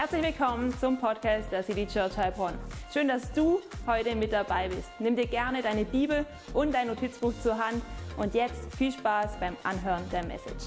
Herzlich 0.00 0.22
willkommen 0.22 0.72
zum 0.78 0.96
Podcast 0.96 1.50
der 1.50 1.64
City 1.64 1.84
Church 1.84 2.16
Heilbronn. 2.16 2.56
Schön, 2.92 3.08
dass 3.08 3.32
du 3.32 3.60
heute 3.84 4.14
mit 4.14 4.32
dabei 4.32 4.68
bist. 4.68 4.88
Nimm 5.00 5.16
dir 5.16 5.26
gerne 5.26 5.60
deine 5.60 5.84
Bibel 5.84 6.24
und 6.54 6.72
dein 6.72 6.86
Notizbuch 6.86 7.32
zur 7.42 7.58
Hand 7.58 7.82
und 8.16 8.32
jetzt 8.32 8.72
viel 8.76 8.92
Spaß 8.92 9.40
beim 9.40 9.56
Anhören 9.64 10.08
der 10.10 10.24
Message. 10.24 10.66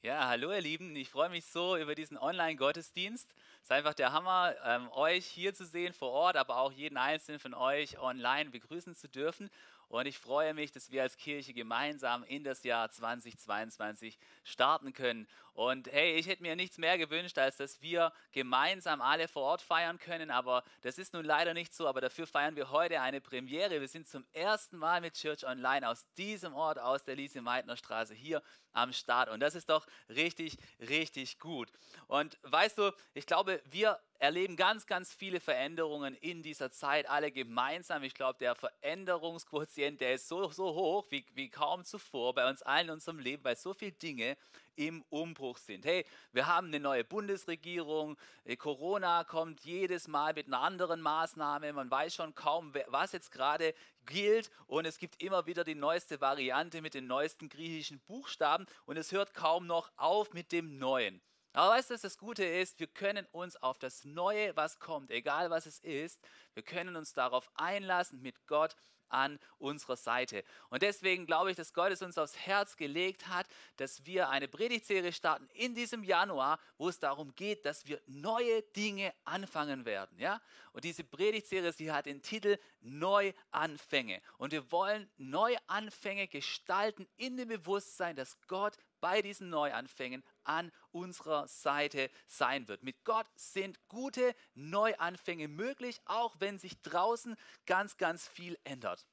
Ja, 0.00 0.26
hallo 0.26 0.50
ihr 0.52 0.62
Lieben, 0.62 0.96
ich 0.96 1.10
freue 1.10 1.28
mich 1.28 1.44
so 1.44 1.76
über 1.76 1.94
diesen 1.94 2.16
Online-Gottesdienst. 2.16 3.28
Es 3.58 3.64
ist 3.64 3.72
einfach 3.72 3.92
der 3.92 4.14
Hammer, 4.14 4.54
ähm, 4.64 4.88
euch 4.92 5.26
hier 5.26 5.52
zu 5.52 5.66
sehen 5.66 5.92
vor 5.92 6.12
Ort, 6.12 6.38
aber 6.38 6.56
auch 6.56 6.72
jeden 6.72 6.96
einzelnen 6.96 7.40
von 7.40 7.52
euch 7.52 7.98
online 7.98 8.48
begrüßen 8.48 8.94
zu 8.94 9.06
dürfen. 9.06 9.50
Und 9.88 10.06
ich 10.06 10.18
freue 10.18 10.52
mich, 10.52 10.70
dass 10.70 10.90
wir 10.90 11.02
als 11.02 11.16
Kirche 11.16 11.54
gemeinsam 11.54 12.22
in 12.24 12.44
das 12.44 12.62
Jahr 12.62 12.90
2022 12.90 14.18
starten 14.44 14.92
können. 14.92 15.26
Und 15.58 15.90
hey, 15.90 16.14
ich 16.14 16.28
hätte 16.28 16.44
mir 16.44 16.54
nichts 16.54 16.78
mehr 16.78 16.96
gewünscht, 16.98 17.36
als 17.36 17.56
dass 17.56 17.82
wir 17.82 18.12
gemeinsam 18.30 19.00
alle 19.00 19.26
vor 19.26 19.42
Ort 19.42 19.60
feiern 19.60 19.98
können. 19.98 20.30
Aber 20.30 20.62
das 20.82 20.98
ist 20.98 21.14
nun 21.14 21.24
leider 21.24 21.52
nicht 21.52 21.74
so. 21.74 21.88
Aber 21.88 22.00
dafür 22.00 22.28
feiern 22.28 22.54
wir 22.54 22.70
heute 22.70 23.00
eine 23.00 23.20
Premiere. 23.20 23.80
Wir 23.80 23.88
sind 23.88 24.06
zum 24.06 24.24
ersten 24.32 24.76
Mal 24.76 25.00
mit 25.00 25.14
Church 25.14 25.44
Online 25.44 25.88
aus 25.88 26.06
diesem 26.16 26.54
Ort, 26.54 26.78
aus 26.78 27.02
der 27.02 27.16
Lise-Meitner 27.16 27.76
Straße 27.76 28.14
hier 28.14 28.40
am 28.72 28.92
Start. 28.92 29.30
Und 29.30 29.40
das 29.40 29.56
ist 29.56 29.68
doch 29.68 29.84
richtig, 30.08 30.58
richtig 30.78 31.40
gut. 31.40 31.72
Und 32.06 32.38
weißt 32.42 32.78
du, 32.78 32.92
ich 33.14 33.26
glaube, 33.26 33.60
wir 33.68 33.98
erleben 34.20 34.54
ganz, 34.56 34.86
ganz 34.86 35.12
viele 35.12 35.40
Veränderungen 35.40 36.14
in 36.14 36.42
dieser 36.42 36.70
Zeit, 36.70 37.08
alle 37.08 37.32
gemeinsam. 37.32 38.02
Ich 38.02 38.14
glaube, 38.14 38.38
der 38.38 38.54
Veränderungsquotient, 38.54 40.00
der 40.00 40.14
ist 40.14 40.28
so, 40.28 40.50
so 40.50 40.74
hoch 40.74 41.06
wie, 41.10 41.24
wie 41.34 41.50
kaum 41.50 41.84
zuvor 41.84 42.34
bei 42.34 42.48
uns 42.48 42.62
allen 42.62 42.86
in 42.86 42.94
unserem 42.94 43.18
Leben, 43.18 43.44
weil 43.44 43.56
so 43.56 43.74
viele 43.74 43.92
Dinge 43.92 44.36
im 44.78 45.02
Umbruch 45.10 45.47
sind. 45.56 45.86
Hey, 45.86 46.04
wir 46.32 46.46
haben 46.46 46.66
eine 46.66 46.80
neue 46.80 47.04
Bundesregierung, 47.04 48.18
äh, 48.44 48.56
Corona 48.56 49.24
kommt 49.24 49.64
jedes 49.64 50.08
Mal 50.08 50.34
mit 50.34 50.48
einer 50.48 50.60
anderen 50.60 51.00
Maßnahme, 51.00 51.72
man 51.72 51.90
weiß 51.90 52.14
schon 52.14 52.34
kaum, 52.34 52.74
was 52.88 53.12
jetzt 53.12 53.32
gerade 53.32 53.72
gilt 54.04 54.50
und 54.66 54.84
es 54.84 54.98
gibt 54.98 55.22
immer 55.22 55.46
wieder 55.46 55.64
die 55.64 55.74
neueste 55.74 56.20
Variante 56.20 56.82
mit 56.82 56.92
den 56.92 57.06
neuesten 57.06 57.48
griechischen 57.48 58.00
Buchstaben 58.00 58.66
und 58.84 58.98
es 58.98 59.12
hört 59.12 59.32
kaum 59.32 59.66
noch 59.66 59.90
auf 59.96 60.34
mit 60.34 60.52
dem 60.52 60.78
Neuen. 60.78 61.22
Aber 61.54 61.74
weißt 61.74 61.90
du, 61.90 61.94
was 61.94 62.02
das 62.02 62.18
Gute 62.18 62.44
ist? 62.44 62.78
Wir 62.78 62.86
können 62.86 63.26
uns 63.32 63.56
auf 63.56 63.78
das 63.78 64.04
Neue, 64.04 64.54
was 64.54 64.78
kommt, 64.78 65.10
egal 65.10 65.50
was 65.50 65.66
es 65.66 65.78
ist, 65.80 66.20
wir 66.54 66.62
können 66.62 66.94
uns 66.96 67.14
darauf 67.14 67.50
einlassen 67.54 68.20
mit 68.20 68.46
Gott 68.46 68.76
an 69.08 69.38
unserer 69.58 69.96
Seite. 69.96 70.44
Und 70.70 70.82
deswegen 70.82 71.26
glaube 71.26 71.50
ich, 71.50 71.56
dass 71.56 71.72
Gott 71.72 71.92
es 71.92 72.02
uns 72.02 72.18
aufs 72.18 72.36
Herz 72.36 72.76
gelegt 72.76 73.28
hat, 73.28 73.46
dass 73.76 74.04
wir 74.06 74.28
eine 74.28 74.48
Predigtserie 74.48 75.12
starten 75.12 75.48
in 75.54 75.74
diesem 75.74 76.04
Januar, 76.04 76.58
wo 76.76 76.88
es 76.88 76.98
darum 76.98 77.34
geht, 77.34 77.64
dass 77.64 77.86
wir 77.86 78.00
neue 78.06 78.62
Dinge 78.76 79.12
anfangen 79.24 79.84
werden. 79.84 80.18
Ja? 80.18 80.40
Und 80.72 80.84
diese 80.84 81.04
Predigtserie, 81.04 81.72
sie 81.72 81.92
hat 81.92 82.06
den 82.06 82.22
Titel 82.22 82.58
Neuanfänge. 82.80 84.20
Und 84.38 84.52
wir 84.52 84.70
wollen 84.70 85.10
Neuanfänge 85.16 86.28
gestalten 86.28 87.06
in 87.16 87.36
dem 87.36 87.48
Bewusstsein, 87.48 88.16
dass 88.16 88.38
Gott 88.46 88.76
bei 89.00 89.22
diesen 89.22 89.50
Neuanfängen 89.50 90.24
an 90.44 90.72
unserer 90.90 91.46
Seite 91.48 92.10
sein 92.26 92.68
wird. 92.68 92.82
Mit 92.82 93.04
Gott 93.04 93.26
sind 93.34 93.78
gute 93.88 94.34
Neuanfänge 94.54 95.48
möglich, 95.48 96.00
auch 96.04 96.36
wenn 96.38 96.58
sich 96.58 96.80
draußen 96.82 97.36
ganz, 97.66 97.96
ganz 97.96 98.26
viel 98.26 98.58
ändert. 98.64 99.06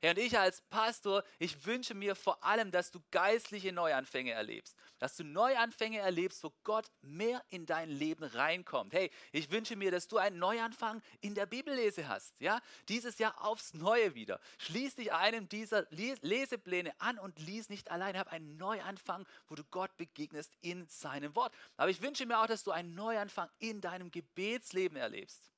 Herr, 0.00 0.10
und 0.10 0.18
ich 0.18 0.36
als 0.36 0.60
Pastor, 0.62 1.22
ich 1.38 1.64
wünsche 1.64 1.94
mir 1.94 2.16
vor 2.16 2.42
allem, 2.42 2.72
dass 2.72 2.90
du 2.90 3.00
geistliche 3.12 3.72
Neuanfänge 3.72 4.32
erlebst. 4.32 4.76
Dass 4.98 5.16
du 5.16 5.22
Neuanfänge 5.22 5.98
erlebst, 5.98 6.42
wo 6.42 6.52
Gott 6.64 6.90
mehr 7.02 7.42
in 7.50 7.66
dein 7.66 7.88
Leben 7.88 8.24
reinkommt. 8.24 8.94
Hey, 8.94 9.10
ich 9.30 9.50
wünsche 9.52 9.76
mir, 9.76 9.92
dass 9.92 10.08
du 10.08 10.18
einen 10.18 10.38
Neuanfang 10.38 11.02
in 11.20 11.34
der 11.36 11.46
Bibellese 11.46 12.08
hast. 12.08 12.34
Ja, 12.40 12.60
dieses 12.88 13.18
Jahr 13.18 13.44
aufs 13.44 13.74
Neue 13.74 14.16
wieder. 14.16 14.40
Schließ 14.58 14.96
dich 14.96 15.12
einem 15.12 15.48
dieser 15.48 15.86
Lesepläne 15.90 16.92
an 16.98 17.18
und 17.20 17.38
lies 17.38 17.68
nicht 17.68 17.90
allein. 17.90 18.18
Hab 18.18 18.32
einen 18.32 18.56
Neuanfang, 18.56 19.24
wo 19.46 19.54
du 19.54 19.62
Gott 19.70 19.96
begegnest 19.96 20.52
in 20.62 20.86
seinem 20.88 21.36
Wort. 21.36 21.54
Aber 21.76 21.90
ich 21.90 22.02
wünsche 22.02 22.26
mir 22.26 22.40
auch, 22.40 22.46
dass 22.46 22.64
du 22.64 22.72
einen 22.72 22.94
Neuanfang 22.94 23.48
in 23.60 23.80
deinem 23.80 24.10
Gebetsleben 24.10 24.96
erlebst. 24.96 25.51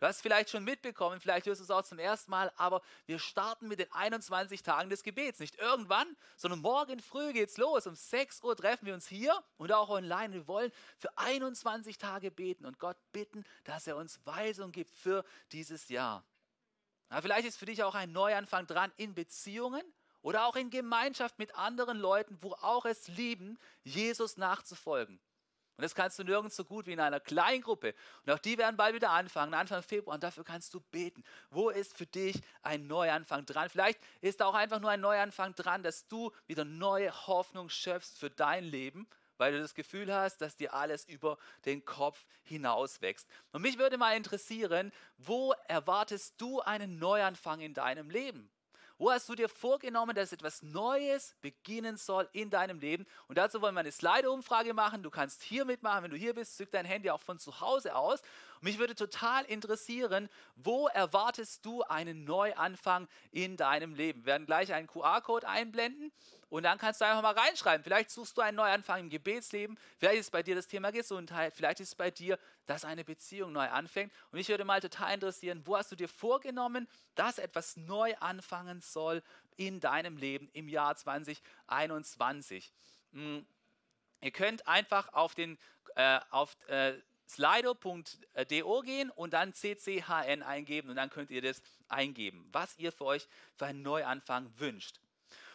Du 0.00 0.06
hast 0.06 0.22
vielleicht 0.22 0.48
schon 0.48 0.64
mitbekommen, 0.64 1.20
vielleicht 1.20 1.46
hörst 1.46 1.60
du 1.60 1.64
es 1.64 1.70
auch 1.70 1.82
zum 1.82 1.98
ersten 1.98 2.30
Mal, 2.30 2.50
aber 2.56 2.80
wir 3.04 3.18
starten 3.18 3.68
mit 3.68 3.80
den 3.80 3.92
21 3.92 4.62
Tagen 4.62 4.88
des 4.88 5.02
Gebets. 5.02 5.40
Nicht 5.40 5.56
irgendwann, 5.56 6.16
sondern 6.38 6.60
morgen 6.60 7.00
früh 7.00 7.34
geht's 7.34 7.58
los. 7.58 7.86
Um 7.86 7.94
6 7.94 8.42
Uhr 8.42 8.56
treffen 8.56 8.86
wir 8.86 8.94
uns 8.94 9.06
hier 9.06 9.38
und 9.58 9.70
auch 9.72 9.90
online. 9.90 10.32
Wir 10.32 10.48
wollen 10.48 10.72
für 10.96 11.16
21 11.18 11.98
Tage 11.98 12.30
beten 12.30 12.64
und 12.64 12.78
Gott 12.78 12.96
bitten, 13.12 13.44
dass 13.64 13.86
er 13.86 13.96
uns 13.96 14.18
Weisung 14.24 14.72
gibt 14.72 14.90
für 14.90 15.22
dieses 15.52 15.90
Jahr. 15.90 16.24
Ja, 17.10 17.20
vielleicht 17.20 17.46
ist 17.46 17.58
für 17.58 17.66
dich 17.66 17.82
auch 17.82 17.94
ein 17.94 18.10
Neuanfang 18.10 18.66
dran 18.66 18.90
in 18.96 19.14
Beziehungen 19.14 19.82
oder 20.22 20.46
auch 20.46 20.56
in 20.56 20.70
Gemeinschaft 20.70 21.38
mit 21.38 21.54
anderen 21.56 21.98
Leuten, 21.98 22.38
wo 22.40 22.52
auch 22.54 22.86
es 22.86 23.06
lieben, 23.08 23.58
Jesus 23.84 24.38
nachzufolgen. 24.38 25.20
Und 25.80 25.84
das 25.84 25.94
kannst 25.94 26.18
du 26.18 26.24
nirgends 26.24 26.56
so 26.56 26.64
gut 26.66 26.86
wie 26.86 26.92
in 26.92 27.00
einer 27.00 27.20
Kleingruppe. 27.20 27.94
Und 28.26 28.32
auch 28.34 28.38
die 28.38 28.58
werden 28.58 28.76
bald 28.76 28.94
wieder 28.94 29.12
anfangen, 29.12 29.54
Anfang 29.54 29.82
Februar. 29.82 30.16
Und 30.16 30.22
dafür 30.22 30.44
kannst 30.44 30.74
du 30.74 30.80
beten. 30.80 31.24
Wo 31.48 31.70
ist 31.70 31.96
für 31.96 32.04
dich 32.04 32.38
ein 32.60 32.86
Neuanfang 32.86 33.46
dran? 33.46 33.70
Vielleicht 33.70 33.98
ist 34.20 34.42
da 34.42 34.44
auch 34.44 34.54
einfach 34.54 34.78
nur 34.78 34.90
ein 34.90 35.00
Neuanfang 35.00 35.54
dran, 35.54 35.82
dass 35.82 36.06
du 36.06 36.32
wieder 36.46 36.66
neue 36.66 37.10
Hoffnung 37.26 37.70
schöpfst 37.70 38.18
für 38.18 38.28
dein 38.28 38.64
Leben, 38.64 39.08
weil 39.38 39.52
du 39.52 39.58
das 39.58 39.74
Gefühl 39.74 40.12
hast, 40.12 40.42
dass 40.42 40.54
dir 40.54 40.74
alles 40.74 41.08
über 41.08 41.38
den 41.64 41.82
Kopf 41.86 42.26
hinaus 42.42 43.00
wächst. 43.00 43.26
Und 43.52 43.62
mich 43.62 43.78
würde 43.78 43.96
mal 43.96 44.14
interessieren, 44.14 44.92
wo 45.16 45.54
erwartest 45.66 46.38
du 46.38 46.60
einen 46.60 46.98
Neuanfang 46.98 47.60
in 47.60 47.72
deinem 47.72 48.10
Leben? 48.10 48.50
Wo 49.00 49.10
hast 49.10 49.30
du 49.30 49.34
dir 49.34 49.48
vorgenommen, 49.48 50.14
dass 50.14 50.30
etwas 50.30 50.60
Neues 50.60 51.34
beginnen 51.40 51.96
soll 51.96 52.28
in 52.32 52.50
deinem 52.50 52.80
Leben? 52.80 53.06
Und 53.28 53.38
dazu 53.38 53.62
wollen 53.62 53.74
wir 53.74 53.80
eine 53.80 53.92
Slide-Umfrage 53.92 54.74
machen. 54.74 55.02
Du 55.02 55.08
kannst 55.08 55.42
hier 55.42 55.64
mitmachen, 55.64 56.04
wenn 56.04 56.10
du 56.10 56.18
hier 56.18 56.34
bist, 56.34 56.58
zück 56.58 56.70
dein 56.70 56.84
Handy 56.84 57.08
auch 57.08 57.22
von 57.22 57.38
zu 57.38 57.62
Hause 57.62 57.96
aus. 57.96 58.20
Und 58.56 58.64
mich 58.64 58.78
würde 58.78 58.94
total 58.94 59.46
interessieren, 59.46 60.28
wo 60.54 60.86
erwartest 60.88 61.64
du 61.64 61.80
einen 61.84 62.24
Neuanfang 62.24 63.08
in 63.32 63.56
deinem 63.56 63.94
Leben? 63.94 64.20
Wir 64.20 64.32
werden 64.32 64.44
gleich 64.44 64.70
einen 64.74 64.86
QR-Code 64.86 65.48
einblenden. 65.48 66.12
Und 66.50 66.64
dann 66.64 66.78
kannst 66.78 67.00
du 67.00 67.06
einfach 67.06 67.22
mal 67.22 67.32
reinschreiben. 67.32 67.84
Vielleicht 67.84 68.10
suchst 68.10 68.36
du 68.36 68.42
einen 68.42 68.56
Neuanfang 68.56 69.00
im 69.00 69.08
Gebetsleben. 69.08 69.78
Vielleicht 69.98 70.18
ist 70.18 70.32
bei 70.32 70.42
dir 70.42 70.56
das 70.56 70.66
Thema 70.66 70.90
Gesundheit. 70.90 71.54
Vielleicht 71.54 71.78
ist 71.78 71.88
es 71.88 71.94
bei 71.94 72.10
dir, 72.10 72.38
dass 72.66 72.84
eine 72.84 73.04
Beziehung 73.04 73.52
neu 73.52 73.68
anfängt. 73.68 74.12
Und 74.32 74.38
mich 74.38 74.48
würde 74.48 74.64
mal 74.64 74.80
total 74.80 75.14
interessieren, 75.14 75.62
wo 75.64 75.76
hast 75.76 75.92
du 75.92 75.96
dir 75.96 76.08
vorgenommen, 76.08 76.88
dass 77.14 77.38
etwas 77.38 77.76
neu 77.76 78.14
anfangen 78.16 78.80
soll 78.80 79.22
in 79.56 79.78
deinem 79.78 80.16
Leben 80.16 80.50
im 80.52 80.68
Jahr 80.68 80.96
2021? 80.96 82.72
Hm. 83.12 83.46
Ihr 84.20 84.30
könnt 84.32 84.66
einfach 84.66 85.12
auf 85.14 85.34
den 85.34 85.56
äh, 85.94 86.20
auf 86.30 86.56
äh, 86.68 86.94
slido.do 87.28 88.80
gehen 88.80 89.10
und 89.10 89.32
dann 89.32 89.54
CCHN 89.54 90.42
eingeben 90.42 90.90
und 90.90 90.96
dann 90.96 91.10
könnt 91.10 91.30
ihr 91.30 91.42
das 91.42 91.62
eingeben, 91.88 92.48
was 92.50 92.76
ihr 92.76 92.90
für 92.90 93.04
euch 93.04 93.28
für 93.54 93.66
einen 93.66 93.82
Neuanfang 93.82 94.52
wünscht. 94.58 95.00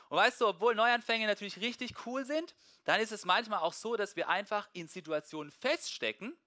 Und 0.10 0.18
weißt 0.18 0.42
du, 0.42 0.48
obwohl 0.48 0.76
Neuanfänge 0.76 1.28
natürlich 1.28 1.60
richtig 1.60 1.94
cool 2.06 2.26
sind, 2.26 2.56
dann 2.84 3.00
ist 3.00 3.12
es 3.12 3.26
manchmal 3.26 3.60
auch 3.60 3.74
so, 3.74 3.96
dass 3.96 4.16
wir 4.16 4.30
einfach 4.30 4.68
in 4.74 4.88
Situationen 4.88 5.52
feststecken 5.52 6.38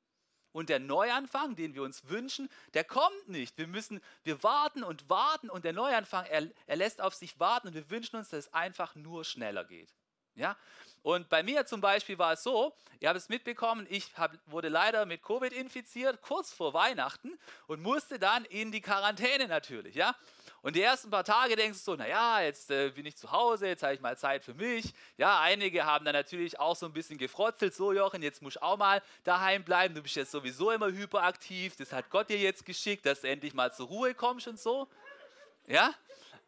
und 0.52 0.68
der 0.68 0.78
Neuanfang, 0.78 1.56
den 1.56 1.74
wir 1.74 1.82
uns 1.82 2.08
wünschen, 2.08 2.48
der 2.74 2.84
kommt 2.84 3.28
nicht. 3.28 3.58
Wir 3.58 3.66
müssen, 3.66 4.00
wir 4.24 4.42
warten 4.42 4.82
und 4.82 5.08
warten 5.08 5.50
und 5.50 5.64
der 5.64 5.72
Neuanfang, 5.72 6.24
er, 6.26 6.48
er 6.66 6.76
lässt 6.76 7.00
auf 7.00 7.14
sich 7.14 7.38
warten 7.38 7.68
und 7.68 7.74
wir 7.74 7.90
wünschen 7.90 8.16
uns, 8.16 8.30
dass 8.30 8.46
es 8.46 8.54
einfach 8.54 8.94
nur 8.94 9.24
schneller 9.24 9.64
geht. 9.64 9.94
Ja? 10.38 10.56
Und 11.02 11.28
bei 11.28 11.42
mir 11.42 11.66
zum 11.66 11.80
Beispiel 11.80 12.18
war 12.18 12.32
es 12.32 12.42
so, 12.42 12.74
ihr 13.00 13.08
habt 13.08 13.18
es 13.18 13.28
mitbekommen, 13.28 13.86
ich 13.90 14.16
hab, 14.16 14.36
wurde 14.46 14.68
leider 14.68 15.04
mit 15.06 15.22
Covid 15.22 15.52
infiziert, 15.52 16.22
kurz 16.22 16.52
vor 16.52 16.74
Weihnachten 16.74 17.38
und 17.66 17.82
musste 17.82 18.18
dann 18.18 18.44
in 18.46 18.72
die 18.72 18.80
Quarantäne 18.80 19.48
natürlich. 19.48 19.94
Ja? 19.94 20.14
Und 20.60 20.74
die 20.74 20.82
ersten 20.82 21.10
paar 21.10 21.24
Tage 21.24 21.54
denkst 21.54 21.78
du 21.78 21.84
so, 21.84 21.96
naja, 21.96 22.40
jetzt 22.40 22.70
äh, 22.70 22.90
bin 22.90 23.06
ich 23.06 23.16
zu 23.16 23.30
Hause, 23.30 23.68
jetzt 23.68 23.82
habe 23.82 23.94
ich 23.94 24.00
mal 24.00 24.18
Zeit 24.18 24.44
für 24.44 24.54
mich. 24.54 24.92
Ja, 25.16 25.40
einige 25.40 25.84
haben 25.84 26.04
dann 26.04 26.14
natürlich 26.14 26.58
auch 26.58 26.74
so 26.74 26.86
ein 26.86 26.92
bisschen 26.92 27.16
gefrotzelt, 27.16 27.74
so 27.74 27.92
Jochen, 27.92 28.22
jetzt 28.22 28.42
muss 28.42 28.56
ich 28.56 28.62
auch 28.62 28.76
mal 28.76 29.00
daheim 29.22 29.62
bleiben, 29.62 29.94
du 29.94 30.02
bist 30.02 30.16
jetzt 30.16 30.32
sowieso 30.32 30.72
immer 30.72 30.88
hyperaktiv, 30.88 31.76
das 31.76 31.92
hat 31.92 32.10
Gott 32.10 32.28
dir 32.28 32.38
jetzt 32.38 32.66
geschickt, 32.66 33.06
dass 33.06 33.20
du 33.20 33.28
endlich 33.28 33.54
mal 33.54 33.72
zur 33.72 33.86
Ruhe 33.86 34.14
kommst 34.14 34.48
und 34.48 34.58
so. 34.58 34.88
Ja, 35.66 35.94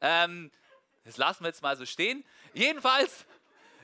ähm, 0.00 0.50
das 1.04 1.16
lassen 1.16 1.44
wir 1.44 1.48
jetzt 1.48 1.62
mal 1.62 1.76
so 1.76 1.86
stehen. 1.86 2.24
Jedenfalls, 2.52 3.26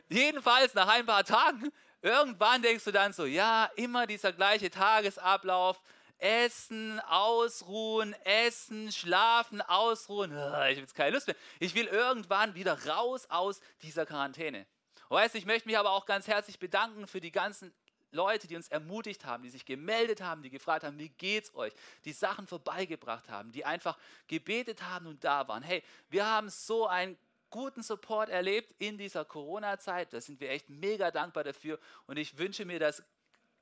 jedenfalls 0.09 0.75
nach 0.75 0.89
ein 0.89 1.07
paar 1.07 1.25
Tagen, 1.25 1.73
irgendwann 2.03 2.63
denkst 2.63 2.85
du 2.85 2.91
dann 2.91 3.13
so, 3.13 3.27
ja, 3.27 3.71
immer 3.77 4.07
dieser 4.07 4.33
gleiche 4.33 4.71
Tagesablauf, 4.71 5.81
essen, 6.19 7.01
ausruhen, 7.01 8.15
essen, 8.25 8.91
schlafen, 8.93 9.61
ausruhen. 9.61 10.33
Ich 10.33 10.37
habe 10.39 10.73
jetzt 10.73 10.95
keine 10.95 11.11
Lust 11.11 11.27
mehr. 11.27 11.37
Ich 11.61 11.75
will 11.75 11.87
irgendwann 11.87 12.55
wieder 12.55 12.87
raus 12.87 13.27
aus 13.29 13.61
dieser 13.83 14.07
Quarantäne. 14.07 14.67
weißt 15.09 15.35
ich 15.35 15.47
möchte 15.47 15.69
mich 15.69 15.79
aber 15.79 15.91
auch 15.91 16.07
ganz 16.07 16.27
herzlich 16.27 16.59
bedanken 16.59 17.07
für 17.07 17.21
die 17.21 17.33
ganzen 17.33 17.73
Leute, 18.13 18.47
die 18.47 18.57
uns 18.57 18.69
ermutigt 18.69 19.25
haben, 19.25 19.43
die 19.43 19.51
sich 19.51 19.65
gemeldet 19.65 20.21
haben, 20.21 20.43
die 20.43 20.51
gefragt 20.51 20.85
haben, 20.85 20.99
wie 20.99 21.11
geht's 21.11 21.55
euch, 21.55 21.73
die 22.05 22.13
Sachen 22.13 22.47
vorbeigebracht 22.47 23.29
haben, 23.29 23.53
die 23.53 23.65
einfach 23.65 23.99
gebetet 24.27 24.83
haben 24.83 25.07
und 25.07 25.23
da 25.23 25.47
waren. 25.49 25.63
Hey, 25.63 25.83
wir 26.09 26.27
haben 26.27 26.49
so 26.49 26.87
einen 26.87 27.19
guten 27.51 27.83
Support 27.83 28.29
erlebt 28.29 28.75
in 28.79 28.99
dieser 28.99 29.25
Corona-Zeit. 29.25 30.13
Da 30.13 30.21
sind 30.21 30.41
wir 30.41 30.51
echt 30.51 30.69
mega 30.69 31.11
dankbar 31.11 31.45
dafür 31.45 31.79
und 32.07 32.17
ich 32.17 32.39
wünsche 32.39 32.65
mir, 32.65 32.79
dass 32.79 33.03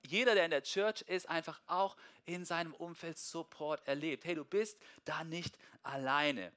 jeder, 0.06 0.35
der 0.35 0.45
in 0.45 0.51
der 0.51 0.62
Church 0.62 1.03
ist, 1.03 1.29
einfach 1.29 1.61
auch 1.67 1.97
in 2.25 2.45
seinem 2.45 2.75
Umfeld 2.75 3.19
Support 3.19 3.87
erlebt. 3.87 4.25
Hey, 4.25 4.35
du 4.35 4.45
bist 4.45 4.79
da 5.05 5.25
nicht 5.25 5.56
alleine. 5.83 6.53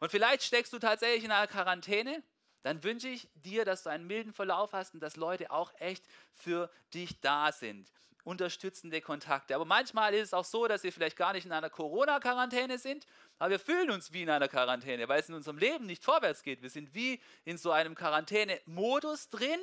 Und 0.00 0.10
vielleicht 0.10 0.42
steckst 0.42 0.72
du 0.72 0.78
tatsächlich 0.78 1.24
in 1.24 1.30
einer 1.30 1.46
Quarantäne 1.46 2.22
dann 2.62 2.82
wünsche 2.82 3.08
ich 3.08 3.28
dir, 3.34 3.64
dass 3.64 3.84
du 3.84 3.90
einen 3.90 4.06
milden 4.06 4.32
Verlauf 4.32 4.72
hast 4.72 4.94
und 4.94 5.00
dass 5.00 5.16
Leute 5.16 5.50
auch 5.50 5.72
echt 5.78 6.04
für 6.34 6.70
dich 6.92 7.20
da 7.20 7.52
sind. 7.52 7.90
Unterstützende 8.24 9.00
Kontakte. 9.00 9.54
Aber 9.54 9.64
manchmal 9.64 10.12
ist 10.12 10.28
es 10.28 10.34
auch 10.34 10.44
so, 10.44 10.66
dass 10.66 10.82
wir 10.82 10.92
vielleicht 10.92 11.16
gar 11.16 11.32
nicht 11.32 11.46
in 11.46 11.52
einer 11.52 11.70
Corona-Quarantäne 11.70 12.78
sind, 12.78 13.06
aber 13.38 13.52
wir 13.52 13.58
fühlen 13.58 13.90
uns 13.90 14.12
wie 14.12 14.22
in 14.22 14.30
einer 14.30 14.48
Quarantäne, 14.48 15.08
weil 15.08 15.20
es 15.20 15.28
in 15.28 15.34
unserem 15.34 15.56
Leben 15.56 15.86
nicht 15.86 16.04
vorwärts 16.04 16.42
geht. 16.42 16.60
Wir 16.60 16.68
sind 16.68 16.92
wie 16.92 17.22
in 17.44 17.56
so 17.56 17.70
einem 17.70 17.94
Quarantäne-Modus 17.94 19.30
drin 19.30 19.60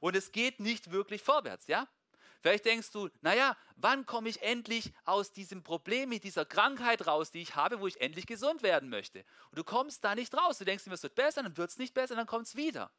und 0.00 0.16
es 0.16 0.32
geht 0.32 0.60
nicht 0.60 0.90
wirklich 0.90 1.22
vorwärts, 1.22 1.66
ja? 1.66 1.88
Vielleicht 2.44 2.66
denkst 2.66 2.90
du, 2.90 3.08
naja, 3.22 3.56
wann 3.76 4.04
komme 4.04 4.28
ich 4.28 4.42
endlich 4.42 4.92
aus 5.06 5.32
diesem 5.32 5.62
Problem 5.62 6.10
mit 6.10 6.24
dieser 6.24 6.44
Krankheit 6.44 7.06
raus, 7.06 7.30
die 7.30 7.40
ich 7.40 7.56
habe, 7.56 7.80
wo 7.80 7.86
ich 7.86 7.98
endlich 8.02 8.26
gesund 8.26 8.62
werden 8.62 8.90
möchte? 8.90 9.24
Und 9.50 9.58
du 9.58 9.64
kommst 9.64 10.04
da 10.04 10.14
nicht 10.14 10.34
raus. 10.34 10.58
Du 10.58 10.66
denkst, 10.66 10.86
es 10.86 11.02
wird 11.02 11.14
besser, 11.14 11.42
dann 11.42 11.56
wird 11.56 11.70
es 11.70 11.78
nicht 11.78 11.94
besser, 11.94 12.16
dann 12.16 12.26
kommt 12.26 12.46
es 12.46 12.54
wieder. 12.54 12.90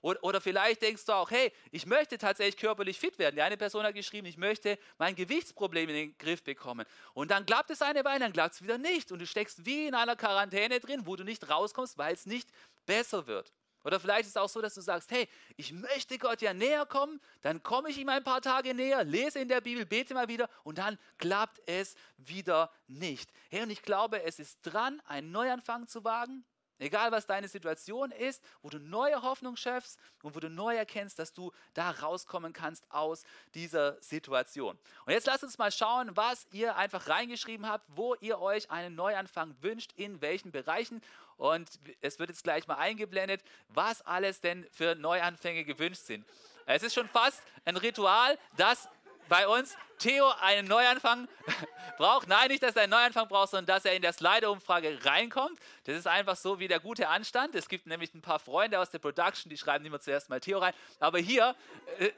Oder 0.00 0.40
vielleicht 0.40 0.80
denkst 0.82 1.04
du 1.06 1.12
auch, 1.12 1.32
hey, 1.32 1.52
ich 1.72 1.86
möchte 1.86 2.18
tatsächlich 2.18 2.56
körperlich 2.56 3.00
fit 3.00 3.18
werden. 3.18 3.34
Die 3.34 3.42
eine 3.42 3.56
Person 3.56 3.82
hat 3.82 3.96
geschrieben, 3.96 4.28
ich 4.28 4.36
möchte 4.36 4.78
mein 4.96 5.16
Gewichtsproblem 5.16 5.88
in 5.88 5.96
den 5.96 6.18
Griff 6.18 6.44
bekommen. 6.44 6.86
Und 7.14 7.32
dann 7.32 7.44
klappt 7.44 7.70
es 7.70 7.82
eine 7.82 8.04
Weile, 8.04 8.20
dann 8.20 8.32
klappt 8.32 8.54
es 8.54 8.62
wieder 8.62 8.78
nicht. 8.78 9.10
Und 9.10 9.18
du 9.18 9.26
steckst 9.26 9.66
wie 9.66 9.88
in 9.88 9.96
einer 9.96 10.14
Quarantäne 10.14 10.78
drin, 10.78 11.04
wo 11.04 11.16
du 11.16 11.24
nicht 11.24 11.50
rauskommst, 11.50 11.98
weil 11.98 12.14
es 12.14 12.26
nicht 12.26 12.48
besser 12.86 13.26
wird. 13.26 13.52
Oder 13.84 13.98
vielleicht 13.98 14.22
ist 14.22 14.30
es 14.30 14.36
auch 14.36 14.48
so, 14.48 14.60
dass 14.60 14.74
du 14.74 14.80
sagst, 14.80 15.10
hey, 15.10 15.28
ich 15.56 15.72
möchte 15.72 16.18
Gott 16.18 16.40
ja 16.40 16.54
näher 16.54 16.86
kommen, 16.86 17.20
dann 17.40 17.62
komme 17.62 17.90
ich 17.90 17.98
ihm 17.98 18.08
ein 18.08 18.24
paar 18.24 18.40
Tage 18.40 18.74
näher, 18.74 19.04
lese 19.04 19.40
in 19.40 19.48
der 19.48 19.60
Bibel, 19.60 19.84
bete 19.86 20.14
mal 20.14 20.28
wieder 20.28 20.48
und 20.64 20.78
dann 20.78 20.98
klappt 21.18 21.60
es 21.66 21.94
wieder 22.16 22.70
nicht. 22.86 23.30
Hey, 23.50 23.62
und 23.62 23.70
ich 23.70 23.82
glaube, 23.82 24.22
es 24.22 24.38
ist 24.38 24.58
dran, 24.62 25.00
einen 25.06 25.32
Neuanfang 25.32 25.88
zu 25.88 26.04
wagen. 26.04 26.44
Egal 26.82 27.12
was 27.12 27.26
deine 27.26 27.46
Situation 27.46 28.10
ist, 28.10 28.42
wo 28.60 28.68
du 28.68 28.78
neue 28.78 29.22
Hoffnung 29.22 29.56
schöpfst 29.56 29.98
und 30.22 30.34
wo 30.34 30.40
du 30.40 30.50
neu 30.50 30.74
erkennst, 30.74 31.18
dass 31.18 31.32
du 31.32 31.52
da 31.74 31.90
rauskommen 31.90 32.52
kannst 32.52 32.84
aus 32.90 33.24
dieser 33.54 34.02
Situation. 34.02 34.76
Und 35.06 35.12
jetzt 35.12 35.26
lasst 35.26 35.44
uns 35.44 35.58
mal 35.58 35.70
schauen, 35.70 36.16
was 36.16 36.46
ihr 36.50 36.76
einfach 36.76 37.06
reingeschrieben 37.08 37.68
habt, 37.68 37.84
wo 37.94 38.16
ihr 38.16 38.40
euch 38.40 38.70
einen 38.70 38.96
Neuanfang 38.96 39.54
wünscht, 39.60 39.92
in 39.94 40.20
welchen 40.20 40.50
Bereichen. 40.50 41.00
Und 41.36 41.68
es 42.00 42.18
wird 42.18 42.30
jetzt 42.30 42.42
gleich 42.42 42.66
mal 42.66 42.76
eingeblendet, 42.76 43.42
was 43.68 44.02
alles 44.02 44.40
denn 44.40 44.66
für 44.72 44.96
Neuanfänge 44.96 45.64
gewünscht 45.64 46.02
sind. 46.02 46.26
Es 46.66 46.82
ist 46.82 46.94
schon 46.94 47.08
fast 47.08 47.42
ein 47.64 47.76
Ritual, 47.76 48.38
das 48.56 48.88
bei 49.32 49.48
uns 49.48 49.78
Theo 49.98 50.30
einen 50.42 50.68
Neuanfang 50.68 51.26
braucht. 51.96 52.28
Nein, 52.28 52.48
nicht, 52.48 52.62
dass 52.62 52.76
er 52.76 52.82
einen 52.82 52.90
Neuanfang 52.90 53.28
braucht, 53.28 53.52
sondern 53.52 53.64
dass 53.64 53.86
er 53.86 53.94
in 53.94 54.02
der 54.02 54.12
Slider-Umfrage 54.12 55.02
reinkommt. 55.06 55.58
Das 55.84 55.96
ist 55.96 56.06
einfach 56.06 56.36
so 56.36 56.58
wie 56.58 56.68
der 56.68 56.80
gute 56.80 57.08
Anstand. 57.08 57.54
Es 57.54 57.66
gibt 57.66 57.86
nämlich 57.86 58.12
ein 58.12 58.20
paar 58.20 58.38
Freunde 58.38 58.78
aus 58.78 58.90
der 58.90 58.98
Production, 58.98 59.48
die 59.48 59.56
schreiben 59.56 59.86
immer 59.86 60.00
zuerst 60.00 60.28
mal 60.28 60.38
Theo 60.38 60.58
rein. 60.58 60.74
Aber 61.00 61.18
hier, 61.18 61.56
äh, 61.98 62.10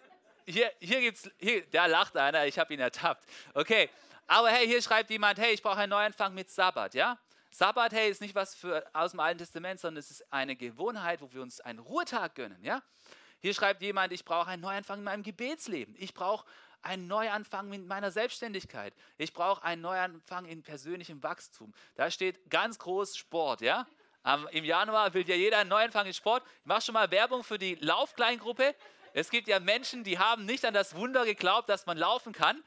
hier, 0.44 0.72
hier 0.80 1.00
gibt's, 1.02 1.30
hier, 1.38 1.64
da 1.70 1.86
lacht 1.86 2.16
einer, 2.16 2.46
ich 2.46 2.58
habe 2.58 2.74
ihn 2.74 2.80
ertappt. 2.80 3.24
Okay, 3.54 3.88
aber 4.26 4.48
hey, 4.48 4.66
hier 4.66 4.82
schreibt 4.82 5.08
jemand, 5.10 5.38
hey, 5.38 5.54
ich 5.54 5.62
brauche 5.62 5.78
einen 5.78 5.90
Neuanfang 5.90 6.34
mit 6.34 6.50
Sabbat, 6.50 6.94
ja? 6.94 7.16
Sabbat, 7.52 7.92
hey, 7.92 8.10
ist 8.10 8.22
nicht 8.22 8.34
was 8.34 8.56
für, 8.56 8.84
aus 8.92 9.12
dem 9.12 9.20
Alten 9.20 9.38
Testament, 9.38 9.78
sondern 9.78 10.00
es 10.00 10.10
ist 10.10 10.32
eine 10.32 10.56
Gewohnheit, 10.56 11.20
wo 11.20 11.32
wir 11.32 11.42
uns 11.42 11.60
einen 11.60 11.78
Ruhetag 11.78 12.34
gönnen, 12.34 12.64
ja? 12.64 12.82
Hier 13.38 13.54
schreibt 13.54 13.82
jemand, 13.82 14.12
ich 14.12 14.24
brauche 14.24 14.48
einen 14.48 14.62
Neuanfang 14.62 14.98
in 14.98 15.04
meinem 15.04 15.22
Gebetsleben. 15.22 15.94
Ich 15.98 16.14
brauche 16.14 16.46
einen 16.84 17.06
Neuanfang 17.06 17.68
mit 17.68 17.86
meiner 17.86 18.10
Selbstständigkeit. 18.10 18.94
Ich 19.18 19.32
brauche 19.32 19.62
einen 19.62 19.82
Neuanfang 19.82 20.44
in 20.46 20.62
persönlichem 20.62 21.22
Wachstum. 21.22 21.72
Da 21.96 22.10
steht 22.10 22.50
ganz 22.50 22.78
groß 22.78 23.16
Sport, 23.16 23.60
ja? 23.60 23.86
Um, 24.26 24.48
Im 24.52 24.64
Januar 24.64 25.12
will 25.12 25.28
ja 25.28 25.34
jeder 25.34 25.58
einen 25.58 25.68
Neuanfang 25.68 26.06
in 26.06 26.14
Sport. 26.14 26.42
Ich 26.60 26.66
mache 26.66 26.80
schon 26.80 26.94
mal 26.94 27.10
Werbung 27.10 27.44
für 27.44 27.58
die 27.58 27.74
Laufkleingruppe. 27.74 28.74
Es 29.12 29.30
gibt 29.30 29.48
ja 29.48 29.60
Menschen, 29.60 30.02
die 30.02 30.18
haben 30.18 30.46
nicht 30.46 30.64
an 30.64 30.72
das 30.72 30.94
Wunder 30.96 31.26
geglaubt, 31.26 31.68
dass 31.68 31.84
man 31.86 31.98
laufen 31.98 32.32
kann. 32.32 32.62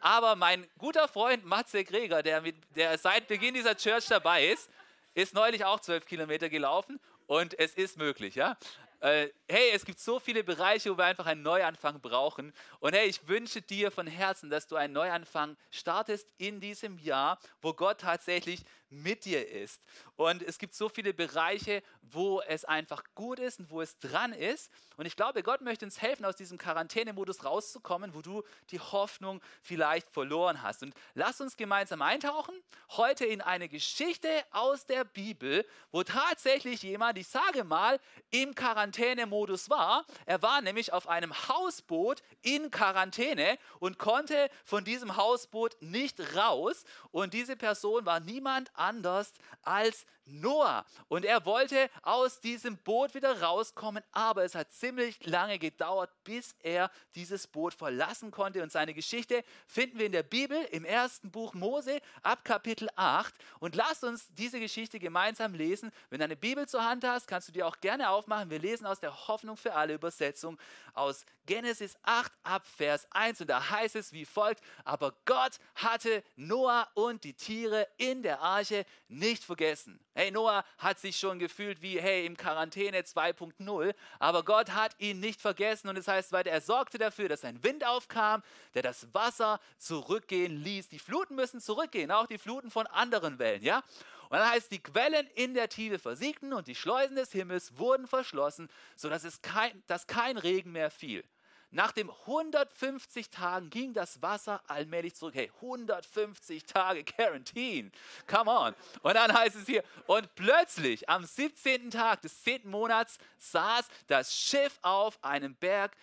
Aber 0.00 0.36
mein 0.36 0.66
guter 0.78 1.06
Freund 1.08 1.44
Matze 1.44 1.84
Greger, 1.84 2.22
der, 2.22 2.40
mit, 2.40 2.56
der 2.74 2.98
seit 2.98 3.28
Beginn 3.28 3.54
dieser 3.54 3.76
Church 3.76 4.06
dabei 4.06 4.48
ist, 4.48 4.70
ist 5.14 5.34
neulich 5.34 5.64
auch 5.64 5.80
zwölf 5.80 6.06
Kilometer 6.06 6.48
gelaufen 6.48 6.98
und 7.26 7.58
es 7.58 7.74
ist 7.74 7.98
möglich, 7.98 8.34
ja. 8.34 8.56
Äh, 9.02 9.30
hey, 9.48 9.72
es 9.74 9.84
gibt 9.84 9.98
so 9.98 10.20
viele 10.20 10.44
Bereiche, 10.44 10.92
wo 10.92 10.96
wir 10.96 11.04
einfach 11.06 11.26
einen 11.26 11.42
Neuanfang 11.42 12.00
brauchen. 12.00 12.52
Und 12.78 12.94
hey, 12.94 13.08
ich 13.08 13.26
wünsche 13.26 13.60
dir 13.60 13.90
von 13.90 14.06
Herzen, 14.06 14.48
dass 14.48 14.68
du 14.68 14.76
einen 14.76 14.92
Neuanfang 14.92 15.56
startest 15.72 16.28
in 16.38 16.60
diesem 16.60 16.98
Jahr, 16.98 17.40
wo 17.60 17.74
Gott 17.74 18.00
tatsächlich 18.00 18.62
mit 18.92 19.24
dir 19.24 19.48
ist. 19.48 19.82
Und 20.16 20.42
es 20.42 20.58
gibt 20.58 20.74
so 20.74 20.88
viele 20.88 21.14
Bereiche, 21.14 21.82
wo 22.02 22.40
es 22.42 22.64
einfach 22.64 23.02
gut 23.14 23.38
ist 23.38 23.58
und 23.58 23.70
wo 23.70 23.80
es 23.80 23.98
dran 23.98 24.32
ist. 24.32 24.70
Und 24.96 25.06
ich 25.06 25.16
glaube, 25.16 25.42
Gott 25.42 25.62
möchte 25.62 25.84
uns 25.84 26.00
helfen, 26.00 26.24
aus 26.24 26.36
diesem 26.36 26.58
Quarantänemodus 26.58 27.44
rauszukommen, 27.44 28.14
wo 28.14 28.20
du 28.20 28.42
die 28.70 28.78
Hoffnung 28.78 29.40
vielleicht 29.62 30.10
verloren 30.10 30.62
hast. 30.62 30.82
Und 30.82 30.94
lass 31.14 31.40
uns 31.40 31.56
gemeinsam 31.56 32.02
eintauchen, 32.02 32.54
heute 32.90 33.24
in 33.24 33.40
eine 33.40 33.68
Geschichte 33.68 34.28
aus 34.50 34.86
der 34.86 35.04
Bibel, 35.04 35.66
wo 35.90 36.02
tatsächlich 36.02 36.82
jemand, 36.82 37.18
ich 37.18 37.28
sage 37.28 37.64
mal, 37.64 37.98
im 38.30 38.54
Quarantänemodus 38.54 39.70
war. 39.70 40.04
Er 40.26 40.42
war 40.42 40.60
nämlich 40.60 40.92
auf 40.92 41.08
einem 41.08 41.32
Hausboot 41.48 42.22
in 42.42 42.70
Quarantäne 42.70 43.58
und 43.78 43.98
konnte 43.98 44.50
von 44.64 44.84
diesem 44.84 45.16
Hausboot 45.16 45.76
nicht 45.80 46.36
raus. 46.36 46.84
Und 47.10 47.34
diese 47.34 47.56
Person 47.56 48.04
war 48.04 48.20
niemand 48.20 48.70
anders 48.82 49.32
als 49.62 50.04
Noah. 50.24 50.84
Und 51.08 51.24
er 51.24 51.44
wollte 51.44 51.90
aus 52.02 52.40
diesem 52.40 52.76
Boot 52.78 53.14
wieder 53.14 53.42
rauskommen, 53.42 54.02
aber 54.12 54.44
es 54.44 54.54
hat 54.54 54.72
ziemlich 54.72 55.24
lange 55.26 55.58
gedauert, 55.58 56.10
bis 56.24 56.54
er 56.60 56.90
dieses 57.14 57.46
Boot 57.46 57.74
verlassen 57.74 58.30
konnte. 58.30 58.62
Und 58.62 58.72
seine 58.72 58.94
Geschichte 58.94 59.44
finden 59.66 59.98
wir 59.98 60.06
in 60.06 60.12
der 60.12 60.22
Bibel 60.22 60.62
im 60.70 60.84
ersten 60.84 61.30
Buch 61.30 61.54
Mose 61.54 62.00
ab 62.22 62.44
Kapitel 62.44 62.88
8. 62.96 63.34
Und 63.60 63.74
lasst 63.74 64.04
uns 64.04 64.28
diese 64.34 64.60
Geschichte 64.60 64.98
gemeinsam 64.98 65.54
lesen. 65.54 65.90
Wenn 66.10 66.18
du 66.18 66.24
eine 66.24 66.36
Bibel 66.36 66.68
zur 66.68 66.84
Hand 66.84 67.04
hast, 67.04 67.26
kannst 67.26 67.48
du 67.48 67.52
die 67.52 67.62
auch 67.62 67.80
gerne 67.80 68.10
aufmachen. 68.10 68.50
Wir 68.50 68.58
lesen 68.58 68.86
aus 68.86 69.00
der 69.00 69.28
Hoffnung 69.28 69.56
für 69.56 69.74
alle 69.74 69.94
Übersetzung 69.94 70.58
aus 70.94 71.24
Genesis 71.46 71.96
8 72.02 72.32
ab 72.42 72.66
Vers 72.66 73.06
1. 73.10 73.40
Und 73.40 73.50
da 73.50 73.70
heißt 73.70 73.96
es 73.96 74.12
wie 74.12 74.24
folgt, 74.24 74.62
aber 74.84 75.14
Gott 75.24 75.58
hatte 75.74 76.22
Noah 76.36 76.88
und 76.94 77.24
die 77.24 77.34
Tiere 77.34 77.88
in 77.96 78.22
der 78.22 78.40
Arche 78.40 78.84
nicht 79.08 79.44
vergessen. 79.44 79.98
Hey, 80.14 80.30
Noah 80.30 80.62
hat 80.76 80.98
sich 80.98 81.16
schon 81.16 81.38
gefühlt 81.38 81.80
wie, 81.80 81.98
hey, 81.98 82.26
im 82.26 82.36
Quarantäne 82.36 83.00
2.0, 83.00 83.94
aber 84.18 84.44
Gott 84.44 84.70
hat 84.72 84.94
ihn 84.98 85.20
nicht 85.20 85.40
vergessen 85.40 85.88
und 85.88 85.96
es 85.96 86.04
das 86.04 86.14
heißt 86.14 86.32
weiter, 86.32 86.50
er 86.50 86.60
sorgte 86.60 86.98
dafür, 86.98 87.30
dass 87.30 87.46
ein 87.46 87.64
Wind 87.64 87.86
aufkam, 87.86 88.42
der 88.74 88.82
das 88.82 89.06
Wasser 89.14 89.58
zurückgehen 89.78 90.62
ließ. 90.62 90.90
Die 90.90 90.98
Fluten 90.98 91.34
müssen 91.34 91.62
zurückgehen, 91.62 92.10
auch 92.10 92.26
die 92.26 92.36
Fluten 92.36 92.70
von 92.70 92.86
anderen 92.88 93.38
Wellen, 93.38 93.62
ja? 93.62 93.82
Und 94.28 94.38
dann 94.38 94.50
heißt, 94.50 94.70
die 94.70 94.82
Quellen 94.82 95.26
in 95.34 95.54
der 95.54 95.70
Tiefe 95.70 95.98
versiegten 95.98 96.52
und 96.52 96.66
die 96.66 96.74
Schleusen 96.74 97.16
des 97.16 97.32
Himmels 97.32 97.78
wurden 97.78 98.06
verschlossen, 98.06 98.68
sodass 98.96 99.24
es 99.24 99.40
kein, 99.40 99.82
dass 99.86 100.06
kein 100.06 100.36
Regen 100.36 100.72
mehr 100.72 100.90
fiel. 100.90 101.24
Nach 101.72 101.90
den 101.90 102.10
150 102.10 103.30
Tagen 103.30 103.70
ging 103.70 103.94
das 103.94 104.20
Wasser 104.20 104.62
allmählich 104.68 105.14
zurück. 105.14 105.34
Hey, 105.34 105.50
150 105.56 106.64
Tage 106.66 107.02
Quarantine. 107.02 107.90
Come 108.26 108.50
on. 108.50 108.74
Und 109.00 109.14
dann 109.14 109.32
heißt 109.32 109.56
es 109.56 109.66
hier, 109.66 109.82
und 110.06 110.34
plötzlich 110.34 111.08
am 111.08 111.24
17. 111.24 111.90
Tag 111.90 112.20
des 112.20 112.42
10. 112.42 112.68
Monats 112.68 113.18
saß 113.38 113.88
das 114.06 114.34
Schiff 114.34 114.78
auf 114.82 115.18
einem 115.24 115.54
Berg 115.54 115.96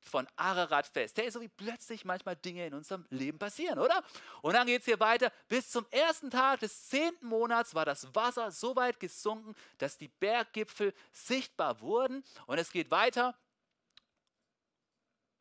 von 0.00 0.26
Ararat 0.36 0.86
fest. 0.86 1.18
Hey, 1.18 1.30
so 1.30 1.42
wie 1.42 1.48
plötzlich 1.48 2.06
manchmal 2.06 2.36
Dinge 2.36 2.66
in 2.66 2.72
unserem 2.72 3.04
Leben 3.10 3.38
passieren, 3.38 3.78
oder? 3.78 4.02
Und 4.40 4.54
dann 4.54 4.66
geht 4.66 4.80
es 4.80 4.86
hier 4.86 5.00
weiter. 5.00 5.30
Bis 5.48 5.70
zum 5.70 5.86
ersten 5.90 6.30
Tag 6.30 6.60
des 6.60 6.88
zehnten 6.88 7.26
Monats 7.26 7.74
war 7.74 7.84
das 7.84 8.14
Wasser 8.14 8.50
so 8.50 8.74
weit 8.74 8.98
gesunken, 8.98 9.54
dass 9.76 9.98
die 9.98 10.08
Berggipfel 10.08 10.94
sichtbar 11.12 11.80
wurden. 11.82 12.24
Und 12.46 12.58
es 12.58 12.72
geht 12.72 12.90
weiter. 12.90 13.36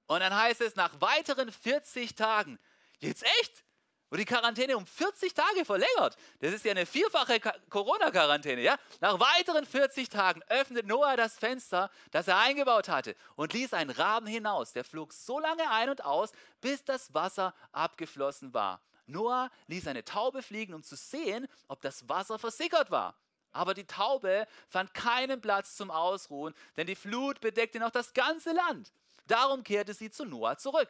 Und 0.09 0.21
dann 0.21 0.35
heißt 0.35 0.61
es, 0.61 0.75
nach 0.75 0.99
weiteren 0.99 1.51
40 1.51 2.15
Tagen, 2.15 2.57
jetzt 2.97 3.23
echt? 3.23 3.63
und 4.09 4.17
die 4.17 4.25
Quarantäne 4.25 4.75
um 4.75 4.87
40 4.87 5.35
Tage 5.35 5.63
verlängert. 5.63 6.17
Das 6.39 6.51
ist 6.51 6.65
ja 6.65 6.71
eine 6.71 6.87
vierfache 6.87 7.39
Corona-Quarantäne. 7.69 8.61
Ja? 8.61 8.75
Nach 9.01 9.19
weiteren 9.19 9.67
40 9.67 10.09
Tagen 10.09 10.41
öffnet 10.49 10.87
Noah 10.87 11.15
das 11.15 11.37
Fenster, 11.37 11.91
das 12.09 12.27
er 12.27 12.39
eingebaut 12.39 12.89
hatte, 12.89 13.15
und 13.35 13.53
ließ 13.53 13.71
einen 13.73 13.91
Raben 13.91 14.25
hinaus. 14.25 14.73
Der 14.73 14.83
flog 14.83 15.13
so 15.13 15.39
lange 15.39 15.69
ein 15.69 15.91
und 15.91 16.03
aus, 16.03 16.31
bis 16.59 16.83
das 16.83 17.13
Wasser 17.13 17.53
abgeflossen 17.71 18.51
war. 18.51 18.81
Noah 19.05 19.51
ließ 19.67 19.85
eine 19.85 20.03
Taube 20.03 20.41
fliegen, 20.41 20.73
um 20.73 20.81
zu 20.81 20.95
sehen, 20.95 21.47
ob 21.67 21.81
das 21.81 22.09
Wasser 22.09 22.39
versickert 22.39 22.89
war. 22.89 23.15
Aber 23.51 23.75
die 23.75 23.85
Taube 23.85 24.47
fand 24.69 24.91
keinen 24.95 25.39
Platz 25.39 25.75
zum 25.75 25.91
Ausruhen, 25.91 26.55
denn 26.77 26.87
die 26.87 26.95
Flut 26.95 27.41
bedeckte 27.41 27.79
noch 27.79 27.91
das 27.91 28.13
ganze 28.13 28.53
Land. 28.53 28.91
Darum 29.29 29.63
kehrte 29.63 29.93
sie 29.93 30.09
zu 30.09 30.25
Noah 30.25 30.57
zurück. 30.57 30.89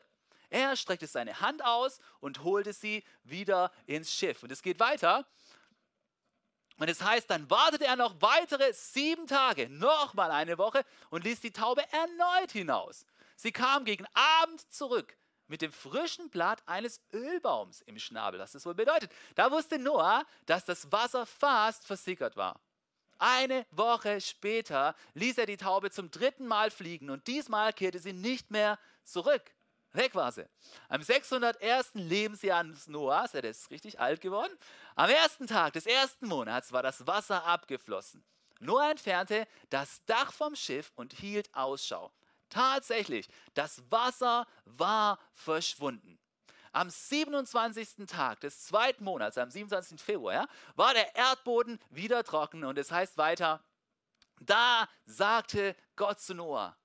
Er 0.49 0.75
streckte 0.75 1.07
seine 1.07 1.41
Hand 1.41 1.63
aus 1.63 1.99
und 2.21 2.43
holte 2.43 2.73
sie 2.73 3.03
wieder 3.23 3.71
ins 3.85 4.11
Schiff. 4.11 4.41
Und 4.41 4.51
es 4.51 4.63
geht 4.63 4.79
weiter. 4.79 5.27
Und 6.77 6.89
es 6.89 7.03
heißt, 7.03 7.29
dann 7.29 7.49
wartete 7.49 7.85
er 7.85 7.97
noch 7.97 8.21
weitere 8.21 8.71
sieben 8.73 9.27
Tage, 9.27 9.69
nochmal 9.69 10.31
eine 10.31 10.57
Woche, 10.57 10.85
und 11.09 11.25
ließ 11.25 11.41
die 11.41 11.51
Taube 11.51 11.83
erneut 11.91 12.51
hinaus. 12.51 13.05
Sie 13.35 13.51
kam 13.51 13.83
gegen 13.83 14.05
Abend 14.13 14.61
zurück 14.71 15.17
mit 15.47 15.61
dem 15.61 15.73
frischen 15.73 16.29
Blatt 16.29 16.63
eines 16.65 17.01
Ölbaums 17.11 17.81
im 17.81 17.99
Schnabel. 17.99 18.39
Was 18.39 18.53
das 18.53 18.65
wohl 18.65 18.75
bedeutet. 18.75 19.11
Da 19.35 19.51
wusste 19.51 19.77
Noah, 19.77 20.25
dass 20.45 20.63
das 20.63 20.89
Wasser 20.91 21.25
fast 21.25 21.85
versickert 21.85 22.37
war. 22.37 22.61
Eine 23.19 23.65
Woche 23.71 24.21
später 24.21 24.95
ließ 25.13 25.37
er 25.37 25.45
die 25.45 25.57
Taube 25.57 25.91
zum 25.91 26.09
dritten 26.09 26.47
Mal 26.47 26.71
fliegen 26.71 27.09
und 27.09 27.27
diesmal 27.27 27.73
kehrte 27.73 27.99
sie 27.99 28.13
nicht 28.13 28.49
mehr 28.49 28.79
zurück. 29.03 29.43
Weg 29.91 30.15
war 30.15 30.31
sie. 30.31 30.47
Am 30.87 31.01
601. 31.01 31.91
Lebensjahr 31.95 32.63
Noahs, 32.87 33.33
er 33.33 33.43
ist 33.43 33.71
richtig 33.71 33.99
alt 33.99 34.21
geworden, 34.21 34.55
am 34.95 35.09
ersten 35.09 35.47
Tag 35.47 35.73
des 35.73 35.85
ersten 35.85 36.27
Monats 36.27 36.71
war 36.71 36.81
das 36.81 37.05
Wasser 37.07 37.43
abgeflossen. 37.45 38.23
Noah 38.61 38.91
entfernte 38.91 39.47
das 39.69 40.03
Dach 40.05 40.31
vom 40.31 40.55
Schiff 40.55 40.91
und 40.95 41.13
hielt 41.13 41.53
Ausschau. 41.53 42.11
Tatsächlich, 42.49 43.27
das 43.53 43.83
Wasser 43.89 44.47
war 44.65 45.19
verschwunden. 45.33 46.19
Am 46.71 46.89
27. 46.89 48.07
Tag 48.07 48.39
des 48.41 48.65
zweiten 48.65 49.03
Monats, 49.03 49.37
am 49.37 49.49
27. 49.49 50.01
Februar, 50.01 50.33
ja, 50.33 50.47
war 50.75 50.93
der 50.93 51.15
Erdboden 51.15 51.79
wieder 51.89 52.23
trocken 52.23 52.63
und 52.63 52.77
es 52.77 52.91
heißt 52.91 53.17
weiter, 53.17 53.63
da 54.39 54.87
sagte 55.05 55.75
Gott 55.95 56.19
zu 56.19 56.33
Noah, 56.33 56.77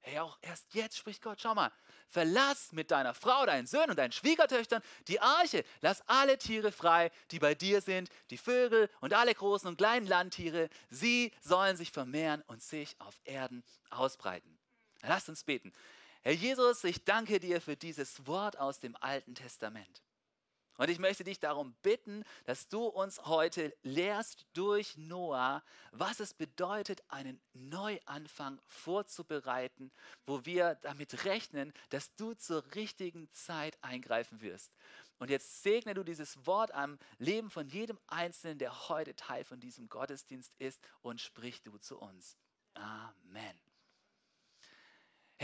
hey, 0.00 0.18
auch 0.18 0.38
erst 0.42 0.74
jetzt 0.74 0.96
spricht 0.96 1.22
Gott, 1.22 1.40
schau 1.40 1.54
mal, 1.54 1.72
verlass 2.08 2.72
mit 2.72 2.90
deiner 2.90 3.14
Frau, 3.14 3.46
deinen 3.46 3.66
Söhnen 3.66 3.90
und 3.90 3.98
deinen 3.98 4.12
Schwiegertöchtern 4.12 4.82
die 5.08 5.20
Arche. 5.20 5.64
Lass 5.80 6.02
alle 6.06 6.38
Tiere 6.38 6.72
frei, 6.72 7.10
die 7.30 7.38
bei 7.38 7.54
dir 7.54 7.80
sind, 7.80 8.08
die 8.30 8.38
Vögel 8.38 8.88
und 9.00 9.14
alle 9.14 9.34
großen 9.34 9.68
und 9.68 9.76
kleinen 9.76 10.06
Landtiere. 10.06 10.68
Sie 10.90 11.32
sollen 11.40 11.76
sich 11.76 11.90
vermehren 11.90 12.42
und 12.46 12.62
sich 12.62 12.94
auf 13.00 13.18
Erden 13.24 13.64
ausbreiten. 13.90 14.58
Lasst 15.02 15.28
uns 15.28 15.44
beten. 15.44 15.72
Herr 16.24 16.32
Jesus, 16.32 16.82
ich 16.84 17.04
danke 17.04 17.38
dir 17.38 17.60
für 17.60 17.76
dieses 17.76 18.26
Wort 18.26 18.58
aus 18.58 18.80
dem 18.80 18.96
Alten 18.96 19.34
Testament. 19.34 20.02
Und 20.78 20.88
ich 20.88 20.98
möchte 20.98 21.22
dich 21.22 21.38
darum 21.38 21.74
bitten, 21.82 22.24
dass 22.46 22.66
du 22.66 22.86
uns 22.86 23.26
heute 23.26 23.76
lehrst 23.82 24.46
durch 24.54 24.96
Noah, 24.96 25.62
was 25.92 26.20
es 26.20 26.32
bedeutet, 26.32 27.02
einen 27.08 27.42
Neuanfang 27.52 28.58
vorzubereiten, 28.64 29.92
wo 30.24 30.46
wir 30.46 30.76
damit 30.76 31.26
rechnen, 31.26 31.74
dass 31.90 32.14
du 32.16 32.32
zur 32.32 32.64
richtigen 32.74 33.30
Zeit 33.34 33.76
eingreifen 33.82 34.40
wirst. 34.40 34.72
Und 35.18 35.28
jetzt 35.28 35.62
segne 35.62 35.92
du 35.92 36.04
dieses 36.04 36.46
Wort 36.46 36.72
am 36.72 36.98
Leben 37.18 37.50
von 37.50 37.68
jedem 37.68 37.98
Einzelnen, 38.06 38.56
der 38.56 38.88
heute 38.88 39.14
Teil 39.14 39.44
von 39.44 39.60
diesem 39.60 39.90
Gottesdienst 39.90 40.54
ist 40.58 40.80
und 41.02 41.20
sprich 41.20 41.62
du 41.62 41.76
zu 41.76 41.98
uns. 41.98 42.38
Amen. 42.72 43.63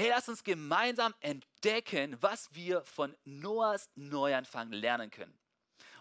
Hey, 0.01 0.09
lass 0.09 0.31
uns 0.31 0.43
gemeinsam 0.43 1.15
entdecken, 1.21 2.17
was 2.23 2.49
wir 2.55 2.83
von 2.87 3.15
Noahs 3.25 3.91
Neuanfang 3.97 4.73
lernen 4.73 5.11
können. 5.11 5.39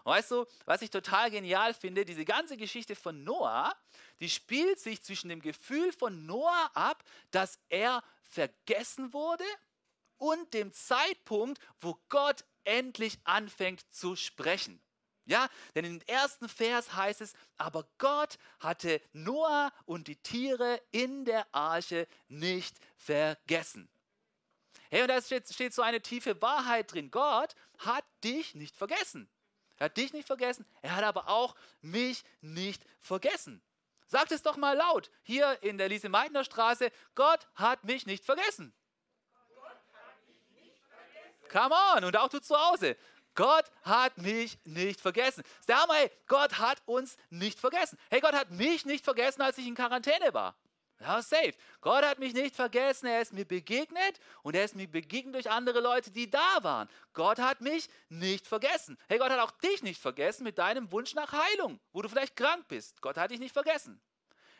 Weißt 0.04 0.30
du, 0.30 0.46
was 0.64 0.80
ich 0.80 0.88
total 0.88 1.30
genial 1.30 1.74
finde, 1.74 2.06
diese 2.06 2.24
ganze 2.24 2.56
Geschichte 2.56 2.96
von 2.96 3.24
Noah, 3.24 3.76
die 4.20 4.30
spielt 4.30 4.80
sich 4.80 5.02
zwischen 5.02 5.28
dem 5.28 5.42
Gefühl 5.42 5.92
von 5.92 6.24
Noah 6.24 6.70
ab, 6.72 7.04
dass 7.30 7.58
er 7.68 8.02
vergessen 8.22 9.12
wurde 9.12 9.44
und 10.16 10.54
dem 10.54 10.72
Zeitpunkt, 10.72 11.60
wo 11.82 12.00
Gott 12.08 12.46
endlich 12.64 13.18
anfängt 13.24 13.84
zu 13.92 14.16
sprechen. 14.16 14.80
Ja, 15.30 15.48
denn 15.76 15.84
im 15.84 16.00
ersten 16.08 16.48
Vers 16.48 16.92
heißt 16.92 17.20
es, 17.20 17.34
aber 17.56 17.86
Gott 17.98 18.36
hatte 18.58 19.00
Noah 19.12 19.72
und 19.84 20.08
die 20.08 20.16
Tiere 20.16 20.82
in 20.90 21.24
der 21.24 21.46
Arche 21.54 22.08
nicht 22.26 22.76
vergessen. 22.96 23.88
Hey, 24.90 25.02
und 25.02 25.08
da 25.08 25.22
steht, 25.22 25.72
so 25.72 25.82
eine 25.82 26.00
tiefe 26.00 26.42
Wahrheit 26.42 26.92
drin. 26.92 27.12
Gott 27.12 27.54
hat 27.78 28.04
dich 28.24 28.56
nicht 28.56 28.74
vergessen. 28.74 29.30
Er 29.76 29.84
hat 29.84 29.96
dich 29.96 30.12
nicht 30.12 30.26
vergessen, 30.26 30.66
er 30.82 30.96
hat 30.96 31.04
aber 31.04 31.28
auch 31.28 31.54
mich 31.80 32.24
nicht 32.40 32.84
vergessen. 32.98 33.62
Sagt 34.08 34.32
es 34.32 34.42
doch 34.42 34.56
mal 34.56 34.76
laut, 34.76 35.12
hier 35.22 35.62
in 35.62 35.78
der 35.78 35.88
Lise-Meitner 35.88 36.42
Straße, 36.42 36.90
Gott 37.14 37.46
hat 37.54 37.84
mich 37.84 38.04
nicht 38.04 38.24
vergessen. 38.24 38.74
Come 41.52 41.74
on, 41.94 42.04
und 42.04 42.16
auch 42.16 42.28
du 42.28 42.40
zu 42.40 42.56
Hause. 42.56 42.96
Gott 43.34 43.64
hat 43.82 44.18
mich 44.18 44.58
nicht 44.64 45.00
vergessen. 45.00 45.42
Der 45.68 45.80
Hammer, 45.80 45.94
hey, 45.94 46.10
Gott 46.26 46.58
hat 46.58 46.82
uns 46.86 47.16
nicht 47.30 47.58
vergessen. 47.58 47.98
Hey, 48.10 48.20
Gott 48.20 48.34
hat 48.34 48.50
mich 48.50 48.84
nicht 48.84 49.04
vergessen, 49.04 49.42
als 49.42 49.58
ich 49.58 49.66
in 49.66 49.74
Quarantäne 49.74 50.34
war. 50.34 50.56
Ja, 51.00 51.22
safe. 51.22 51.54
Gott 51.80 52.04
hat 52.04 52.18
mich 52.18 52.34
nicht 52.34 52.54
vergessen, 52.54 53.06
er 53.06 53.22
ist 53.22 53.32
mir 53.32 53.46
begegnet 53.46 54.20
und 54.42 54.54
er 54.54 54.64
ist 54.64 54.76
mir 54.76 54.86
begegnet 54.86 55.34
durch 55.34 55.50
andere 55.50 55.80
Leute, 55.80 56.10
die 56.10 56.28
da 56.28 56.58
waren. 56.62 56.90
Gott 57.14 57.38
hat 57.38 57.62
mich 57.62 57.88
nicht 58.10 58.46
vergessen. 58.46 58.98
Hey, 59.08 59.18
Gott 59.18 59.30
hat 59.30 59.38
auch 59.38 59.52
dich 59.52 59.82
nicht 59.82 60.00
vergessen 60.00 60.44
mit 60.44 60.58
deinem 60.58 60.92
Wunsch 60.92 61.14
nach 61.14 61.32
Heilung, 61.32 61.80
wo 61.92 62.02
du 62.02 62.08
vielleicht 62.10 62.36
krank 62.36 62.68
bist. 62.68 63.00
Gott 63.00 63.16
hat 63.16 63.30
dich 63.30 63.40
nicht 63.40 63.54
vergessen. 63.54 63.98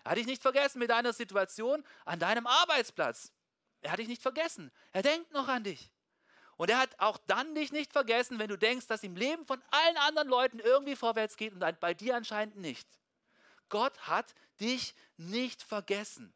Er 0.02 0.12
hat 0.12 0.18
dich 0.18 0.26
nicht 0.26 0.40
vergessen 0.40 0.78
mit 0.78 0.88
deiner 0.88 1.12
Situation 1.12 1.84
an 2.06 2.18
deinem 2.18 2.46
Arbeitsplatz. 2.46 3.32
Er 3.82 3.92
hat 3.92 3.98
dich 3.98 4.08
nicht 4.08 4.22
vergessen. 4.22 4.70
Er 4.92 5.02
denkt 5.02 5.30
noch 5.32 5.48
an 5.48 5.64
dich. 5.64 5.92
Und 6.60 6.68
er 6.68 6.78
hat 6.78 6.90
auch 7.00 7.16
dann 7.26 7.54
dich 7.54 7.72
nicht 7.72 7.90
vergessen, 7.90 8.38
wenn 8.38 8.50
du 8.50 8.58
denkst, 8.58 8.86
dass 8.86 9.02
im 9.02 9.16
Leben 9.16 9.46
von 9.46 9.62
allen 9.70 9.96
anderen 9.96 10.28
Leuten 10.28 10.58
irgendwie 10.58 10.94
vorwärts 10.94 11.38
geht 11.38 11.54
und 11.54 11.80
bei 11.80 11.94
dir 11.94 12.14
anscheinend 12.14 12.56
nicht. 12.56 12.86
Gott 13.70 13.98
hat 14.00 14.34
dich 14.60 14.94
nicht 15.16 15.62
vergessen. 15.62 16.34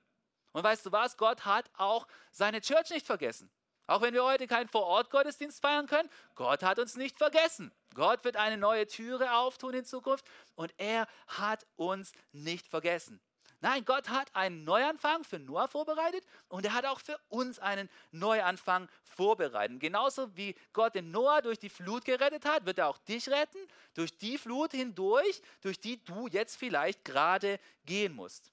Und 0.53 0.65
weißt 0.65 0.87
du 0.87 0.93
was? 0.93 1.19
Gott 1.19 1.45
hat 1.45 1.71
auch 1.77 2.09
seine 2.31 2.63
Church 2.63 2.89
nicht 2.89 3.05
vergessen. 3.05 3.51
Auch 3.87 4.01
wenn 4.01 4.15
wir 4.15 4.25
heute 4.25 4.47
keinen 4.47 4.71
Vorort-Gottesdienst 4.71 5.61
feiern 5.61 5.89
können, 5.89 6.09
Gott 6.37 6.63
hat 6.63 6.79
uns 6.79 6.97
nicht 6.97 7.19
vergessen. 7.19 7.71
Gott 7.93 8.25
wird 8.25 8.37
eine 8.37 8.57
neue 8.57 8.87
Türe 8.87 9.31
auftun 9.35 9.75
in 9.75 9.85
Zukunft 9.85 10.25
und 10.55 10.73
er 10.79 11.07
hat 11.27 11.67
uns 11.77 12.13
nicht 12.33 12.67
vergessen. 12.67 13.21
Nein, 13.65 13.87
Gott 13.87 14.11
hat 14.11 14.29
einen 14.37 14.65
Neuanfang 14.65 15.25
für 15.25 15.39
Noah 15.39 15.69
vorbereitet 15.69 16.23
und 16.49 16.67
er 16.67 16.75
hat 16.75 16.85
auch 16.85 17.01
für 17.01 17.19
uns 17.31 17.59
einen 17.59 17.89
Neuanfang 18.13 18.91
vorbereitet. 19.05 19.81
Genauso 19.81 20.37
wie 20.37 20.55
Gott 20.75 20.95
den 20.95 21.11
Noah 21.11 21.41
durch 21.41 21.59
die 21.59 21.71
Flut 21.71 22.05
gerettet 22.05 22.45
hat, 22.45 22.67
wird 22.67 22.77
er 22.77 22.89
auch 22.89 22.99
dich 22.99 23.27
retten, 23.31 23.57
durch 23.95 24.19
die 24.19 24.37
Flut 24.37 24.73
hindurch, 24.73 25.41
durch 25.63 25.81
die 25.81 26.05
du 26.05 26.27
jetzt 26.27 26.57
vielleicht 26.57 27.07
gerade 27.07 27.59
gehen 27.87 28.13
musst. 28.13 28.53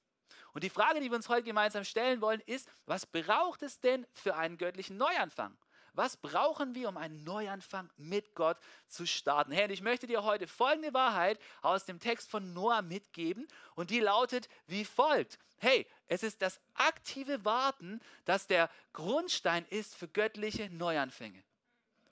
Und 0.53 0.63
die 0.63 0.70
Frage, 0.70 1.01
die 1.01 1.10
wir 1.12 1.18
uns 1.18 1.27
heute 1.27 1.44
gemeinsam 1.44 1.84
stellen 1.84 2.22
wollen, 2.22 2.39
ist, 2.46 2.70
was 2.86 3.06
braucht 3.06 3.63
es 3.63 3.82
denn 3.82 4.08
für 4.13 4.38
einen 4.38 4.58
göttlichen 4.58 4.96
Neuanfang? 4.96 5.58
Was 5.93 6.15
brauchen 6.15 6.74
wir, 6.74 6.88
um 6.88 6.95
einen 6.95 7.24
Neuanfang 7.24 7.89
mit 7.98 8.33
Gott 8.33 8.57
zu 8.88 9.05
starten? 9.05 9.51
Herr, 9.51 9.69
ich 9.69 9.81
möchte 9.81 10.07
dir 10.07 10.24
heute 10.24 10.48
folgende 10.48 10.93
Wahrheit 10.93 11.39
aus 11.62 11.86
dem 11.86 12.00
Text 12.00 12.29
von 12.29 12.53
Noah 12.53 12.81
mitgeben 12.81 13.48
und 13.75 13.89
die 13.89 14.00
lautet 14.00 14.48
wie 14.67 14.86
folgt. 14.86 15.38
Hey, 15.57 15.86
es 16.07 16.24
ist 16.24 16.41
das 16.41 16.60
aktive 16.75 17.43
Warten, 17.43 18.00
das 18.25 18.48
der 18.48 18.69
Grundstein 18.93 19.65
ist 19.65 19.95
für 19.95 20.07
göttliche 20.07 20.69
Neuanfänge. 20.69 21.43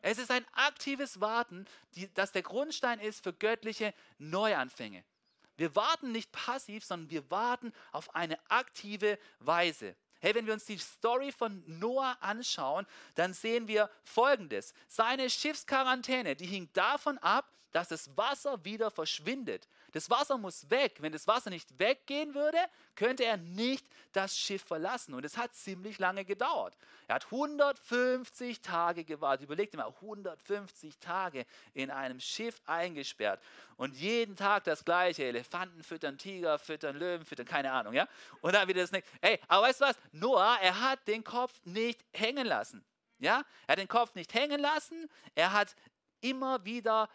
Es 0.02 0.18
ist 0.18 0.32
ein 0.32 0.46
aktives 0.54 1.20
Warten, 1.20 1.66
das 2.14 2.32
der 2.32 2.44
Grundstein 2.44 3.00
ist 3.00 3.24
für 3.24 3.34
göttliche 3.34 3.94
Neuanfänge. 4.18 5.04
Wir 5.58 5.76
warten 5.76 6.12
nicht 6.12 6.32
passiv, 6.32 6.86
sondern 6.86 7.10
wir 7.10 7.30
warten 7.32 7.74
auf 7.92 8.16
eine 8.16 8.40
aktive 8.50 9.20
Weise. 9.40 9.96
Hey, 10.20 10.36
wenn 10.36 10.46
wir 10.46 10.54
uns 10.54 10.66
die 10.66 10.78
Story 10.78 11.32
von 11.32 11.64
Noah 11.66 12.18
anschauen, 12.20 12.86
dann 13.16 13.34
sehen 13.34 13.68
wir 13.68 13.90
Folgendes. 14.04 14.74
Seine 14.88 15.30
Schiffsquarantäne, 15.30 16.36
die 16.36 16.46
hing 16.46 16.70
davon 16.74 17.18
ab, 17.20 17.50
dass 17.72 17.90
das 17.90 18.16
Wasser 18.18 18.64
wieder 18.66 18.92
verschwindet. 18.92 19.68
Das 19.92 20.10
Wasser 20.10 20.38
muss 20.38 20.70
weg. 20.70 20.98
Wenn 21.00 21.12
das 21.12 21.28
Wasser 21.28 21.50
nicht 21.50 21.80
weggehen 21.80 22.36
würde, 22.36 22.58
könnte 22.96 23.26
er 23.26 23.38
nicht 23.38 23.86
das 24.12 24.38
Schiff 24.38 24.64
verlassen. 24.64 25.14
Und 25.14 25.26
es 25.26 25.38
hat 25.38 25.56
ziemlich 25.56 26.00
lange 26.00 26.26
gedauert. 26.26 26.76
Er 27.08 27.16
hat 27.16 27.26
150 27.26 28.62
Tage 28.62 29.04
gewartet. 29.04 29.46
Überlegt 29.46 29.76
mal, 29.76 29.88
150 29.88 30.98
Tage 31.00 31.46
in 31.74 31.92
einem 31.92 32.20
Schiff 32.20 32.62
eingesperrt. 32.66 33.42
Und 33.78 33.96
jeden 33.96 34.36
Tag 34.36 34.64
das 34.66 34.86
Gleiche. 34.86 35.24
Elefanten 35.24 35.84
füttern, 35.84 36.18
Tiger 36.18 36.60
füttern, 36.60 36.98
Löwen 36.98 37.26
füttern, 37.26 37.46
keine 37.46 37.72
Ahnung. 37.72 37.94
ja. 37.94 38.08
Und 38.42 38.54
dann 38.54 38.68
wieder 38.68 38.82
das 38.82 38.92
nächste. 38.92 39.12
Ey, 39.22 39.40
aber 39.48 39.68
weißt 39.68 39.82
du 39.82 39.86
was? 39.86 39.96
Noah, 40.12 40.58
er 40.62 40.82
hat 40.82 41.08
den 41.08 41.24
Kopf 41.24 41.54
nicht 41.66 42.04
hängen 42.14 42.46
lassen. 42.46 42.84
Ja, 43.20 43.44
er 43.68 43.74
hat 43.74 43.80
den 43.80 43.88
Kopf 43.88 44.16
nicht 44.16 44.34
hängen 44.34 44.62
lassen. 44.62 45.10
Er 45.36 45.52
hat 45.52 45.76
immer 46.22 46.64
wieder 46.66 47.10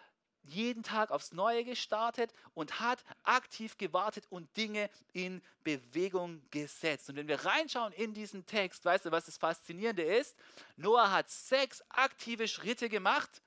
jeden 0.44 0.82
Tag 0.82 1.10
aufs 1.10 1.32
Neue 1.32 1.64
gestartet 1.64 2.32
und 2.54 2.80
hat 2.80 3.04
aktiv 3.22 3.76
gewartet 3.78 4.26
und 4.30 4.54
Dinge 4.56 4.90
in 5.12 5.42
Bewegung 5.62 6.42
gesetzt. 6.50 7.08
Und 7.08 7.16
wenn 7.16 7.28
wir 7.28 7.44
reinschauen 7.44 7.92
in 7.92 8.14
diesen 8.14 8.46
Text, 8.46 8.84
weißt 8.84 9.06
du, 9.06 9.10
was 9.10 9.26
das 9.26 9.36
Faszinierende 9.36 10.02
ist? 10.02 10.36
Noah 10.76 11.10
hat 11.10 11.30
sechs 11.30 11.82
aktive 11.88 12.48
Schritte 12.48 12.88
gemacht 12.88 13.42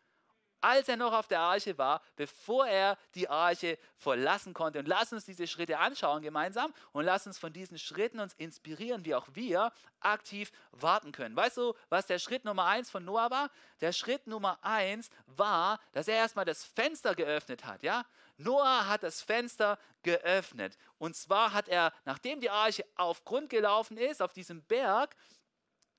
als 0.68 0.90
er 0.90 0.98
noch 0.98 1.14
auf 1.14 1.28
der 1.28 1.40
Arche 1.40 1.78
war, 1.78 2.02
bevor 2.18 2.68
er 2.68 2.98
die 3.16 3.30
Arche 3.30 3.80
verlassen 3.96 4.54
konnte. 4.54 4.80
Und 4.80 4.88
lass 4.90 5.14
uns 5.14 5.24
diese 5.24 5.48
Schritte 5.48 5.80
anschauen 5.80 6.22
gemeinsam 6.22 6.74
und 6.92 7.06
lass 7.06 7.26
uns 7.26 7.38
von 7.38 7.54
diesen 7.54 7.80
Schritten 7.80 8.20
uns 8.20 8.34
inspirieren, 8.34 9.06
wie 9.06 9.16
auch 9.16 9.28
wir 9.32 9.72
aktiv 10.02 10.52
warten 10.72 11.14
können. 11.14 11.38
Weißt 11.38 11.56
du, 11.56 11.74
was 11.88 12.06
der 12.06 12.20
Schritt 12.20 12.44
Nummer 12.44 12.66
eins 12.66 12.90
von 12.90 13.06
Noah 13.06 13.32
war? 13.32 13.50
Der 13.80 13.94
Schritt 13.94 14.28
Nummer 14.28 14.60
eins 14.62 15.10
war, 15.26 15.80
dass 15.94 16.10
er 16.10 16.18
erstmal 16.18 16.44
das 16.44 16.66
Fenster 16.66 17.16
geöffnet 17.16 17.64
hat. 17.64 17.82
Ja? 17.82 18.06
Noah 18.36 18.88
hat 18.90 19.04
das 19.04 19.22
Fenster 19.22 19.80
geöffnet. 20.04 20.78
Und 20.98 21.16
zwar 21.16 21.54
hat 21.54 21.70
er, 21.70 21.94
nachdem 22.04 22.42
die 22.42 22.50
Arche 22.50 22.84
auf 22.96 23.24
Grund 23.24 23.50
gelaufen 23.50 23.98
ist, 23.98 24.22
auf 24.22 24.34
diesem 24.34 24.62
Berg, 24.64 25.16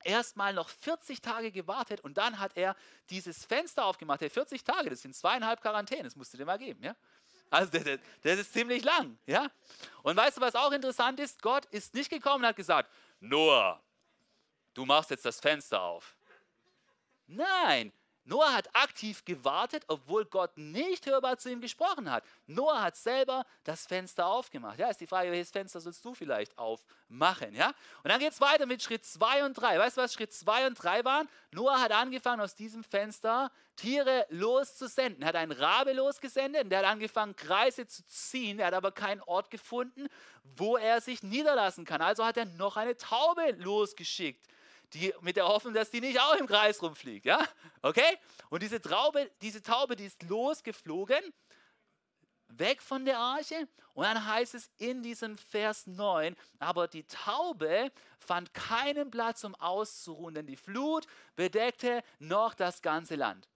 erstmal 0.05 0.53
noch 0.53 0.69
40 0.69 1.21
Tage 1.21 1.51
gewartet 1.51 2.01
und 2.01 2.17
dann 2.19 2.39
hat 2.39 2.57
er 2.57 2.77
dieses 3.11 3.45
Fenster 3.45 3.85
aufgemacht. 3.85 4.21
Der 4.21 4.31
40 4.31 4.65
Tage, 4.65 4.91
das 4.91 5.03
sind 5.03 5.15
zweieinhalb 5.15 5.61
Quarantäne, 5.61 6.05
das 6.05 6.17
musst 6.17 6.33
du 6.33 6.39
dir 6.39 6.45
mal 6.45 6.59
geben. 6.59 6.83
Ja? 6.83 6.97
Also 7.51 7.73
das, 7.73 7.85
das, 7.85 8.01
das 8.23 8.39
ist 8.41 8.53
ziemlich 8.53 8.85
lang. 8.85 9.19
Ja? 9.27 9.51
Und 10.03 10.17
weißt 10.17 10.37
du, 10.37 10.41
was 10.41 10.55
auch 10.55 10.73
interessant 10.73 11.21
ist? 11.21 11.41
Gott 11.43 11.65
ist 11.67 11.95
nicht 11.95 12.11
gekommen 12.11 12.45
und 12.45 12.49
hat 12.49 12.57
gesagt, 12.57 12.91
Noah, 13.21 13.83
du 14.75 14.85
machst 14.85 15.11
jetzt 15.11 15.25
das 15.25 15.41
Fenster 15.41 15.81
auf. 15.81 16.17
Nein, 17.27 17.93
Noah 18.29 18.53
hat 18.53 18.69
aktiv 18.77 19.25
gewartet, 19.25 19.85
obwohl 19.89 20.27
Gott 20.27 20.59
nicht 20.59 21.07
hörbar 21.07 21.39
zu 21.39 21.51
ihm 21.51 21.63
gesprochen 21.63 22.11
hat. 22.11 22.25
Noah 22.47 22.83
hat 22.83 22.95
selber 22.95 23.47
das 23.65 23.87
Fenster 23.87 24.27
aufgemacht. 24.27 24.79
Ja, 24.79 24.91
ist 24.91 25.01
die 25.01 25.07
Frage, 25.07 25.33
welches 25.33 25.51
Fenster 25.51 25.81
sollst 25.81 26.05
du 26.05 26.13
vielleicht 26.13 26.57
aufmachen? 26.59 27.55
Ja? 27.55 27.69
Und 28.03 28.11
dann 28.11 28.21
geht 28.21 28.35
es 28.35 28.41
weiter 28.43 28.67
mit 28.67 28.83
Schritt 28.83 29.07
2 29.07 29.47
und 29.47 29.55
3. 29.55 29.79
Weißt 29.79 29.97
du, 29.97 30.03
was 30.03 30.13
Schritt 30.13 30.35
2 30.35 30.67
und 30.67 30.75
3 30.75 31.07
waren? 31.07 31.27
Noah 31.53 31.81
hat 31.81 31.91
angefangen, 31.91 32.43
aus 32.43 32.55
diesem 32.55 32.85
Fenster 32.85 33.51
Tiere 33.77 34.27
loszusenden. 34.29 35.23
Er 35.23 35.29
hat 35.29 35.37
einen 35.37 35.53
Rabe 35.53 35.95
losgesendet 35.95 36.65
und 36.65 36.71
der 36.71 36.81
hat 36.81 36.87
angefangen, 36.87 37.35
Kreise 37.35 37.87
zu 37.87 38.07
ziehen. 38.09 38.59
Er 38.59 38.67
hat 38.67 38.75
aber 38.75 38.93
keinen 38.93 39.23
Ort 39.23 39.51
gefunden, 39.51 40.07
wo 40.45 40.77
er 40.77 41.01
sich 41.01 41.23
niederlassen 41.23 41.87
kann. 41.87 42.03
Also 42.03 42.27
hat 42.27 42.37
er 42.37 42.45
noch 42.45 42.77
eine 42.77 42.95
Taube 42.95 43.53
losgeschickt 43.53 44.45
die, 44.95 45.13
mit 45.21 45.37
der 45.37 45.47
Hoffnung, 45.47 45.75
dass 45.75 45.91
die 45.91 46.01
nicht 46.01 46.21
auch 46.21 46.35
im 46.37 46.47
Kreis 46.47 46.83
rumfliegt. 46.83 47.27
Ja? 47.27 47.47
Okay? 47.83 48.19
Und 48.51 48.63
diese, 48.63 48.81
Traube, 48.81 49.31
diese 49.43 49.63
Taube, 49.63 49.97
die 49.97 50.07
ist 50.07 50.23
losgeflogen, 50.23 51.21
weg 52.49 52.83
von 52.83 53.05
der 53.05 53.19
Arche. 53.19 53.69
Und 53.95 54.05
dann 54.05 54.27
heißt 54.27 54.55
es 54.55 54.71
in 54.79 55.03
diesem 55.03 55.37
Vers 55.39 55.87
9, 55.87 56.37
aber 56.59 56.89
die 56.89 57.05
Taube 57.05 57.91
fand 58.19 58.55
keinen 58.55 59.11
Platz, 59.11 59.45
um 59.45 59.55
auszuruhen, 59.57 60.35
denn 60.35 60.47
die 60.47 60.57
Flut 60.57 61.07
bedeckte 61.37 62.03
noch 62.19 62.55
das 62.55 62.81
ganze 62.81 63.17
Land. 63.17 63.49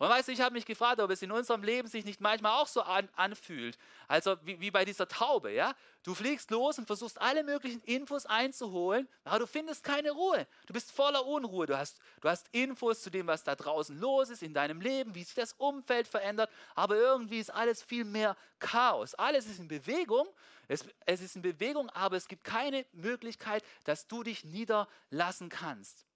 Und 0.00 0.08
weißt 0.08 0.28
du, 0.28 0.32
ich 0.32 0.40
habe 0.40 0.54
mich 0.54 0.64
gefragt, 0.64 0.98
ob 0.98 1.10
es 1.10 1.20
in 1.20 1.30
unserem 1.30 1.62
Leben 1.62 1.86
sich 1.86 2.06
nicht 2.06 2.22
manchmal 2.22 2.52
auch 2.58 2.66
so 2.66 2.80
an, 2.80 3.10
anfühlt. 3.16 3.76
Also 4.08 4.34
wie, 4.42 4.58
wie, 4.58 4.70
bei 4.70 4.86
dieser 4.86 5.06
Taube, 5.06 5.52
ja? 5.52 5.74
Du 6.04 6.14
fliegst 6.14 6.50
los 6.50 6.78
und 6.78 6.86
versuchst 6.86 7.20
alle 7.20 7.44
möglichen 7.44 7.82
Infos 7.82 8.24
einzuholen, 8.24 9.06
aber 9.24 9.40
du 9.40 9.46
findest 9.46 9.84
keine 9.84 10.12
Ruhe. 10.12 10.46
Du 10.66 10.72
bist 10.72 10.90
voller 10.90 11.26
Unruhe. 11.26 11.66
Du 11.66 11.76
hast, 11.76 11.98
du 12.22 12.30
hast 12.30 12.48
Infos 12.52 13.02
zu 13.02 13.10
dem, 13.10 13.26
was 13.26 13.44
da 13.44 13.54
draußen 13.54 14.00
los 14.00 14.30
ist 14.30 14.42
in 14.42 14.54
deinem 14.54 14.80
Leben, 14.80 15.14
wie 15.14 15.22
sich 15.22 15.34
das 15.34 15.52
Umfeld 15.52 16.08
verändert, 16.08 16.50
aber 16.74 16.96
irgendwie 16.96 17.38
ist 17.38 17.52
alles 17.52 17.82
viel 17.82 18.06
mehr 18.06 18.38
Chaos. 18.58 19.14
Alles 19.16 19.44
ist 19.44 19.58
in 19.58 19.68
Bewegung. 19.68 20.26
Es, 20.66 20.82
es 21.04 21.20
ist 21.20 21.36
in 21.36 21.42
Bewegung, 21.42 21.90
aber 21.90 22.16
es 22.16 22.26
gibt 22.26 22.44
keine 22.44 22.86
Möglichkeit, 22.92 23.62
dass 23.84 24.08
du 24.08 24.22
dich 24.22 24.46
niederlassen 24.46 25.50
kannst. 25.50 26.06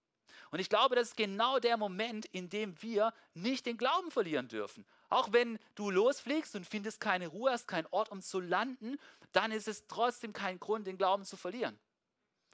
Und 0.55 0.61
ich 0.61 0.69
glaube, 0.69 0.95
das 0.95 1.09
ist 1.09 1.17
genau 1.17 1.59
der 1.59 1.77
Moment, 1.77 2.27
in 2.27 2.49
dem 2.49 2.81
wir 2.81 3.13
nicht 3.35 3.67
den 3.67 3.77
Glauben 3.77 4.13
verlieren 4.13 4.47
dürfen. 4.47 4.87
Auch 5.09 5.33
wenn 5.33 5.59
du 5.75 5.91
losfliegst 5.91 6.55
und 6.55 6.65
findest 6.65 7.01
keine 7.01 7.27
Ruhe, 7.27 7.51
hast 7.51 7.67
keinen 7.67 7.89
Ort, 7.91 8.13
um 8.13 8.23
zu 8.23 8.39
landen, 8.39 8.97
dann 9.33 9.51
ist 9.51 9.67
es 9.67 9.89
trotzdem 9.89 10.33
kein 10.33 10.61
Grund, 10.61 10.87
den 10.87 10.97
Glauben 10.97 11.25
zu 11.25 11.37
verlieren. 11.37 11.77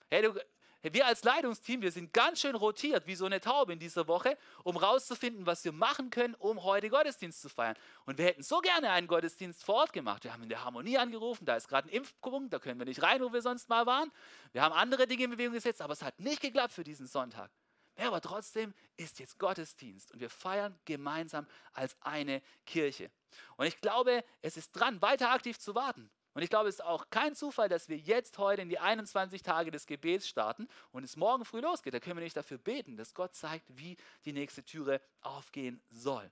Hey, 0.09 0.23
du, 0.23 0.35
wir 0.81 1.07
als 1.07 1.25
Leitungsteam, 1.25 1.83
wir 1.83 1.93
sind 1.93 2.15
ganz 2.15 2.41
schön 2.41 2.55
rotiert 2.55 3.07
wie 3.07 3.17
so 3.17 3.27
eine 3.27 3.39
Taube 3.39 3.75
in 3.75 3.79
dieser 3.79 4.09
Woche, 4.09 4.39
um 4.65 4.79
rauszufinden, 4.79 5.45
was 5.45 5.63
wir 5.67 5.73
machen 5.73 6.09
können, 6.09 6.35
um 6.37 6.63
heute 6.63 6.89
Gottesdienst 6.89 7.43
zu 7.43 7.51
feiern. 7.51 7.77
Und 8.07 8.17
wir 8.17 8.25
hätten 8.25 8.43
so 8.43 8.61
gerne 8.61 8.93
einen 8.93 9.09
Gottesdienst 9.09 9.63
vor 9.63 9.75
Ort 9.75 9.93
gemacht. 9.93 10.25
Wir 10.25 10.33
haben 10.33 10.43
in 10.43 10.49
der 10.49 10.65
Harmonie 10.65 10.97
angerufen, 10.97 11.45
da 11.45 11.55
ist 11.55 11.69
gerade 11.69 11.91
ein 11.91 11.93
Impfpunkt, 11.93 12.51
da 12.55 12.61
können 12.61 12.81
wir 12.81 12.87
nicht 12.87 13.03
rein, 13.03 13.21
wo 13.21 13.31
wir 13.31 13.43
sonst 13.43 13.69
mal 13.69 13.85
waren. 13.85 14.11
Wir 14.53 14.63
haben 14.63 14.73
andere 14.73 15.07
Dinge 15.07 15.25
in 15.25 15.31
Bewegung 15.33 15.53
gesetzt, 15.53 15.83
aber 15.83 15.93
es 15.93 16.01
hat 16.01 16.19
nicht 16.19 16.41
geklappt 16.41 16.73
für 16.73 16.83
diesen 16.83 17.07
Sonntag. 17.07 17.51
Ja, 17.97 18.09
aber 18.09 18.21
trotzdem 18.21 18.75
ist 18.97 19.19
jetzt 19.19 19.39
Gottesdienst 19.39 20.13
und 20.13 20.21
wir 20.21 20.31
feiern 20.31 20.79
gemeinsam 20.85 21.47
als 21.73 21.97
eine 22.01 22.43
Kirche. 22.65 23.11
Und 23.57 23.67
ich 23.67 23.81
glaube, 23.81 24.25
es 24.43 24.57
ist 24.57 24.73
dran, 24.73 25.01
weiter 25.03 25.31
aktiv 25.31 25.59
zu 25.59 25.75
warten. 25.75 26.11
Und 26.33 26.43
ich 26.43 26.51
glaube, 26.51 26.69
es 26.69 26.77
ist 26.77 26.85
auch 26.85 27.11
kein 27.11 27.35
Zufall, 27.35 27.69
dass 27.69 27.89
wir 27.89 27.97
jetzt 27.97 28.39
heute 28.39 28.63
in 28.63 28.69
die 28.69 28.79
21 28.79 29.43
Tage 29.43 29.71
des 29.71 29.87
Gebets 29.87 30.29
starten 30.29 30.69
und 30.93 31.03
es 31.03 31.17
morgen 31.17 31.45
früh 31.45 31.61
losgeht. 31.61 31.93
Da 31.93 32.01
können 32.01 32.17
wir 32.17 32.23
nicht 32.23 32.37
dafür 32.37 32.59
beten, 32.59 32.97
dass 32.97 33.15
Gott 33.15 33.35
zeigt, 33.35 33.67
wie 33.69 33.97
die 34.25 34.33
nächste 34.33 34.65
Türe 34.65 35.01
aufgehen 35.21 35.83
soll. 35.91 36.31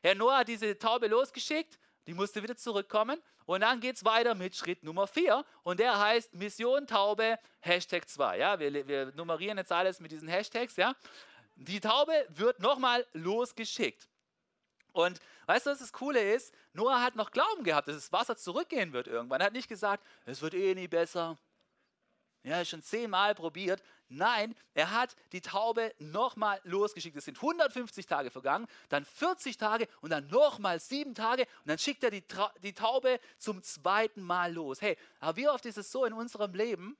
Herr 0.00 0.14
Noah 0.14 0.38
hat 0.38 0.48
diese 0.48 0.78
Taube 0.78 1.06
losgeschickt 1.06 1.78
die 2.06 2.14
musste 2.14 2.42
wieder 2.42 2.56
zurückkommen. 2.56 3.20
Und 3.46 3.60
dann 3.60 3.80
geht 3.80 3.96
es 3.96 4.04
weiter 4.04 4.34
mit 4.34 4.56
Schritt 4.56 4.82
Nummer 4.82 5.06
4 5.06 5.44
und 5.62 5.80
der 5.80 5.98
heißt 5.98 6.34
Mission 6.34 6.86
Taube 6.86 7.38
Hashtag 7.60 8.08
2. 8.08 8.38
Ja? 8.38 8.58
Wir, 8.58 8.86
wir 8.86 9.12
nummerieren 9.14 9.58
jetzt 9.58 9.72
alles 9.72 10.00
mit 10.00 10.12
diesen 10.12 10.28
Hashtags. 10.28 10.76
Ja? 10.76 10.94
Die 11.56 11.80
Taube 11.80 12.26
wird 12.30 12.60
nochmal 12.60 13.06
losgeschickt. 13.12 14.08
Und 14.92 15.20
weißt 15.46 15.66
du, 15.66 15.70
was 15.70 15.80
das 15.80 15.92
Coole 15.92 16.34
ist? 16.34 16.54
Noah 16.72 17.02
hat 17.02 17.16
noch 17.16 17.32
Glauben 17.32 17.64
gehabt, 17.64 17.88
dass 17.88 17.96
das 17.96 18.12
Wasser 18.12 18.36
zurückgehen 18.36 18.92
wird 18.92 19.08
irgendwann. 19.08 19.40
Er 19.40 19.46
hat 19.46 19.52
nicht 19.52 19.68
gesagt, 19.68 20.06
es 20.24 20.40
wird 20.40 20.54
eh 20.54 20.74
nie 20.74 20.88
besser. 20.88 21.36
Ja, 22.44 22.64
schon 22.64 22.82
zehnmal 22.82 23.34
probiert. 23.34 23.82
Nein, 24.08 24.54
er 24.74 24.90
hat 24.90 25.16
die 25.32 25.40
Taube 25.40 25.94
nochmal 25.98 26.60
losgeschickt. 26.64 27.16
Es 27.16 27.24
sind 27.24 27.38
150 27.38 28.06
Tage 28.06 28.30
vergangen, 28.30 28.66
dann 28.88 29.04
40 29.04 29.56
Tage 29.56 29.88
und 30.00 30.10
dann 30.10 30.26
nochmal 30.28 30.78
sieben 30.78 31.14
Tage 31.14 31.42
und 31.42 31.68
dann 31.68 31.78
schickt 31.78 32.04
er 32.04 32.10
die, 32.10 32.24
die 32.62 32.74
Taube 32.74 33.18
zum 33.38 33.62
zweiten 33.62 34.22
Mal 34.22 34.52
los. 34.52 34.80
Hey, 34.82 34.96
aber 35.20 35.36
wie 35.36 35.48
oft 35.48 35.64
ist 35.66 35.78
es 35.78 35.90
so 35.90 36.04
in 36.04 36.12
unserem 36.12 36.54
Leben, 36.54 36.96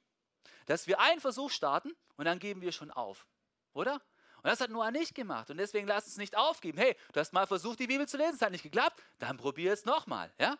dass 0.66 0.86
wir 0.86 1.00
einen 1.00 1.20
Versuch 1.20 1.50
starten 1.50 1.92
und 2.16 2.24
dann 2.24 2.38
geben 2.38 2.62
wir 2.62 2.72
schon 2.72 2.90
auf, 2.90 3.26
oder? 3.72 4.00
Und 4.44 4.50
das 4.50 4.60
hat 4.60 4.70
Noah 4.70 4.90
nicht 4.90 5.14
gemacht. 5.14 5.50
Und 5.50 5.56
deswegen 5.56 5.86
lass 5.86 6.04
uns 6.04 6.18
nicht 6.18 6.36
aufgeben. 6.36 6.76
Hey, 6.76 6.94
du 7.14 7.20
hast 7.20 7.32
mal 7.32 7.46
versucht, 7.46 7.80
die 7.80 7.86
Bibel 7.86 8.06
zu 8.06 8.18
lesen, 8.18 8.34
es 8.34 8.42
hat 8.42 8.52
nicht 8.52 8.62
geklappt, 8.62 9.02
dann 9.18 9.38
probier 9.38 9.72
es 9.72 9.86
nochmal. 9.86 10.30
Ja? 10.38 10.58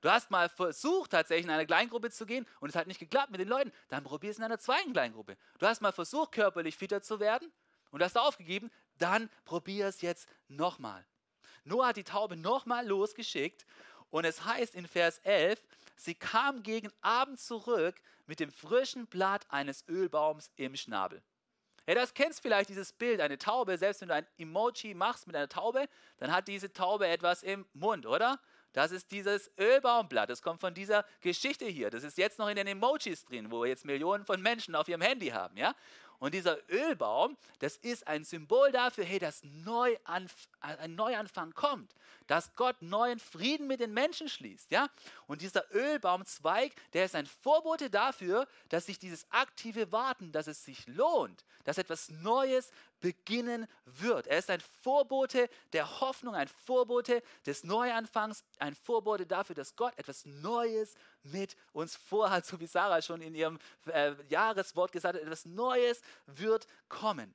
Du 0.00 0.10
hast 0.10 0.30
mal 0.30 0.48
versucht, 0.48 1.12
tatsächlich 1.12 1.46
in 1.46 1.50
eine 1.50 1.66
Kleingruppe 1.66 2.10
zu 2.10 2.26
gehen 2.26 2.46
und 2.60 2.68
es 2.68 2.76
hat 2.76 2.86
nicht 2.86 3.00
geklappt 3.00 3.30
mit 3.30 3.40
den 3.40 3.48
Leuten, 3.48 3.72
dann 3.88 4.04
probier 4.04 4.30
es 4.30 4.38
in 4.38 4.44
einer 4.44 4.58
zweiten 4.58 4.92
Kleingruppe. 4.92 5.36
Du 5.58 5.66
hast 5.66 5.80
mal 5.80 5.92
versucht, 5.92 6.32
körperlich 6.32 6.76
fitter 6.76 7.02
zu 7.02 7.20
werden 7.20 7.50
und 7.90 8.02
hast 8.02 8.18
aufgegeben, 8.18 8.70
dann 8.98 9.30
probier 9.44 9.86
es 9.86 10.02
jetzt 10.02 10.28
nochmal. 10.48 11.04
Noah 11.64 11.88
hat 11.88 11.96
die 11.96 12.04
Taube 12.04 12.36
nochmal 12.36 12.86
losgeschickt 12.86 13.66
und 14.10 14.24
es 14.24 14.44
heißt 14.44 14.74
in 14.74 14.86
Vers 14.86 15.18
11, 15.24 15.62
sie 15.96 16.14
kam 16.14 16.62
gegen 16.62 16.90
Abend 17.00 17.40
zurück 17.40 17.96
mit 18.26 18.40
dem 18.40 18.50
frischen 18.50 19.06
Blatt 19.06 19.46
eines 19.50 19.86
Ölbaums 19.88 20.50
im 20.56 20.76
Schnabel. 20.76 21.22
Ja, 21.88 21.94
das 21.94 22.14
kennst 22.14 22.42
vielleicht 22.42 22.68
dieses 22.68 22.92
Bild, 22.92 23.20
eine 23.20 23.38
Taube, 23.38 23.78
selbst 23.78 24.00
wenn 24.00 24.08
du 24.08 24.14
ein 24.14 24.26
Emoji 24.38 24.94
machst 24.94 25.26
mit 25.28 25.36
einer 25.36 25.48
Taube, 25.48 25.88
dann 26.18 26.32
hat 26.32 26.48
diese 26.48 26.72
Taube 26.72 27.06
etwas 27.06 27.44
im 27.44 27.64
Mund, 27.74 28.06
oder? 28.06 28.40
Das 28.76 28.92
ist 28.92 29.10
dieses 29.10 29.50
Ölbaumblatt. 29.58 30.28
Das 30.28 30.42
kommt 30.42 30.60
von 30.60 30.74
dieser 30.74 31.06
Geschichte 31.22 31.64
hier. 31.64 31.88
Das 31.88 32.04
ist 32.04 32.18
jetzt 32.18 32.38
noch 32.38 32.50
in 32.50 32.56
den 32.56 32.66
Emojis 32.66 33.24
drin, 33.24 33.50
wo 33.50 33.64
jetzt 33.64 33.86
Millionen 33.86 34.26
von 34.26 34.42
Menschen 34.42 34.74
auf 34.74 34.86
ihrem 34.86 35.00
Handy 35.00 35.28
haben. 35.28 35.56
Ja? 35.56 35.74
Und 36.18 36.34
dieser 36.34 36.58
Ölbaum, 36.70 37.38
das 37.58 37.76
ist 37.78 38.06
ein 38.06 38.22
Symbol 38.24 38.70
dafür, 38.72 39.04
hey, 39.04 39.18
dass 39.18 39.42
Neuanf 39.44 40.48
ein 40.60 40.94
Neuanfang 40.94 41.54
kommt, 41.54 41.94
dass 42.26 42.54
Gott 42.54 42.82
neuen 42.82 43.18
Frieden 43.18 43.66
mit 43.66 43.80
den 43.80 43.94
Menschen 43.94 44.28
schließt, 44.28 44.70
ja? 44.70 44.88
Und 45.26 45.42
dieser 45.42 45.64
Ölbaumzweig, 45.72 46.72
der 46.92 47.04
ist 47.04 47.14
ein 47.14 47.26
Vorbote 47.26 47.88
dafür, 47.88 48.48
dass 48.68 48.86
sich 48.86 48.98
dieses 48.98 49.26
aktive 49.30 49.92
Warten, 49.92 50.32
dass 50.32 50.48
es 50.48 50.64
sich 50.64 50.86
lohnt, 50.86 51.44
dass 51.64 51.78
etwas 51.78 52.08
Neues 52.08 52.70
beginnen 53.00 53.66
wird. 53.84 54.26
Er 54.26 54.38
ist 54.38 54.50
ein 54.50 54.60
Vorbote 54.82 55.48
der 55.72 56.00
Hoffnung, 56.00 56.34
ein 56.34 56.48
Vorbote 56.48 57.22
des 57.44 57.64
Neuanfangs, 57.64 58.44
ein 58.58 58.74
Vorbote 58.74 59.26
dafür, 59.26 59.54
dass 59.54 59.76
Gott 59.76 59.92
etwas 59.96 60.24
Neues 60.24 60.94
mit 61.22 61.56
uns 61.72 61.96
vorhat, 61.96 62.46
so 62.46 62.58
wie 62.60 62.66
Sarah 62.66 63.02
schon 63.02 63.20
in 63.22 63.34
ihrem 63.34 63.58
äh, 63.86 64.12
Jahreswort 64.28 64.92
gesagt 64.92 65.16
hat, 65.16 65.22
etwas 65.22 65.44
Neues 65.44 66.00
wird 66.26 66.66
kommen. 66.88 67.34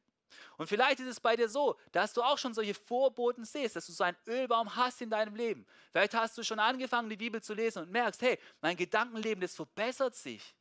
Und 0.58 0.68
vielleicht 0.68 1.00
ist 1.00 1.08
es 1.08 1.20
bei 1.20 1.36
dir 1.36 1.50
so, 1.50 1.78
dass 1.92 2.14
du 2.14 2.22
auch 2.22 2.38
schon 2.38 2.54
solche 2.54 2.74
Vorboten 2.74 3.46
siehst, 3.46 3.76
dass 3.76 3.88
du 3.88 3.92
so 3.92 4.04
einen 4.04 4.18
Ölbaum 4.28 4.76
hast 4.76 5.02
in 5.02 5.10
deinem 5.10 5.36
Leben. 5.36 5.66
Vielleicht 5.92 6.14
hast 6.14 6.38
du 6.38 6.44
schon 6.44 6.60
angefangen, 6.60 7.10
die 7.10 7.18
Bibel 7.18 7.42
zu 7.42 7.54
lesen 7.54 7.84
und 7.84 7.92
merkst, 7.92 8.22
hey, 8.22 8.40
mein 8.62 8.78
Gedankenleben, 8.78 9.42
das 9.42 9.56
verbessert 9.56 10.16
sich. 10.16 10.56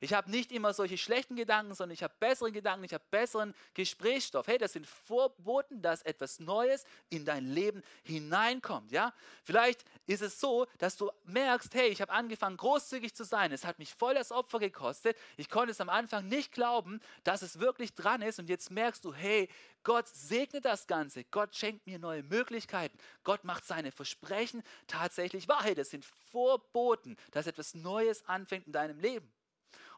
Ich 0.00 0.12
habe 0.12 0.30
nicht 0.30 0.52
immer 0.52 0.74
solche 0.74 0.98
schlechten 0.98 1.36
Gedanken, 1.36 1.74
sondern 1.74 1.94
ich 1.94 2.02
habe 2.02 2.14
bessere 2.18 2.52
Gedanken, 2.52 2.84
ich 2.84 2.94
habe 2.94 3.04
besseren 3.10 3.54
Gesprächsstoff. 3.74 4.46
Hey, 4.46 4.58
das 4.58 4.72
sind 4.72 4.86
Vorboten, 4.86 5.80
dass 5.82 6.02
etwas 6.02 6.38
Neues 6.40 6.84
in 7.08 7.24
dein 7.24 7.46
Leben 7.46 7.82
hineinkommt. 8.04 8.92
Ja? 8.92 9.12
Vielleicht 9.42 9.84
ist 10.06 10.22
es 10.22 10.40
so, 10.40 10.66
dass 10.78 10.96
du 10.96 11.10
merkst, 11.24 11.74
hey, 11.74 11.88
ich 11.88 12.00
habe 12.00 12.12
angefangen 12.12 12.56
großzügig 12.56 13.14
zu 13.14 13.24
sein. 13.24 13.52
Es 13.52 13.64
hat 13.64 13.78
mich 13.78 13.94
voll 13.94 14.14
das 14.14 14.32
Opfer 14.32 14.58
gekostet. 14.58 15.16
Ich 15.36 15.48
konnte 15.48 15.70
es 15.72 15.80
am 15.80 15.88
Anfang 15.88 16.28
nicht 16.28 16.52
glauben, 16.52 17.00
dass 17.24 17.42
es 17.42 17.58
wirklich 17.58 17.94
dran 17.94 18.22
ist. 18.22 18.38
Und 18.38 18.48
jetzt 18.48 18.70
merkst 18.70 19.04
du, 19.04 19.14
hey, 19.14 19.48
Gott 19.86 20.08
segnet 20.08 20.64
das 20.64 20.88
Ganze. 20.88 21.24
Gott 21.24 21.54
schenkt 21.54 21.86
mir 21.86 22.00
neue 22.00 22.24
Möglichkeiten. 22.24 22.98
Gott 23.22 23.44
macht 23.44 23.64
seine 23.64 23.92
Versprechen 23.92 24.62
tatsächlich 24.88 25.46
wahr. 25.46 25.62
Hey, 25.62 25.76
das 25.76 25.90
sind 25.90 26.04
Vorboten, 26.04 27.16
dass 27.30 27.46
etwas 27.46 27.74
Neues 27.74 28.26
anfängt 28.28 28.66
in 28.66 28.72
deinem 28.72 28.98
Leben. 28.98 29.32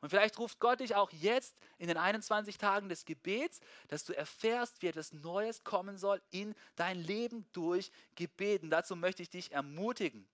Und 0.00 0.10
vielleicht 0.10 0.38
ruft 0.38 0.60
Gott 0.60 0.80
dich 0.80 0.94
auch 0.94 1.10
jetzt 1.12 1.56
in 1.78 1.88
den 1.88 1.96
21 1.96 2.58
Tagen 2.58 2.88
des 2.88 3.04
Gebets, 3.04 3.60
dass 3.88 4.04
du 4.04 4.16
erfährst, 4.16 4.82
wie 4.82 4.88
etwas 4.88 5.12
Neues 5.12 5.64
kommen 5.64 5.98
soll 5.98 6.20
in 6.30 6.54
dein 6.76 6.98
Leben 6.98 7.46
durch 7.52 7.90
Gebeten. 8.14 8.70
Dazu 8.70 8.96
möchte 8.96 9.22
ich 9.22 9.30
dich 9.30 9.52
ermutigen. 9.52 10.28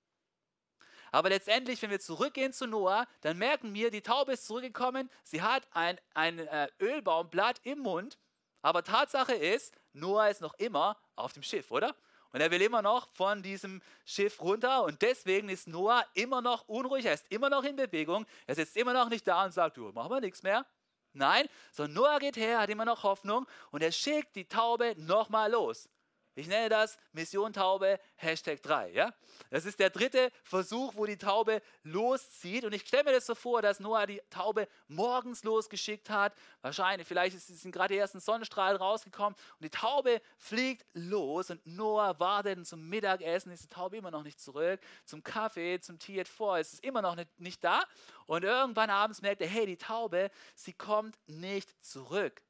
Aber 1.13 1.29
letztendlich, 1.29 1.81
wenn 1.81 1.91
wir 1.91 2.01
zurückgehen 2.01 2.53
zu 2.53 2.67
Noah, 2.67 3.07
dann 3.21 3.39
merken 3.39 3.73
wir, 3.73 3.93
die 3.93 4.03
Taube 4.03 4.33
ist 4.33 4.47
zurückgekommen, 4.47 5.09
sie 5.23 5.43
hat 5.43 5.65
ein, 5.71 6.01
ein 6.13 6.41
äh, 6.41 6.69
Ölbaumblatt 6.81 7.61
im 7.63 7.79
Mund, 7.79 8.19
aber 8.63 8.83
Tatsache 8.83 9.35
ist, 9.35 9.77
Noah 9.93 10.29
ist 10.29 10.41
noch 10.41 10.55
immer 10.55 10.99
auf 11.15 11.33
dem 11.33 11.45
Schiff, 11.45 11.71
oder? 11.71 11.95
Und 12.35 12.41
er 12.41 12.51
will 12.51 12.63
immer 12.63 12.83
noch 12.83 13.09
von 13.13 13.45
diesem 13.45 13.81
Schiff 14.05 14.43
runter 14.43 14.83
und 14.83 15.03
deswegen 15.03 15.49
ist 15.49 15.69
Noah 15.69 16.05
immer 16.15 16.43
noch 16.43 16.67
unruhig, 16.67 17.05
er 17.05 17.15
ist 17.15 17.31
immer 17.31 17.49
noch 17.49 17.63
in 17.63 17.77
Bewegung, 17.77 18.27
er 18.49 18.57
sitzt 18.57 18.77
immer 18.77 18.93
noch 18.93 19.09
nicht 19.09 19.25
da 19.29 19.45
und 19.45 19.53
sagt, 19.53 19.77
du, 19.77 19.93
machen 19.93 20.11
wir 20.11 20.21
nichts 20.21 20.43
mehr. 20.43 20.67
Nein, 21.13 21.49
sondern 21.71 21.95
Noah 21.95 22.19
geht 22.19 22.37
her, 22.37 22.59
hat 22.59 22.71
immer 22.71 22.85
noch 22.85 23.05
Hoffnung 23.05 23.47
und 23.71 23.85
er 23.85 23.93
schickt 23.93 24.35
die 24.35 24.49
Taube 24.49 24.97
nochmal 24.99 25.53
los. 25.53 25.89
Ich 26.37 26.49
nenne 26.49 26.69
das 26.69 26.99
Mission 27.13 27.53
Taube 27.53 28.01
Hashtag 28.17 28.61
3. 28.61 28.91
Ja? 28.91 29.15
Das 29.51 29.65
ist 29.65 29.79
der 29.79 29.91
dritte 29.91 30.33
Versuch, 30.43 30.95
wo 30.97 31.07
die 31.07 31.17
Taube 31.17 31.63
loszieht. 31.85 32.65
Und 32.65 32.73
ich 32.73 32.83
stelle 32.83 33.05
mir 33.05 33.13
das 33.13 33.27
so 33.27 33.37
vor, 33.37 33.63
dass 33.63 33.79
Noah 33.79 34.07
die 34.07 34.21
Taube 34.31 34.67
morgens 34.89 35.45
losgeschickt 35.45 36.11
hat. 36.11 36.35
Wahrscheinlich, 36.61 37.07
vielleicht 37.07 37.39
sind 37.39 37.71
gerade 37.71 37.95
die 37.95 37.99
ersten 37.99 38.19
Sonnenstrahlen 38.19 38.77
rausgekommen. 38.77 39.35
Und 39.35 39.65
die 39.65 39.71
Taube 39.71 40.21
fliegt 40.37 40.85
los 40.93 41.51
und 41.51 41.65
Noah 41.65 42.19
wartet 42.19 42.67
zum 42.67 42.89
Mittagessen. 42.89 43.53
Ist 43.53 43.63
die 43.63 43.69
Taube 43.69 43.97
immer 43.97 44.11
noch 44.11 44.25
nicht 44.25 44.41
zurück. 44.41 44.81
Zum 45.05 45.23
Kaffee, 45.23 45.79
zum 45.81 46.01
Tiet 46.01 46.27
vor. 46.27 46.59
Es 46.59 46.73
ist 46.73 46.85
immer 46.85 47.01
noch 47.01 47.15
nicht, 47.15 47.29
nicht 47.39 47.63
da. 47.63 47.85
Und 48.27 48.43
irgendwann 48.43 48.91
abends 48.91 49.23
merkt 49.23 49.41
er, 49.41 49.49
hey, 49.49 49.67
die 49.67 49.77
Taube, 49.77 50.31
sie 50.57 50.73
kommt 50.73 51.17
nicht 51.29 51.73
zurück. 51.85 52.43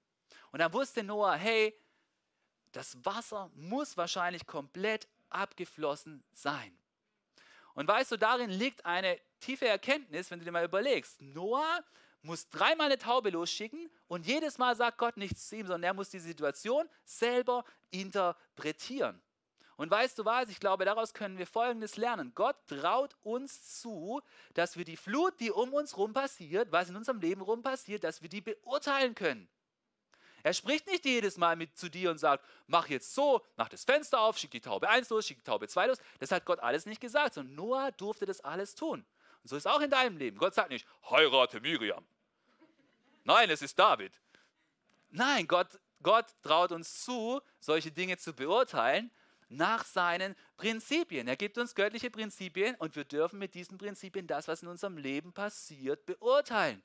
Und 0.52 0.60
dann 0.60 0.72
wusste 0.72 1.02
Noah, 1.02 1.34
hey, 1.34 1.76
das 2.76 3.04
Wasser 3.04 3.50
muss 3.54 3.96
wahrscheinlich 3.96 4.46
komplett 4.46 5.08
abgeflossen 5.30 6.22
sein. 6.32 6.76
Und 7.74 7.88
weißt 7.88 8.12
du, 8.12 8.16
darin 8.16 8.50
liegt 8.50 8.84
eine 8.84 9.18
tiefe 9.40 9.66
Erkenntnis, 9.66 10.30
wenn 10.30 10.38
du 10.38 10.44
dir 10.44 10.52
mal 10.52 10.64
überlegst. 10.64 11.20
Noah 11.20 11.84
muss 12.22 12.48
dreimal 12.48 12.86
eine 12.86 12.98
Taube 12.98 13.30
losschicken 13.30 13.90
und 14.06 14.26
jedes 14.26 14.58
Mal 14.58 14.76
sagt 14.76 14.98
Gott 14.98 15.16
nichts 15.16 15.48
zu 15.48 15.56
ihm, 15.56 15.66
sondern 15.66 15.82
er 15.82 15.94
muss 15.94 16.10
die 16.10 16.18
Situation 16.18 16.88
selber 17.04 17.64
interpretieren. 17.90 19.20
Und 19.76 19.90
weißt 19.90 20.18
du 20.18 20.24
was, 20.24 20.48
ich 20.48 20.60
glaube, 20.60 20.84
daraus 20.84 21.14
können 21.14 21.36
wir 21.36 21.46
Folgendes 21.46 21.96
lernen. 21.96 22.32
Gott 22.34 22.56
traut 22.68 23.16
uns 23.22 23.80
zu, 23.80 24.22
dass 24.54 24.76
wir 24.76 24.84
die 24.84 24.96
Flut, 24.96 25.38
die 25.40 25.50
um 25.50 25.72
uns 25.74 25.96
rum 25.96 26.12
passiert, 26.12 26.70
was 26.70 26.88
in 26.88 26.96
unserem 26.96 27.20
Leben 27.20 27.40
rum 27.40 27.62
passiert, 27.62 28.04
dass 28.04 28.22
wir 28.22 28.28
die 28.28 28.40
beurteilen 28.40 29.14
können. 29.14 29.48
Er 30.44 30.52
spricht 30.52 30.86
nicht 30.86 31.06
jedes 31.06 31.38
Mal 31.38 31.56
mit 31.56 31.74
zu 31.76 31.88
dir 31.88 32.10
und 32.10 32.18
sagt, 32.18 32.44
mach 32.66 32.88
jetzt 32.90 33.14
so, 33.14 33.40
mach 33.56 33.70
das 33.70 33.82
Fenster 33.82 34.20
auf, 34.20 34.36
schick 34.36 34.50
die 34.50 34.60
Taube 34.60 34.90
1 34.90 35.08
los, 35.08 35.26
schick 35.26 35.38
die 35.38 35.42
Taube 35.42 35.66
2 35.66 35.86
los. 35.86 35.98
Das 36.20 36.30
hat 36.30 36.44
Gott 36.44 36.60
alles 36.60 36.84
nicht 36.84 37.00
gesagt, 37.00 37.32
sondern 37.32 37.54
Noah 37.54 37.92
durfte 37.92 38.26
das 38.26 38.42
alles 38.42 38.74
tun. 38.74 39.06
Und 39.42 39.48
so 39.48 39.56
ist 39.56 39.66
auch 39.66 39.80
in 39.80 39.88
deinem 39.88 40.18
Leben. 40.18 40.36
Gott 40.36 40.54
sagt 40.54 40.68
nicht, 40.68 40.86
heirate 41.10 41.60
Miriam. 41.60 42.04
Nein, 43.24 43.48
es 43.48 43.62
ist 43.62 43.78
David. 43.78 44.12
Nein, 45.08 45.48
Gott, 45.48 45.80
Gott 46.02 46.26
traut 46.42 46.72
uns 46.72 47.02
zu, 47.02 47.40
solche 47.58 47.90
Dinge 47.90 48.18
zu 48.18 48.34
beurteilen 48.34 49.10
nach 49.48 49.86
seinen 49.86 50.36
Prinzipien. 50.58 51.26
Er 51.26 51.36
gibt 51.36 51.56
uns 51.56 51.74
göttliche 51.74 52.10
Prinzipien 52.10 52.74
und 52.74 52.96
wir 52.96 53.04
dürfen 53.04 53.38
mit 53.38 53.54
diesen 53.54 53.78
Prinzipien 53.78 54.26
das, 54.26 54.46
was 54.46 54.62
in 54.62 54.68
unserem 54.68 54.98
Leben 54.98 55.32
passiert, 55.32 56.04
beurteilen. 56.04 56.82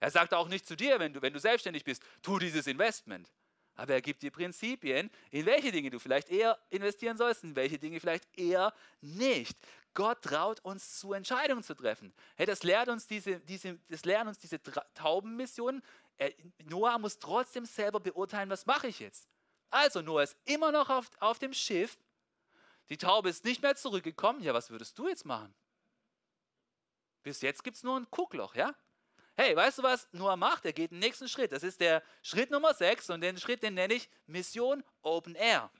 Er 0.00 0.10
sagt 0.10 0.34
auch 0.34 0.48
nicht 0.48 0.66
zu 0.66 0.76
dir, 0.76 0.98
wenn 0.98 1.12
du, 1.12 1.22
wenn 1.22 1.32
du 1.32 1.38
selbstständig 1.38 1.84
bist, 1.84 2.02
tu 2.22 2.38
dieses 2.38 2.66
Investment. 2.66 3.30
Aber 3.74 3.92
er 3.92 4.00
gibt 4.00 4.22
dir 4.22 4.30
Prinzipien, 4.30 5.10
in 5.30 5.44
welche 5.44 5.70
Dinge 5.70 5.90
du 5.90 5.98
vielleicht 5.98 6.30
eher 6.30 6.58
investieren 6.70 7.16
sollst, 7.16 7.44
in 7.44 7.54
welche 7.54 7.78
Dinge 7.78 8.00
vielleicht 8.00 8.26
eher 8.38 8.72
nicht. 9.02 9.56
Gott 9.92 10.22
traut 10.22 10.60
uns 10.60 10.98
zu, 10.98 11.12
Entscheidungen 11.12 11.62
zu 11.62 11.74
treffen. 11.74 12.12
Hey, 12.36 12.46
das 12.46 12.62
lehrt 12.62 12.88
uns 12.88 13.06
diese, 13.06 13.40
diese, 13.40 13.78
das 13.88 14.04
lernen 14.04 14.28
uns 14.28 14.38
diese 14.38 14.60
Taubenmissionen. 14.94 15.82
Noah 16.64 16.98
muss 16.98 17.18
trotzdem 17.18 17.66
selber 17.66 18.00
beurteilen, 18.00 18.48
was 18.48 18.66
mache 18.66 18.88
ich 18.88 18.98
jetzt. 19.00 19.28
Also 19.70 20.00
Noah 20.00 20.22
ist 20.22 20.36
immer 20.44 20.72
noch 20.72 20.88
auf, 20.88 21.10
auf 21.20 21.38
dem 21.38 21.52
Schiff. 21.52 21.98
Die 22.88 22.96
Taube 22.96 23.28
ist 23.28 23.44
nicht 23.44 23.62
mehr 23.62 23.76
zurückgekommen. 23.76 24.42
Ja, 24.42 24.54
was 24.54 24.70
würdest 24.70 24.98
du 24.98 25.08
jetzt 25.08 25.24
machen? 25.24 25.54
Bis 27.22 27.42
jetzt 27.42 27.64
gibt 27.64 27.76
es 27.76 27.82
nur 27.82 27.98
ein 27.98 28.06
Guckloch, 28.10 28.54
ja? 28.54 28.74
Hey, 29.36 29.54
weißt 29.54 29.78
du 29.78 29.82
was 29.82 30.08
Noah 30.12 30.36
macht? 30.36 30.64
Er 30.64 30.72
geht 30.72 30.90
den 30.90 30.98
nächsten 30.98 31.28
Schritt. 31.28 31.52
Das 31.52 31.62
ist 31.62 31.80
der 31.80 32.02
Schritt 32.22 32.50
Nummer 32.50 32.74
6 32.74 33.10
und 33.10 33.20
den 33.20 33.38
Schritt, 33.38 33.62
den 33.62 33.74
nenne 33.74 33.94
ich 33.94 34.08
Mission 34.26 34.82
Open 35.02 35.34
Air. 35.34 35.70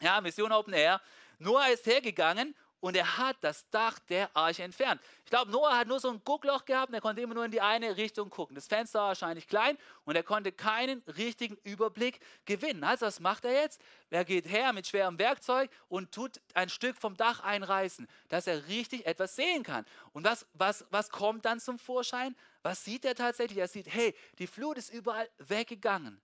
Ja, 0.00 0.20
Mission 0.20 0.52
Open 0.52 0.74
Air. 0.74 1.00
Noah 1.38 1.68
ist 1.68 1.86
hergegangen 1.86 2.54
und 2.84 2.94
er 2.96 3.16
hat 3.16 3.38
das 3.40 3.66
Dach 3.70 3.98
der 4.10 4.28
Arche 4.36 4.62
entfernt. 4.62 5.00
Ich 5.24 5.30
glaube, 5.30 5.50
Noah 5.50 5.78
hat 5.78 5.88
nur 5.88 5.98
so 6.00 6.10
ein 6.10 6.20
Guckloch 6.22 6.66
gehabt 6.66 6.90
und 6.90 6.94
er 6.94 7.00
konnte 7.00 7.22
immer 7.22 7.32
nur 7.32 7.46
in 7.46 7.50
die 7.50 7.62
eine 7.62 7.96
Richtung 7.96 8.28
gucken. 8.28 8.54
Das 8.54 8.66
Fenster 8.66 8.98
war 8.98 9.08
wahrscheinlich 9.08 9.48
klein 9.48 9.78
und 10.04 10.16
er 10.16 10.22
konnte 10.22 10.52
keinen 10.52 11.02
richtigen 11.16 11.56
Überblick 11.64 12.20
gewinnen. 12.44 12.84
Also 12.84 13.06
was 13.06 13.20
macht 13.20 13.46
er 13.46 13.52
jetzt? 13.52 13.80
Er 14.10 14.26
geht 14.26 14.46
her 14.46 14.74
mit 14.74 14.86
schwerem 14.86 15.18
Werkzeug 15.18 15.70
und 15.88 16.12
tut 16.12 16.42
ein 16.52 16.68
Stück 16.68 16.96
vom 16.96 17.16
Dach 17.16 17.40
einreißen, 17.40 18.06
dass 18.28 18.46
er 18.46 18.68
richtig 18.68 19.06
etwas 19.06 19.34
sehen 19.34 19.62
kann. 19.62 19.86
Und 20.12 20.26
was, 20.26 20.46
was, 20.52 20.84
was 20.90 21.08
kommt 21.08 21.46
dann 21.46 21.60
zum 21.60 21.78
Vorschein? 21.78 22.36
Was 22.64 22.82
sieht 22.82 23.04
er 23.04 23.14
tatsächlich? 23.14 23.58
Er 23.58 23.68
sieht, 23.68 23.92
hey, 23.92 24.14
die 24.38 24.46
Flut 24.46 24.78
ist 24.78 24.90
überall 24.90 25.28
weggegangen. 25.36 26.18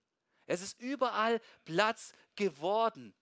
Es 0.47 0.61
ist 0.63 0.81
überall 0.81 1.39
Platz 1.65 2.13
geworden. 2.35 3.13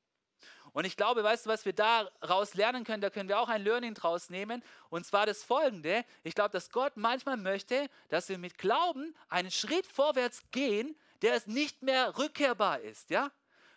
Und 0.71 0.85
ich 0.85 0.95
glaube, 0.95 1.21
weißt 1.21 1.45
du, 1.45 1.49
was 1.49 1.65
wir 1.65 1.73
daraus 1.73 2.53
lernen 2.53 2.85
können, 2.85 3.01
da 3.01 3.09
können 3.09 3.27
wir 3.27 3.39
auch 3.39 3.49
ein 3.49 3.61
Learning 3.61 3.93
draus 3.93 4.29
nehmen. 4.29 4.63
Und 4.89 5.05
zwar 5.05 5.25
das 5.25 5.43
folgende. 5.43 6.05
Ich 6.23 6.33
glaube, 6.33 6.51
dass 6.51 6.69
Gott 6.69 6.95
manchmal 6.95 7.35
möchte, 7.35 7.89
dass 8.07 8.29
wir 8.29 8.37
mit 8.37 8.57
Glauben 8.57 9.13
einen 9.27 9.51
Schritt 9.51 9.85
vorwärts 9.85 10.43
gehen, 10.51 10.95
der 11.21 11.33
es 11.33 11.45
nicht 11.45 11.81
mehr 11.81 12.17
rückkehrbar 12.17 12.79
ist. 12.79 13.09
Ja? 13.09 13.31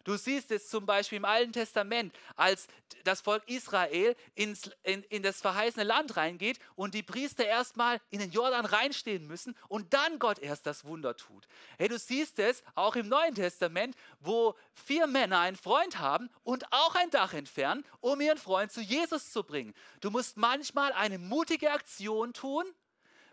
Du 0.05 0.17
siehst 0.17 0.51
es 0.51 0.69
zum 0.69 0.87
Beispiel 0.87 1.19
im 1.19 1.25
Alten 1.25 1.53
Testament, 1.53 2.15
als 2.37 2.67
das 3.05 3.21
Volk 3.21 3.43
Israel 3.47 4.17
ins, 4.35 4.71
in, 4.83 5.03
in 5.05 5.23
das 5.23 5.41
verheißene 5.41 5.85
Land 5.85 6.17
reingeht 6.17 6.59
und 6.75 6.95
die 6.95 7.03
Priester 7.03 7.45
erstmal 7.45 8.01
in 8.11 8.19
den 8.19 8.31
Jordan 8.31 8.65
reinstehen 8.65 9.27
müssen 9.27 9.57
und 9.69 9.93
dann 9.93 10.19
Gott 10.19 10.39
erst 10.39 10.67
das 10.67 10.85
Wunder 10.85 11.17
tut. 11.17 11.47
Hey, 11.79 11.89
du 11.89 11.99
siehst 11.99 12.39
es 12.39 12.63
auch 12.75 12.97
im 12.97 13.09
Neuen 13.09 13.35
Testament, 13.35 13.97
wo 14.21 14.57
vier 14.73 15.07
Männer 15.07 15.41
einen 15.41 15.57
Freund 15.57 15.99
haben 15.99 16.31
und 16.43 16.73
auch 16.73 16.95
ein 16.97 17.11
Dach 17.11 17.33
entfernen, 17.33 17.85
um 18.01 18.21
ihren 18.21 18.39
Freund 18.39 18.73
zu 18.73 18.81
Jesus 18.81 19.31
zu 19.31 19.43
bringen. 19.43 19.75
Du 20.01 20.11
musst 20.11 20.37
manchmal 20.37 20.93
eine 20.93 21.19
mutige 21.19 21.71
Aktion 21.71 22.33
tun, 22.33 22.65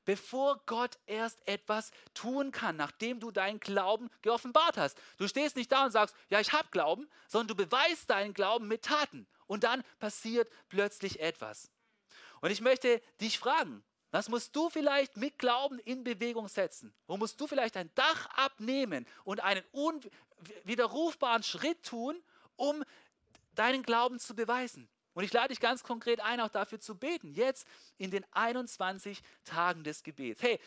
bevor 0.06 0.62
Gott 0.66 0.98
erst 1.06 1.48
etwas 1.48 1.92
tun 2.14 2.52
kann, 2.52 2.76
nachdem 2.76 3.20
du 3.20 3.32
deinen 3.32 3.60
Glauben 3.60 4.10
geoffenbart 4.22 4.78
hast. 4.78 4.98
Du 5.18 5.28
stehst 5.28 5.56
nicht 5.56 5.72
da 5.72 5.86
und 5.86 5.92
sagst, 5.92 6.16
ja, 6.30 6.40
ich 6.40 6.54
habe 6.54 6.68
Glauben, 6.72 7.10
sondern 7.28 7.50
du 7.50 7.56
beweist 7.56 8.10
deinen 8.10 8.34
Glauben 8.34 8.68
mit 8.68 8.84
Taten. 8.84 9.28
Und 9.48 9.64
dann 9.64 9.84
passiert 10.00 10.50
plötzlich 10.70 11.20
etwas. 11.20 11.70
Und 12.42 12.52
ich 12.52 12.62
möchte 12.62 13.02
dich 13.20 13.40
fragen, 13.40 13.84
was 14.12 14.30
musst 14.30 14.56
du 14.56 14.70
vielleicht 14.70 15.18
mit 15.18 15.38
Glauben 15.38 15.78
in 15.80 16.04
Bewegung 16.04 16.48
setzen? 16.48 16.94
Wo 17.06 17.18
musst 17.18 17.40
du 17.40 17.48
vielleicht 17.48 17.78
ein 17.78 17.92
Dach 17.94 18.26
abnehmen 18.36 19.06
und 19.24 19.42
einen 19.42 19.64
unwiderrufbaren 19.72 21.44
Schritt 21.44 21.84
tun, 21.84 22.20
um 22.56 22.84
deinen 23.54 23.84
Glauben 23.84 24.20
zu 24.20 24.36
beweisen? 24.36 24.90
Und 25.20 25.26
ich 25.26 25.34
lade 25.34 25.50
dich 25.50 25.60
ganz 25.60 25.84
konkret 25.84 26.22
ein, 26.22 26.40
auch 26.40 26.48
dafür 26.48 26.80
zu 26.80 26.96
beten, 26.96 27.34
jetzt 27.34 27.68
in 27.98 28.10
den 28.10 28.26
21 28.32 29.22
Tagen 29.44 29.84
des 29.84 30.02
Gebets. 30.02 30.42
Hey, 30.42 30.62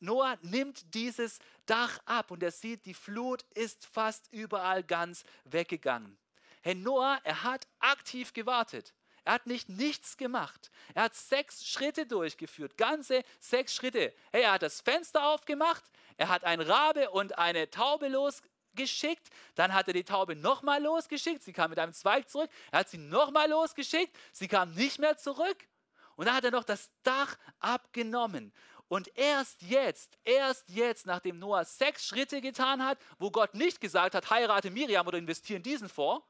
Noah 0.00 0.38
nimmt 0.40 0.94
dieses 0.94 1.40
Dach 1.66 1.98
ab 2.06 2.30
und 2.30 2.42
er 2.42 2.50
sieht, 2.50 2.86
die 2.86 2.94
Flut 2.94 3.42
ist 3.52 3.84
fast 3.84 4.32
überall 4.32 4.82
ganz 4.82 5.24
weggegangen. 5.44 6.16
Hey, 6.62 6.74
Noah, 6.74 7.20
er 7.22 7.42
hat 7.42 7.68
aktiv 7.80 8.32
gewartet. 8.32 8.94
Er 9.24 9.34
hat 9.34 9.46
nicht 9.46 9.68
nichts 9.68 10.16
gemacht. 10.16 10.70
Er 10.94 11.02
hat 11.02 11.14
sechs 11.14 11.66
Schritte 11.66 12.06
durchgeführt, 12.06 12.78
ganze 12.78 13.22
sechs 13.40 13.74
Schritte. 13.74 14.14
Hey, 14.32 14.44
er 14.44 14.52
hat 14.52 14.62
das 14.62 14.80
Fenster 14.80 15.22
aufgemacht, 15.26 15.84
er 16.16 16.30
hat 16.30 16.44
ein 16.44 16.62
Rabe 16.62 17.10
und 17.10 17.36
eine 17.36 17.68
Taube 17.68 18.08
los, 18.08 18.40
geschickt, 18.78 19.28
dann 19.54 19.74
hat 19.74 19.88
er 19.88 19.92
die 19.92 20.04
Taube 20.04 20.34
nochmal 20.34 20.82
losgeschickt, 20.82 21.42
sie 21.42 21.52
kam 21.52 21.68
mit 21.68 21.78
einem 21.78 21.92
Zweig 21.92 22.30
zurück, 22.30 22.50
er 22.72 22.80
hat 22.80 22.88
sie 22.88 22.96
nochmal 22.96 23.50
losgeschickt, 23.50 24.16
sie 24.32 24.48
kam 24.48 24.72
nicht 24.72 24.98
mehr 24.98 25.18
zurück. 25.18 25.68
Und 26.16 26.26
dann 26.26 26.34
hat 26.34 26.44
er 26.44 26.50
noch 26.50 26.64
das 26.64 26.90
Dach 27.02 27.36
abgenommen. 27.60 28.52
Und 28.88 29.14
erst 29.16 29.60
jetzt, 29.60 30.18
erst 30.24 30.68
jetzt, 30.70 31.06
nachdem 31.06 31.38
Noah 31.38 31.66
sechs 31.66 32.06
Schritte 32.06 32.40
getan 32.40 32.82
hat, 32.82 32.98
wo 33.18 33.30
Gott 33.30 33.54
nicht 33.54 33.82
gesagt 33.82 34.14
hat, 34.14 34.30
heirate 34.30 34.70
Miriam 34.70 35.06
oder 35.06 35.18
investiere 35.18 35.58
in 35.58 35.62
diesen 35.62 35.90
Fonds, 35.90 36.26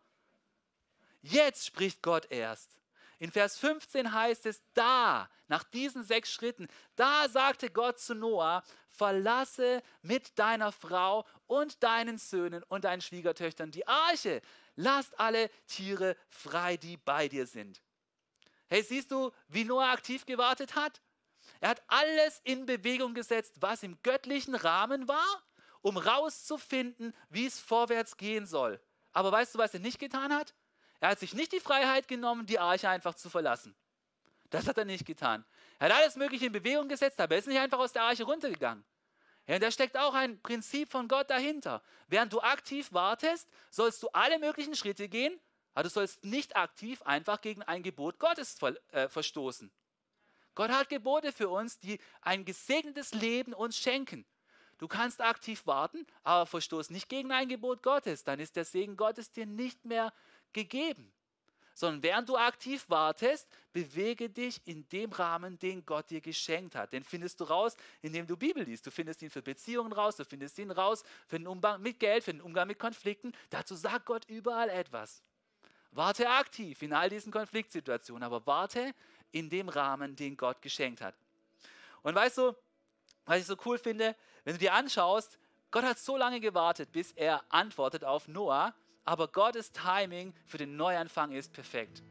jetzt 1.22 1.64
spricht 1.64 2.02
Gott 2.02 2.26
erst. 2.30 2.76
In 3.18 3.32
Vers 3.32 3.58
15 3.58 4.12
heißt 4.12 4.46
es, 4.46 4.62
da, 4.74 5.28
nach 5.48 5.64
diesen 5.64 6.04
sechs 6.04 6.32
Schritten, 6.32 6.68
da 6.94 7.28
sagte 7.28 7.68
Gott 7.68 7.98
zu 7.98 8.14
Noah, 8.14 8.62
verlasse 8.90 9.82
mit 10.02 10.38
deiner 10.38 10.70
Frau 10.70 11.26
und 11.46 11.82
deinen 11.82 12.18
Söhnen 12.18 12.62
und 12.64 12.84
deinen 12.84 13.00
Schwiegertöchtern 13.00 13.72
die 13.72 13.86
Arche. 13.88 14.40
Lasst 14.76 15.18
alle 15.18 15.50
Tiere 15.66 16.16
frei, 16.28 16.76
die 16.76 16.96
bei 16.96 17.28
dir 17.28 17.46
sind. 17.46 17.82
Hey, 18.68 18.82
siehst 18.82 19.10
du, 19.10 19.32
wie 19.48 19.64
Noah 19.64 19.90
aktiv 19.90 20.24
gewartet 20.24 20.76
hat? 20.76 21.00
Er 21.60 21.70
hat 21.70 21.82
alles 21.88 22.40
in 22.44 22.66
Bewegung 22.66 23.14
gesetzt, 23.14 23.54
was 23.60 23.82
im 23.82 24.00
göttlichen 24.02 24.54
Rahmen 24.54 25.08
war, 25.08 25.42
um 25.80 25.96
rauszufinden, 25.96 27.14
wie 27.30 27.46
es 27.46 27.58
vorwärts 27.58 28.16
gehen 28.16 28.46
soll. 28.46 28.80
Aber 29.12 29.32
weißt 29.32 29.54
du, 29.54 29.58
was 29.58 29.74
er 29.74 29.80
nicht 29.80 29.98
getan 29.98 30.32
hat? 30.32 30.54
Er 31.00 31.10
hat 31.10 31.18
sich 31.18 31.34
nicht 31.34 31.52
die 31.52 31.60
Freiheit 31.60 32.08
genommen, 32.08 32.46
die 32.46 32.58
Arche 32.58 32.88
einfach 32.88 33.14
zu 33.14 33.30
verlassen. 33.30 33.74
Das 34.50 34.66
hat 34.66 34.78
er 34.78 34.84
nicht 34.84 35.06
getan. 35.06 35.44
Er 35.78 35.88
hat 35.88 35.96
alles 35.96 36.16
Mögliche 36.16 36.46
in 36.46 36.52
Bewegung 36.52 36.88
gesetzt, 36.88 37.20
aber 37.20 37.34
er 37.34 37.38
ist 37.38 37.48
nicht 37.48 37.60
einfach 37.60 37.78
aus 37.78 37.92
der 37.92 38.02
Arche 38.02 38.24
runtergegangen. 38.24 38.84
Ja, 39.46 39.58
da 39.58 39.70
steckt 39.70 39.96
auch 39.96 40.14
ein 40.14 40.40
Prinzip 40.42 40.90
von 40.90 41.08
Gott 41.08 41.30
dahinter. 41.30 41.82
Während 42.08 42.32
du 42.32 42.40
aktiv 42.40 42.92
wartest, 42.92 43.48
sollst 43.70 44.02
du 44.02 44.08
alle 44.12 44.38
möglichen 44.38 44.74
Schritte 44.74 45.08
gehen, 45.08 45.38
aber 45.74 45.84
du 45.84 45.90
sollst 45.90 46.24
nicht 46.24 46.56
aktiv 46.56 47.00
einfach 47.02 47.40
gegen 47.40 47.62
ein 47.62 47.82
Gebot 47.82 48.18
Gottes 48.18 48.58
ver 48.58 48.74
äh, 48.92 49.08
verstoßen. 49.08 49.70
Gott 50.54 50.70
hat 50.70 50.88
Gebote 50.88 51.32
für 51.32 51.48
uns, 51.48 51.78
die 51.78 52.00
ein 52.20 52.44
gesegnetes 52.44 53.14
Leben 53.14 53.54
uns 53.54 53.78
schenken. 53.78 54.26
Du 54.78 54.86
kannst 54.86 55.20
aktiv 55.20 55.66
warten, 55.66 56.06
aber 56.24 56.46
verstoß 56.46 56.90
nicht 56.90 57.08
gegen 57.08 57.32
ein 57.32 57.48
Gebot 57.48 57.82
Gottes, 57.82 58.24
dann 58.24 58.40
ist 58.40 58.56
der 58.56 58.64
Segen 58.64 58.96
Gottes 58.96 59.32
dir 59.32 59.46
nicht 59.46 59.84
mehr 59.84 60.12
gegeben. 60.52 61.12
Sondern 61.74 62.02
während 62.02 62.28
du 62.28 62.36
aktiv 62.36 62.84
wartest, 62.88 63.48
bewege 63.72 64.28
dich 64.28 64.60
in 64.66 64.88
dem 64.88 65.12
Rahmen, 65.12 65.58
den 65.60 65.86
Gott 65.86 66.10
dir 66.10 66.20
geschenkt 66.20 66.74
hat. 66.74 66.92
Den 66.92 67.04
findest 67.04 67.38
du 67.38 67.44
raus, 67.44 67.76
indem 68.02 68.26
du 68.26 68.36
Bibel 68.36 68.64
liest. 68.64 68.84
Du 68.84 68.90
findest 68.90 69.22
ihn 69.22 69.30
für 69.30 69.42
Beziehungen 69.42 69.92
raus, 69.92 70.16
du 70.16 70.24
findest 70.24 70.58
ihn 70.58 70.72
raus 70.72 71.04
für 71.28 71.38
den 71.38 71.46
Umgang 71.46 71.80
mit 71.80 72.00
Geld, 72.00 72.24
für 72.24 72.32
den 72.32 72.40
Umgang 72.40 72.66
mit 72.66 72.80
Konflikten. 72.80 73.32
Dazu 73.50 73.76
sagt 73.76 74.06
Gott 74.06 74.24
überall 74.28 74.68
etwas. 74.68 75.22
Warte 75.92 76.28
aktiv 76.28 76.82
in 76.82 76.92
all 76.92 77.08
diesen 77.08 77.32
Konfliktsituationen, 77.32 78.24
aber 78.24 78.44
warte 78.46 78.92
in 79.30 79.48
dem 79.48 79.68
Rahmen, 79.68 80.16
den 80.16 80.36
Gott 80.36 80.60
geschenkt 80.60 81.00
hat. 81.00 81.14
Und 82.02 82.14
weißt 82.14 82.38
du, 82.38 82.56
was 83.24 83.38
ich 83.38 83.46
so 83.46 83.56
cool 83.64 83.78
finde, 83.78 84.16
wenn 84.44 84.54
du 84.54 84.58
dir 84.58 84.74
anschaust, 84.74 85.38
Gott 85.70 85.84
hat 85.84 85.98
so 85.98 86.16
lange 86.16 86.40
gewartet, 86.40 86.92
bis 86.92 87.12
er 87.12 87.44
antwortet 87.50 88.04
auf 88.04 88.26
Noah 88.26 88.74
aber 89.08 89.26
Gottes 89.28 89.72
Timing 89.72 90.34
für 90.44 90.58
den 90.58 90.76
Neuanfang 90.76 91.32
ist 91.32 91.50
perfekt. 91.54 92.02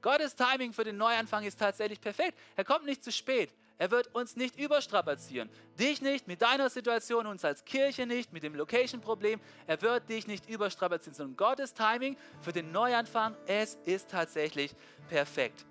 Gottes 0.00 0.36
Timing 0.36 0.72
für 0.72 0.84
den 0.84 0.96
Neuanfang 0.96 1.42
ist 1.42 1.58
tatsächlich 1.58 2.00
perfekt. 2.00 2.38
Er 2.54 2.64
kommt 2.64 2.86
nicht 2.86 3.02
zu 3.02 3.10
spät. 3.10 3.52
Er 3.78 3.90
wird 3.90 4.14
uns 4.14 4.36
nicht 4.36 4.56
überstrapazieren. 4.56 5.50
Dich 5.76 6.00
nicht, 6.02 6.28
mit 6.28 6.42
deiner 6.42 6.70
Situation, 6.70 7.26
uns 7.26 7.44
als 7.44 7.64
Kirche 7.64 8.06
nicht, 8.06 8.32
mit 8.32 8.44
dem 8.44 8.54
Location-Problem. 8.54 9.40
Er 9.66 9.82
wird 9.82 10.08
dich 10.08 10.28
nicht 10.28 10.48
überstrapazieren, 10.48 11.14
sondern 11.14 11.36
Gottes 11.36 11.74
Timing 11.74 12.16
für 12.40 12.52
den 12.52 12.70
Neuanfang, 12.70 13.36
es 13.48 13.76
ist 13.84 14.08
tatsächlich 14.08 14.72
perfekt. 15.08 15.66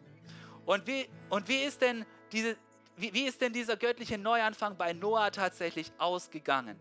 Und 0.65 0.85
wie, 0.87 1.07
und 1.29 1.47
wie, 1.47 1.63
ist, 1.63 1.81
denn 1.81 2.05
diese, 2.33 2.57
wie, 2.97 3.13
wie 3.13 3.23
ist 3.23 3.39
denn 3.39 3.53
dieser 3.53 3.77
göttliche 3.77 4.17
Neuanfang 4.17 4.75
bei 4.75 4.91
Noah 4.91 5.31
tatsächlich 5.31 5.89
ausgegangen? 5.99 6.77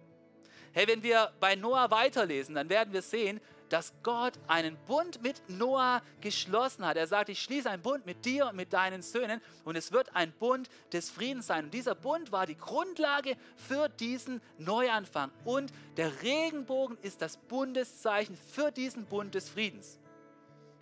Hey, 0.72 0.88
wenn 0.88 1.04
wir 1.04 1.32
bei 1.38 1.54
Noah 1.54 1.88
weiterlesen, 1.92 2.56
dann 2.56 2.68
werden 2.68 2.92
wir 2.92 3.00
sehen, 3.00 3.40
dass 3.74 3.92
Gott 4.04 4.34
einen 4.46 4.76
Bund 4.86 5.20
mit 5.20 5.42
Noah 5.48 6.00
geschlossen 6.20 6.86
hat. 6.86 6.96
Er 6.96 7.08
sagt, 7.08 7.28
ich 7.28 7.42
schließe 7.42 7.68
einen 7.68 7.82
Bund 7.82 8.06
mit 8.06 8.24
dir 8.24 8.46
und 8.46 8.54
mit 8.54 8.72
deinen 8.72 9.02
Söhnen 9.02 9.40
und 9.64 9.74
es 9.74 9.90
wird 9.90 10.14
ein 10.14 10.30
Bund 10.30 10.68
des 10.92 11.10
Friedens 11.10 11.48
sein. 11.48 11.64
Und 11.64 11.74
dieser 11.74 11.96
Bund 11.96 12.30
war 12.30 12.46
die 12.46 12.56
Grundlage 12.56 13.36
für 13.56 13.88
diesen 13.88 14.40
Neuanfang. 14.58 15.32
Und 15.44 15.72
der 15.96 16.22
Regenbogen 16.22 16.96
ist 17.02 17.20
das 17.20 17.36
Bundeszeichen 17.36 18.36
für 18.36 18.70
diesen 18.70 19.06
Bund 19.06 19.34
des 19.34 19.48
Friedens. 19.48 19.98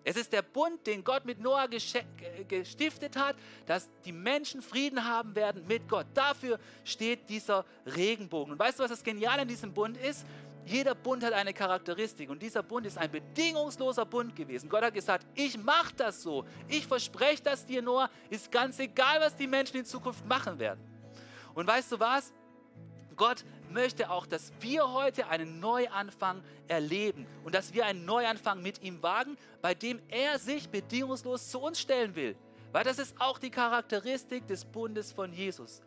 Es 0.05 0.16
ist 0.16 0.33
der 0.33 0.42
Bund, 0.42 0.85
den 0.87 1.05
Gott 1.05 1.24
mit 1.24 1.40
Noah 1.40 1.68
gestiftet 1.68 3.16
hat, 3.16 3.37
dass 3.66 3.88
die 4.05 4.12
Menschen 4.12 4.61
Frieden 4.61 5.05
haben 5.05 5.35
werden 5.37 5.64
mit 5.68 5.88
Gott. 5.88 6.07
Dafür 6.12 6.59
steht 6.85 7.31
dieser 7.31 7.64
Regenbogen. 7.87 8.52
Und 8.52 8.59
weißt 8.59 8.78
du, 8.78 8.83
was 8.83 8.90
das 8.90 9.05
Geniale 9.05 9.42
in 9.42 9.48
diesem 9.48 9.72
Bund 9.72 9.96
ist? 9.96 10.26
Jeder 10.64 10.94
Bund 10.94 11.25
hat 11.25 11.33
eine 11.33 11.53
Charakteristik 11.53 12.31
und 12.31 12.40
dieser 12.40 12.62
Bund 12.62 12.87
ist 12.87 12.96
ein 12.96 13.11
bedingungsloser 13.11 14.07
Bund 14.07 14.35
gewesen. 14.37 14.68
Gott 14.68 14.83
hat 14.83 14.94
gesagt, 14.94 15.27
ich 15.35 15.59
mache 15.59 15.92
das 15.96 16.22
so. 16.22 16.44
Ich 16.68 16.87
verspreche 16.87 17.42
das 17.42 17.66
dir, 17.66 17.83
Noah. 17.83 18.09
Ist 18.31 18.51
ganz 18.51 18.79
egal, 18.79 19.20
was 19.20 19.35
die 19.35 19.46
Menschen 19.46 19.79
in 19.79 19.85
Zukunft 19.85 20.25
machen 20.27 20.59
werden. 20.59 20.81
Und 21.55 21.66
weißt 21.66 21.92
du 21.92 22.01
was? 22.01 22.33
Gott 23.16 23.44
möchte 23.70 24.11
auch, 24.11 24.27
dass 24.27 24.53
wir 24.61 24.92
heute 24.92 25.27
einen 25.29 25.61
Neuanfang 25.61 26.42
erleben 26.68 27.27
und 27.44 27.55
dass 27.55 27.75
wir 27.75 27.87
einen 27.87 28.05
Neuanfang 28.05 28.62
mit 28.62 28.83
ihm 28.83 29.03
wagen, 29.03 29.37
bei 29.61 29.75
dem 29.75 30.01
er 30.09 30.38
sich 30.38 30.68
bedingungslos 30.68 31.51
zu 31.51 31.61
uns 31.61 31.81
stellen 31.81 32.14
will. 32.14 32.37
Weil 32.70 32.85
das 32.85 32.98
ist 32.98 33.14
auch 33.20 33.38
die 33.38 33.51
Charakteristik 33.51 34.46
des 34.46 34.64
Bundes 34.64 35.12
von 35.12 35.33
Jesus. 35.33 35.83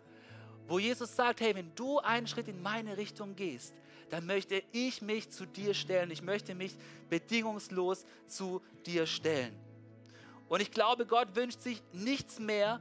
Wo 0.67 0.79
Jesus 0.79 1.15
sagt, 1.15 1.41
hey, 1.41 1.55
wenn 1.55 1.73
du 1.75 1.99
einen 1.99 2.27
Schritt 2.27 2.47
in 2.47 2.61
meine 2.61 2.97
Richtung 2.97 3.35
gehst, 3.35 3.73
dann 4.09 4.25
möchte 4.25 4.63
ich 4.71 5.01
mich 5.01 5.29
zu 5.31 5.45
dir 5.45 5.73
stellen. 5.73 6.11
Ich 6.11 6.21
möchte 6.21 6.55
mich 6.55 6.75
bedingungslos 7.09 8.05
zu 8.27 8.61
dir 8.85 9.05
stellen. 9.05 9.55
Und 10.47 10.61
ich 10.61 10.71
glaube, 10.71 11.05
Gott 11.05 11.35
wünscht 11.35 11.61
sich 11.61 11.81
nichts 11.91 12.39
mehr, 12.39 12.79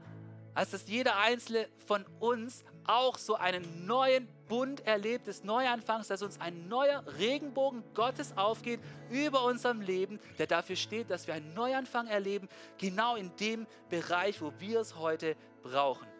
als 0.54 0.70
dass 0.70 0.88
jeder 0.88 1.18
einzelne 1.18 1.68
von 1.86 2.04
uns 2.20 2.64
auch 2.86 3.18
so 3.18 3.34
einen 3.34 3.86
neuen 3.86 4.28
Bund 4.48 4.86
erlebt 4.86 5.26
des 5.26 5.42
Neuanfangs, 5.42 6.08
dass 6.08 6.22
uns 6.22 6.40
ein 6.40 6.68
neuer 6.68 7.02
Regenbogen 7.18 7.82
Gottes 7.94 8.36
aufgeht 8.36 8.80
über 9.10 9.44
unserem 9.44 9.80
Leben, 9.80 10.20
der 10.38 10.46
dafür 10.46 10.76
steht, 10.76 11.10
dass 11.10 11.26
wir 11.26 11.34
einen 11.34 11.54
Neuanfang 11.54 12.06
erleben, 12.06 12.48
genau 12.78 13.16
in 13.16 13.34
dem 13.36 13.66
Bereich, 13.88 14.40
wo 14.42 14.52
wir 14.58 14.80
es 14.80 14.96
heute 14.96 15.34
brauchen. 15.62 16.13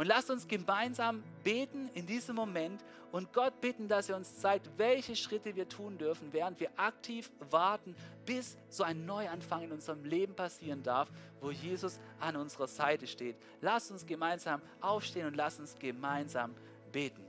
Und 0.00 0.06
lasst 0.06 0.30
uns 0.30 0.48
gemeinsam 0.48 1.22
beten 1.44 1.90
in 1.92 2.06
diesem 2.06 2.34
Moment 2.34 2.82
und 3.12 3.34
Gott 3.34 3.60
bitten, 3.60 3.86
dass 3.86 4.08
er 4.08 4.16
uns 4.16 4.38
zeigt, 4.38 4.70
welche 4.78 5.14
Schritte 5.14 5.54
wir 5.54 5.68
tun 5.68 5.98
dürfen, 5.98 6.32
während 6.32 6.58
wir 6.58 6.70
aktiv 6.78 7.30
warten, 7.50 7.94
bis 8.24 8.56
so 8.70 8.82
ein 8.82 9.04
Neuanfang 9.04 9.64
in 9.64 9.72
unserem 9.72 10.02
Leben 10.06 10.34
passieren 10.34 10.82
darf, 10.82 11.10
wo 11.42 11.50
Jesus 11.50 12.00
an 12.18 12.36
unserer 12.36 12.66
Seite 12.66 13.06
steht. 13.06 13.36
Lasst 13.60 13.90
uns 13.90 14.06
gemeinsam 14.06 14.62
aufstehen 14.80 15.26
und 15.26 15.36
lasst 15.36 15.60
uns 15.60 15.78
gemeinsam 15.78 16.54
beten. 16.90 17.22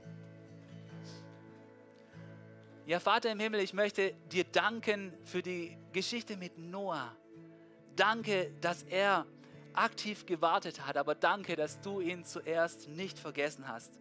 Ja, 2.86 3.00
Vater 3.00 3.32
im 3.32 3.38
Himmel, 3.38 3.60
ich 3.60 3.74
möchte 3.74 4.14
dir 4.30 4.44
danken 4.44 5.12
für 5.24 5.42
die 5.42 5.76
Geschichte 5.92 6.38
mit 6.38 6.56
Noah. 6.56 7.14
Danke, 7.96 8.50
dass 8.62 8.82
er 8.84 9.26
aktiv 9.74 10.26
gewartet 10.26 10.86
hat, 10.86 10.96
aber 10.96 11.14
danke, 11.14 11.56
dass 11.56 11.80
du 11.80 12.00
ihn 12.00 12.24
zuerst 12.24 12.88
nicht 12.88 13.18
vergessen 13.18 13.68
hast. 13.68 13.98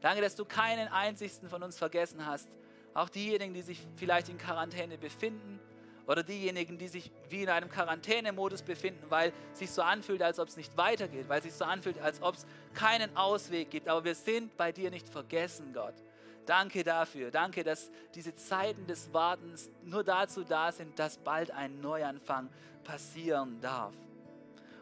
Danke, 0.00 0.22
dass 0.22 0.34
du 0.34 0.44
keinen 0.44 0.88
einzigsten 0.88 1.48
von 1.48 1.62
uns 1.62 1.78
vergessen 1.78 2.24
hast. 2.26 2.48
Auch 2.94 3.08
diejenigen, 3.08 3.54
die 3.54 3.62
sich 3.62 3.86
vielleicht 3.96 4.28
in 4.28 4.38
Quarantäne 4.38 4.98
befinden 4.98 5.60
oder 6.06 6.22
diejenigen, 6.22 6.78
die 6.78 6.88
sich 6.88 7.12
wie 7.28 7.42
in 7.42 7.48
einem 7.48 7.68
Quarantänemodus 7.68 8.62
befinden, 8.62 9.04
weil 9.10 9.32
es 9.52 9.60
sich 9.60 9.70
so 9.70 9.82
anfühlt, 9.82 10.22
als 10.22 10.38
ob 10.38 10.48
es 10.48 10.56
nicht 10.56 10.76
weitergeht, 10.76 11.28
weil 11.28 11.38
es 11.38 11.44
sich 11.44 11.54
so 11.54 11.64
anfühlt, 11.64 12.00
als 12.00 12.20
ob 12.22 12.34
es 12.34 12.46
keinen 12.74 13.16
Ausweg 13.16 13.70
gibt. 13.70 13.88
Aber 13.88 14.04
wir 14.04 14.14
sind 14.14 14.56
bei 14.56 14.72
dir 14.72 14.90
nicht 14.90 15.08
vergessen, 15.08 15.72
Gott. 15.72 15.94
Danke 16.46 16.82
dafür. 16.82 17.30
Danke, 17.30 17.62
dass 17.62 17.90
diese 18.14 18.34
Zeiten 18.34 18.86
des 18.86 19.12
Wartens 19.12 19.70
nur 19.84 20.02
dazu 20.02 20.42
da 20.42 20.72
sind, 20.72 20.98
dass 20.98 21.18
bald 21.18 21.52
ein 21.52 21.80
Neuanfang 21.80 22.48
passieren 22.82 23.60
darf. 23.60 23.94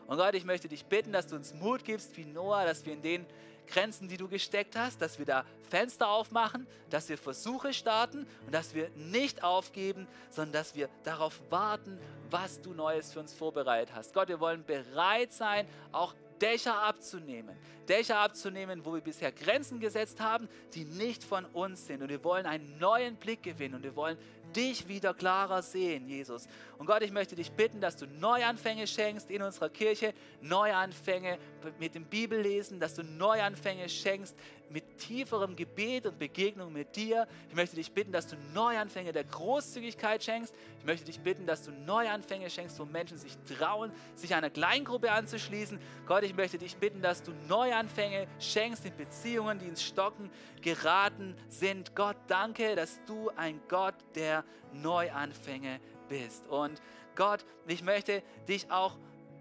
Und 0.09 0.17
Gott, 0.17 0.35
ich 0.35 0.47
möchte 0.47 0.69
dich 0.69 0.87
bitten, 0.87 1.13
dass 1.13 1.27
du 1.27 1.37
uns 1.37 1.53
Mut 1.53 1.85
gibst 1.85 2.17
wie 2.17 2.25
Noah, 2.25 2.65
dass 2.65 2.85
wir 2.87 2.95
in 2.95 3.03
den 3.03 3.27
Grenzen, 3.67 4.09
die 4.09 4.17
du 4.17 4.27
gesteckt 4.27 4.75
hast, 4.75 5.03
dass 5.03 5.19
wir 5.19 5.27
da 5.27 5.45
Fenster 5.69 6.09
aufmachen, 6.09 6.67
dass 6.89 7.11
wir 7.11 7.19
Versuche 7.19 7.75
starten 7.75 8.27
und 8.47 8.55
dass 8.55 8.75
wir 8.75 8.89
nicht 8.97 9.45
aufgeben, 9.45 10.09
sondern 10.31 10.55
dass 10.55 10.75
wir 10.75 10.89
darauf 11.05 11.39
warten, 11.51 12.01
was 12.31 12.63
du 12.63 12.73
Neues 12.73 13.13
für 13.13 13.21
uns 13.21 13.35
vorbereitet 13.35 13.95
hast. 13.95 14.15
Gott, 14.15 14.29
wir 14.29 14.41
wollen 14.41 14.65
bereit 14.65 15.35
sein, 15.35 15.69
auch 15.93 16.15
Dächer 16.41 16.83
abzunehmen. 16.83 17.55
Dächer 17.87 18.19
abzunehmen, 18.19 18.87
wo 18.87 18.95
wir 18.95 19.03
bisher 19.03 19.31
Grenzen 19.31 19.79
gesetzt 19.79 20.21
haben, 20.21 20.49
die 20.73 20.85
nicht 20.85 21.23
von 21.23 21.45
uns 21.45 21.87
sind. 21.87 22.03
Und 22.03 22.09
wir 22.09 22.25
wollen 22.25 22.47
einen 22.47 22.79
neuen 22.79 23.17
Blick 23.17 23.43
gewinnen 23.43 23.75
und 23.75 23.83
wir 23.83 23.97
wollen 23.97 24.17
dich 24.55 24.89
wieder 24.89 25.15
klarer 25.15 25.63
sehen, 25.63 26.09
Jesus. 26.09 26.47
Und 26.79 26.87
Gott, 26.87 27.03
ich 27.03 27.11
möchte 27.11 27.37
dich 27.37 27.51
bitten, 27.51 27.81
dass 27.81 27.97
du 27.97 28.07
Neuanfänge 28.07 28.87
schenkst 28.87 29.31
in 29.31 29.43
unserer 29.43 29.69
Kirche, 29.69 30.15
Neuanfänge 30.41 31.39
mit 31.79 31.95
dem 31.95 32.05
Bibellesen, 32.05 32.81
dass 32.81 32.95
du 32.95 33.03
Neuanfänge 33.03 33.89
schenkst 33.89 34.37
mit 34.71 34.99
tieferem 34.99 35.57
Gebet 35.57 36.07
und 36.07 36.19
Begegnung 36.19 36.73
mit 36.73 36.97
dir. 36.97 37.27
Ich 37.49 37.55
möchte 37.55 37.77
dich 37.77 37.93
bitten, 37.93 38.13
dass 38.13 38.27
du 38.27 38.37
Neuanfänge 38.55 39.13
der 39.13 39.25
Großzügigkeit 39.25 40.23
schenkst. 40.23 40.55
Ich 40.79 40.85
möchte 40.85 41.07
dich 41.07 41.21
bitten, 41.21 41.47
dass 41.47 41.63
du 41.63 41.71
Neuanfänge 41.71 42.49
schenkst, 42.51 42.79
wo 42.79 42.85
Menschen 42.85 43.19
sich 43.19 43.37
trauen, 43.59 43.93
sich 44.15 44.35
einer 44.35 44.51
Kleingruppe 44.51 45.11
anzuschließen. 45.13 45.79
Gott, 46.07 46.23
ich 46.23 46.35
möchte 46.35 46.59
dich 46.59 46.77
bitten, 46.77 47.03
dass 47.03 47.23
du 47.23 47.33
Neuanfänge 47.49 48.27
schenkst 48.39 48.85
in 48.85 48.97
Beziehungen, 48.97 49.59
die 49.59 49.67
ins 49.67 49.83
Stocken 49.83 50.31
geraten 50.63 51.35
sind. 51.49 51.95
Gott, 51.95 52.17
danke, 52.27 52.77
dass 52.77 53.01
du 53.07 53.31
ein 53.37 53.61
Gott 53.69 53.95
der 54.15 54.45
Neuanfänge 54.73 55.81
bist. 56.09 56.47
Und 56.49 56.81
Gott, 57.15 57.45
ich 57.67 57.83
möchte 57.83 58.23
dich 58.49 58.71
auch 58.71 58.97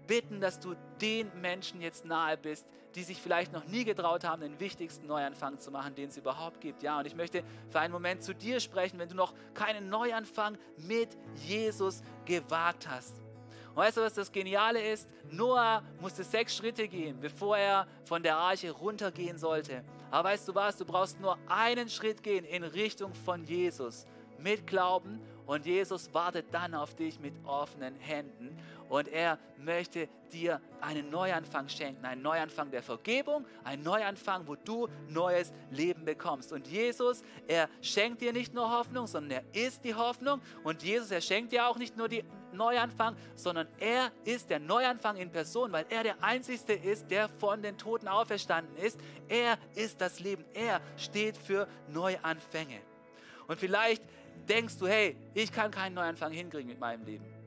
bitten, 0.08 0.40
dass 0.40 0.58
du 0.58 0.74
den 1.00 1.30
Menschen 1.40 1.80
jetzt 1.80 2.04
nahe 2.04 2.36
bist, 2.36 2.66
die 2.96 3.04
sich 3.04 3.22
vielleicht 3.22 3.52
noch 3.52 3.64
nie 3.66 3.84
getraut 3.84 4.24
haben, 4.24 4.42
den 4.42 4.58
wichtigsten 4.58 5.06
Neuanfang 5.06 5.60
zu 5.60 5.70
machen, 5.70 5.94
den 5.94 6.08
es 6.08 6.16
überhaupt 6.16 6.60
gibt. 6.60 6.82
Ja, 6.82 6.98
und 6.98 7.06
ich 7.06 7.14
möchte 7.14 7.44
für 7.70 7.78
einen 7.78 7.92
Moment 7.92 8.24
zu 8.24 8.34
dir 8.34 8.58
sprechen, 8.58 8.98
wenn 8.98 9.08
du 9.08 9.14
noch 9.14 9.34
keinen 9.54 9.88
Neuanfang 9.88 10.58
mit 10.78 11.16
Jesus 11.36 12.02
gewagt 12.24 12.88
hast. 12.88 13.14
Und 13.68 13.76
weißt 13.76 13.98
du, 13.98 14.00
was 14.00 14.14
das 14.14 14.32
Geniale 14.32 14.82
ist? 14.82 15.08
Noah 15.30 15.84
musste 16.00 16.24
sechs 16.24 16.56
Schritte 16.56 16.88
gehen, 16.88 17.20
bevor 17.20 17.56
er 17.56 17.86
von 18.04 18.22
der 18.22 18.36
Arche 18.36 18.72
runtergehen 18.72 19.38
sollte. 19.38 19.84
Aber 20.10 20.30
weißt 20.30 20.48
du 20.48 20.54
was? 20.54 20.76
Du 20.76 20.84
brauchst 20.84 21.20
nur 21.20 21.38
einen 21.46 21.88
Schritt 21.88 22.22
gehen 22.22 22.44
in 22.44 22.64
Richtung 22.64 23.14
von 23.14 23.44
Jesus 23.44 24.06
mit 24.38 24.66
Glauben 24.66 25.20
und 25.46 25.66
Jesus 25.66 26.12
wartet 26.14 26.46
dann 26.52 26.74
auf 26.74 26.94
dich 26.94 27.20
mit 27.20 27.34
offenen 27.44 27.94
Händen 27.96 28.37
und 28.88 29.08
er 29.08 29.38
möchte 29.58 30.08
dir 30.32 30.60
einen 30.80 31.10
Neuanfang 31.10 31.68
schenken, 31.68 32.04
einen 32.04 32.22
Neuanfang 32.22 32.70
der 32.70 32.82
Vergebung, 32.82 33.44
einen 33.64 33.82
Neuanfang, 33.82 34.46
wo 34.46 34.56
du 34.56 34.88
neues 35.08 35.52
Leben 35.70 36.04
bekommst. 36.04 36.52
Und 36.52 36.66
Jesus, 36.66 37.22
er 37.46 37.68
schenkt 37.80 38.20
dir 38.20 38.32
nicht 38.32 38.54
nur 38.54 38.70
Hoffnung, 38.70 39.06
sondern 39.06 39.42
er 39.42 39.66
ist 39.66 39.84
die 39.84 39.94
Hoffnung. 39.94 40.40
Und 40.64 40.82
Jesus, 40.82 41.10
er 41.10 41.20
schenkt 41.20 41.52
dir 41.52 41.66
auch 41.66 41.76
nicht 41.76 41.96
nur 41.96 42.08
die 42.08 42.24
Neuanfang, 42.52 43.16
sondern 43.34 43.68
er 43.78 44.10
ist 44.24 44.50
der 44.50 44.58
Neuanfang 44.58 45.16
in 45.16 45.30
Person, 45.30 45.72
weil 45.72 45.86
er 45.90 46.02
der 46.02 46.22
Einzige 46.22 46.74
ist, 46.74 47.10
der 47.10 47.28
von 47.28 47.62
den 47.62 47.76
Toten 47.76 48.08
auferstanden 48.08 48.76
ist. 48.76 48.98
Er 49.28 49.58
ist 49.74 50.00
das 50.00 50.20
Leben. 50.20 50.44
Er 50.54 50.80
steht 50.96 51.36
für 51.36 51.68
Neuanfänge. 51.88 52.80
Und 53.46 53.58
vielleicht 53.58 54.02
denkst 54.48 54.78
du, 54.78 54.86
hey, 54.86 55.16
ich 55.34 55.52
kann 55.52 55.70
keinen 55.70 55.94
Neuanfang 55.94 56.32
hinkriegen 56.32 56.68
mit 56.68 56.78
meinem 56.78 57.04
Leben. 57.04 57.37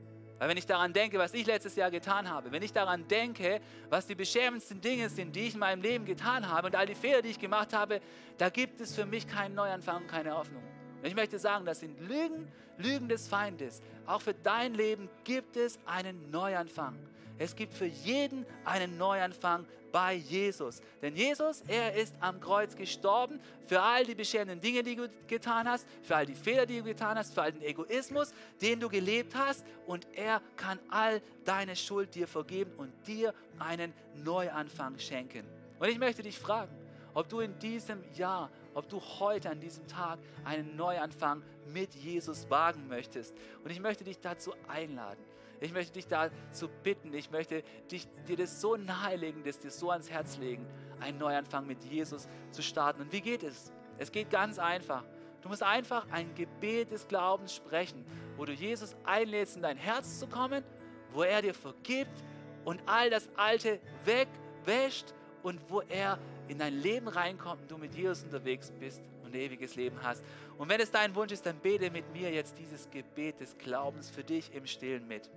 Weil 0.42 0.48
wenn 0.48 0.56
ich 0.56 0.66
daran 0.66 0.92
denke, 0.92 1.20
was 1.20 1.34
ich 1.34 1.46
letztes 1.46 1.76
Jahr 1.76 1.92
getan 1.92 2.28
habe, 2.28 2.50
wenn 2.50 2.64
ich 2.64 2.72
daran 2.72 3.06
denke, 3.06 3.60
was 3.90 4.08
die 4.08 4.16
beschämendsten 4.16 4.80
Dinge 4.80 5.08
sind, 5.08 5.36
die 5.36 5.46
ich 5.46 5.54
in 5.54 5.60
meinem 5.60 5.80
Leben 5.80 6.04
getan 6.04 6.48
habe 6.48 6.66
und 6.66 6.74
all 6.74 6.84
die 6.84 6.96
Fehler, 6.96 7.22
die 7.22 7.28
ich 7.28 7.38
gemacht 7.38 7.72
habe, 7.72 8.00
da 8.38 8.48
gibt 8.48 8.80
es 8.80 8.92
für 8.92 9.06
mich 9.06 9.28
keinen 9.28 9.54
Neuanfang 9.54 10.04
keine 10.08 10.34
Hoffnung. 10.34 10.64
Und 11.00 11.06
ich 11.06 11.14
möchte 11.14 11.38
sagen, 11.38 11.64
das 11.64 11.78
sind 11.78 12.00
Lügen, 12.00 12.50
Lügen 12.76 13.08
des 13.08 13.28
Feindes. 13.28 13.82
Auch 14.04 14.20
für 14.20 14.34
dein 14.34 14.74
Leben 14.74 15.08
gibt 15.22 15.56
es 15.56 15.78
einen 15.86 16.32
Neuanfang. 16.32 16.98
Es 17.38 17.56
gibt 17.56 17.74
für 17.74 17.86
jeden 17.86 18.46
einen 18.64 18.96
Neuanfang 18.98 19.66
bei 19.92 20.14
Jesus. 20.14 20.80
Denn 21.02 21.14
Jesus, 21.14 21.62
er 21.68 21.94
ist 21.94 22.14
am 22.20 22.40
Kreuz 22.40 22.74
gestorben 22.74 23.38
für 23.66 23.80
all 23.80 24.04
die 24.04 24.14
beschwerenden 24.14 24.60
Dinge, 24.60 24.82
die 24.82 24.96
du 24.96 25.08
getan 25.28 25.68
hast, 25.68 25.86
für 26.02 26.16
all 26.16 26.26
die 26.26 26.34
Fehler, 26.34 26.66
die 26.66 26.78
du 26.78 26.84
getan 26.84 27.16
hast, 27.16 27.34
für 27.34 27.42
all 27.42 27.52
den 27.52 27.62
Egoismus, 27.62 28.32
den 28.60 28.80
du 28.80 28.88
gelebt 28.88 29.34
hast. 29.34 29.64
Und 29.86 30.08
er 30.14 30.40
kann 30.56 30.78
all 30.88 31.20
deine 31.44 31.76
Schuld 31.76 32.14
dir 32.14 32.26
vergeben 32.26 32.72
und 32.78 32.92
dir 33.06 33.34
einen 33.58 33.92
Neuanfang 34.16 34.98
schenken. 34.98 35.46
Und 35.78 35.88
ich 35.88 35.98
möchte 35.98 36.22
dich 36.22 36.38
fragen, 36.38 36.72
ob 37.14 37.28
du 37.28 37.40
in 37.40 37.58
diesem 37.58 38.02
Jahr, 38.14 38.50
ob 38.74 38.88
du 38.88 39.00
heute 39.20 39.50
an 39.50 39.60
diesem 39.60 39.86
Tag 39.86 40.18
einen 40.44 40.76
Neuanfang 40.76 41.42
mit 41.72 41.94
Jesus 41.94 42.48
wagen 42.48 42.88
möchtest. 42.88 43.34
Und 43.62 43.70
ich 43.70 43.80
möchte 43.80 44.04
dich 44.04 44.18
dazu 44.18 44.54
einladen. 44.66 45.22
Ich 45.62 45.72
möchte 45.72 45.92
dich 45.92 46.08
dazu 46.08 46.68
bitten, 46.82 47.14
ich 47.14 47.30
möchte 47.30 47.62
dich, 47.88 48.08
dir 48.26 48.36
das 48.36 48.60
so 48.60 48.74
nahelegen, 48.74 49.44
das 49.44 49.60
dir 49.60 49.70
so 49.70 49.90
ans 49.90 50.10
Herz 50.10 50.36
legen, 50.38 50.66
einen 50.98 51.18
Neuanfang 51.18 51.68
mit 51.68 51.84
Jesus 51.84 52.26
zu 52.50 52.62
starten. 52.62 53.02
Und 53.02 53.12
wie 53.12 53.20
geht 53.20 53.44
es? 53.44 53.72
Es 53.96 54.10
geht 54.10 54.28
ganz 54.28 54.58
einfach. 54.58 55.04
Du 55.40 55.48
musst 55.48 55.62
einfach 55.62 56.04
ein 56.10 56.34
Gebet 56.34 56.90
des 56.90 57.06
Glaubens 57.06 57.54
sprechen, 57.54 58.04
wo 58.36 58.44
du 58.44 58.52
Jesus 58.52 58.96
einlädst, 59.04 59.54
in 59.54 59.62
dein 59.62 59.76
Herz 59.76 60.18
zu 60.18 60.26
kommen, 60.26 60.64
wo 61.12 61.22
er 61.22 61.42
dir 61.42 61.54
vergibt 61.54 62.24
und 62.64 62.82
all 62.86 63.08
das 63.08 63.28
Alte 63.36 63.78
wegwäscht 64.04 65.14
und 65.44 65.60
wo 65.68 65.82
er 65.82 66.18
in 66.48 66.58
dein 66.58 66.74
Leben 66.74 67.06
reinkommt 67.06 67.62
und 67.62 67.70
du 67.70 67.78
mit 67.78 67.94
Jesus 67.94 68.24
unterwegs 68.24 68.72
bist 68.80 69.00
und 69.22 69.36
ewiges 69.36 69.76
Leben 69.76 70.02
hast. 70.02 70.24
Und 70.58 70.68
wenn 70.68 70.80
es 70.80 70.90
dein 70.90 71.14
Wunsch 71.14 71.32
ist, 71.32 71.46
dann 71.46 71.58
bete 71.58 71.88
mit 71.92 72.12
mir 72.12 72.32
jetzt 72.32 72.58
dieses 72.58 72.90
Gebet 72.90 73.38
des 73.38 73.56
Glaubens 73.58 74.10
für 74.10 74.24
dich 74.24 74.52
im 74.54 74.66
Stillen 74.66 75.06
mit. 75.06 75.30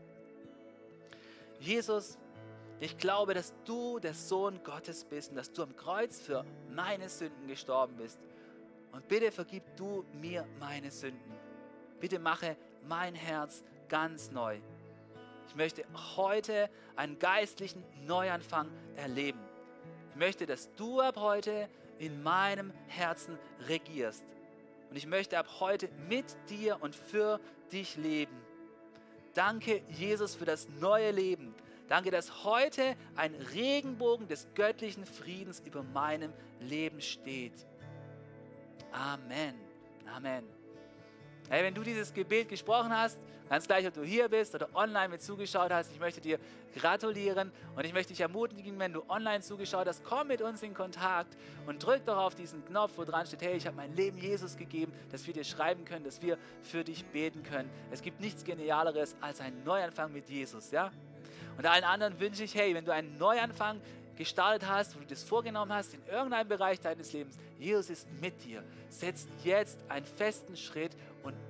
Jesus, 1.66 2.20
ich 2.80 2.96
glaube, 2.98 3.34
dass 3.34 3.54
du 3.66 3.98
der 3.98 4.14
Sohn 4.14 4.64
Gottes 4.64 5.04
bist 5.04 5.32
und 5.32 5.38
dass 5.38 5.52
du 5.52 5.64
am 5.64 5.76
Kreuz 5.76 6.20
für 6.20 6.46
meine 6.70 7.10
Sünden 7.10 7.48
gestorben 7.48 7.96
bist. 7.98 8.20
Und 8.92 9.08
bitte 9.08 9.32
vergib 9.32 9.64
du 9.76 10.06
mir 10.14 10.46
meine 10.60 10.92
Sünden. 10.92 11.34
Bitte 12.00 12.20
mache 12.20 12.56
mein 12.88 13.16
Herz 13.16 13.64
ganz 13.90 14.30
neu. 14.30 14.60
Ich 15.48 15.56
möchte 15.56 15.84
heute 16.16 16.70
einen 16.96 17.18
geistlichen 17.18 17.84
Neuanfang 18.06 18.70
erleben. 18.96 19.40
Ich 20.12 20.16
möchte, 20.18 20.46
dass 20.46 20.72
du 20.76 21.02
ab 21.02 21.18
heute 21.18 21.68
in 21.98 22.22
meinem 22.22 22.72
Herzen 22.88 23.40
regierst. 23.68 24.24
Und 24.92 24.98
ich 24.98 25.08
möchte 25.08 25.40
ab 25.40 25.48
heute 25.60 25.90
mit 26.08 26.26
dir 26.50 26.78
und 26.82 26.96
für 26.96 27.40
dich 27.72 27.98
leben. 27.98 28.45
Danke, 29.36 29.84
Jesus, 29.90 30.34
für 30.34 30.46
das 30.46 30.68
neue 30.80 31.12
Leben. 31.12 31.54
Danke, 31.88 32.10
dass 32.10 32.44
heute 32.46 32.96
ein 33.16 33.36
Regenbogen 33.54 34.28
des 34.28 34.48
göttlichen 34.56 35.06
Friedens 35.06 35.62
über 35.64 35.84
meinem 35.84 36.34
Leben 36.62 37.02
steht. 37.02 37.68
Amen. 38.92 39.54
Amen. 40.08 40.55
Hey, 41.48 41.64
wenn 41.64 41.76
du 41.76 41.84
dieses 41.84 42.12
Gebet 42.12 42.50
gesprochen 42.50 42.92
hast, 42.92 43.20
ganz 43.48 43.68
gleich, 43.68 43.86
ob 43.86 43.94
du 43.94 44.02
hier 44.02 44.28
bist 44.28 44.56
oder 44.56 44.68
online 44.74 45.10
mit 45.10 45.22
zugeschaut 45.22 45.72
hast, 45.72 45.92
ich 45.92 46.00
möchte 46.00 46.20
dir 46.20 46.40
gratulieren 46.76 47.52
und 47.76 47.86
ich 47.86 47.94
möchte 47.94 48.14
dich 48.14 48.22
ermutigen, 48.22 48.80
wenn 48.80 48.94
du 48.94 49.04
online 49.08 49.42
zugeschaut 49.42 49.88
hast, 49.88 50.04
komm 50.04 50.30
mit 50.30 50.42
uns 50.42 50.64
in 50.64 50.74
Kontakt 50.74 51.38
und 51.68 51.86
drück 51.86 52.04
doch 52.04 52.18
auf 52.18 52.34
diesen 52.34 52.66
Knopf, 52.66 52.94
wo 52.96 53.04
dran 53.04 53.28
steht, 53.28 53.44
hey, 53.44 53.58
ich 53.58 53.68
habe 53.68 53.76
mein 53.76 53.96
Leben 53.96 54.18
Jesus 54.18 54.58
gegeben, 54.58 54.92
dass 55.12 55.28
wir 55.28 55.36
dir 55.36 55.44
schreiben 55.44 55.86
können, 55.86 56.04
dass 56.04 56.20
wir 56.24 56.40
für 56.64 56.84
dich 56.84 57.06
beten 57.06 57.44
können. 57.44 57.70
Es 57.92 58.02
gibt 58.02 58.22
nichts 58.22 58.44
Genialeres 58.44 59.16
als 59.22 59.40
ein 59.40 59.64
Neuanfang 59.64 60.12
mit 60.12 60.28
Jesus, 60.28 60.72
ja? 60.72 60.92
Und 61.60 61.66
allen 61.68 61.84
anderen 61.84 62.20
wünsche 62.20 62.44
ich, 62.44 62.56
hey, 62.56 62.74
wenn 62.74 62.86
du 62.86 62.92
einen 62.92 63.20
Neuanfang 63.20 63.80
gestartet 64.16 64.68
hast, 64.68 64.96
wo 64.96 65.00
du 65.00 65.06
das 65.06 65.24
vorgenommen 65.24 65.72
hast 65.72 65.94
in 65.94 66.02
irgendeinem 66.08 66.48
Bereich 66.48 66.80
deines 66.80 67.14
Lebens, 67.14 67.38
Jesus 67.60 67.90
ist 67.90 68.08
mit 68.22 68.44
dir. 68.44 68.64
Setz 68.90 69.28
jetzt 69.44 69.80
einen 69.90 70.06
festen 70.06 70.56
Schritt 70.58 70.92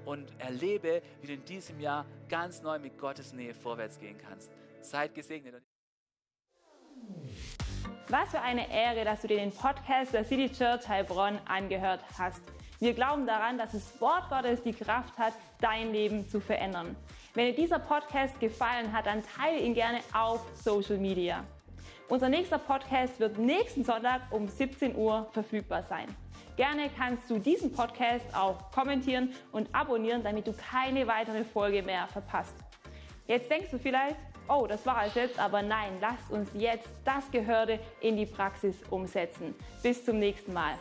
und 0.06 0.32
erlebe, 0.40 1.02
wie 1.22 1.28
du 1.28 1.34
in 1.34 1.46
diesem 1.46 1.80
Jahr 1.80 2.06
ganz 2.30 2.62
neu 2.62 2.80
mit 2.80 2.98
Gottes 2.98 3.34
Nähe 3.34 3.54
vorwärts 3.54 4.00
gehen 4.00 4.18
kannst. 4.18 4.52
Seid 4.82 5.14
gesegnet. 5.14 5.64
Was 8.10 8.30
für 8.30 8.42
eine 8.42 8.72
Ehre, 8.72 9.04
dass 9.04 9.22
du 9.22 9.28
dir 9.28 9.38
den 9.38 9.52
Podcast 9.52 10.14
der 10.14 10.24
City 10.24 10.52
Church 10.52 10.88
Heilbronn 10.88 11.40
angehört 11.46 12.02
hast. 12.18 12.42
Wir 12.80 12.94
glauben 12.94 13.26
daran, 13.26 13.58
dass 13.58 13.72
das 13.72 14.00
Wort 14.00 14.30
Gottes 14.30 14.62
die 14.62 14.74
Kraft 14.74 15.18
hat, 15.18 15.34
dein 15.60 15.92
Leben 15.92 16.28
zu 16.30 16.40
verändern. 16.40 16.96
Wenn 17.34 17.48
dir 17.48 17.56
dieser 17.56 17.80
Podcast 17.80 18.40
gefallen 18.40 18.92
hat, 18.94 19.08
dann 19.08 19.24
teile 19.24 19.60
ihn 19.60 19.74
gerne 19.74 20.00
auf 20.14 20.42
Social 20.62 20.98
Media. 20.98 21.44
Unser 22.08 22.30
nächster 22.30 22.60
Podcast 22.60 23.20
wird 23.20 23.40
nächsten 23.40 23.84
Sonntag 23.84 24.22
um 24.30 24.48
17 24.48 24.96
Uhr 24.96 25.28
verfügbar 25.32 25.82
sein. 25.82 26.08
Gerne 26.56 26.90
kannst 26.98 27.30
du 27.30 27.38
diesen 27.38 27.74
Podcast 27.74 28.26
auch 28.34 28.72
kommentieren 28.72 29.34
und 29.52 29.68
abonnieren, 29.74 30.24
damit 30.24 30.48
du 30.48 30.54
keine 30.54 31.06
weitere 31.06 31.44
Folge 31.44 31.84
mehr 31.84 32.08
verpasst. 32.08 32.56
Jetzt 33.28 33.50
denkst 33.50 33.72
du 33.72 33.80
vielleicht, 33.80 34.16
oh, 34.48 34.66
das 34.68 34.86
war 34.86 35.06
es 35.06 35.16
jetzt, 35.16 35.38
aber 35.38 35.62
nein, 35.62 35.98
lasst 36.00 36.32
uns 36.32 36.50
jetzt 36.54 36.88
das 37.04 37.30
Gehörte 37.32 37.80
in 38.00 38.16
die 38.16 38.26
Praxis 38.26 38.76
umsetzen. 38.90 39.54
Bis 39.84 40.06
zum 40.06 40.20
nächsten 40.20 40.54
Mal. 40.54 40.76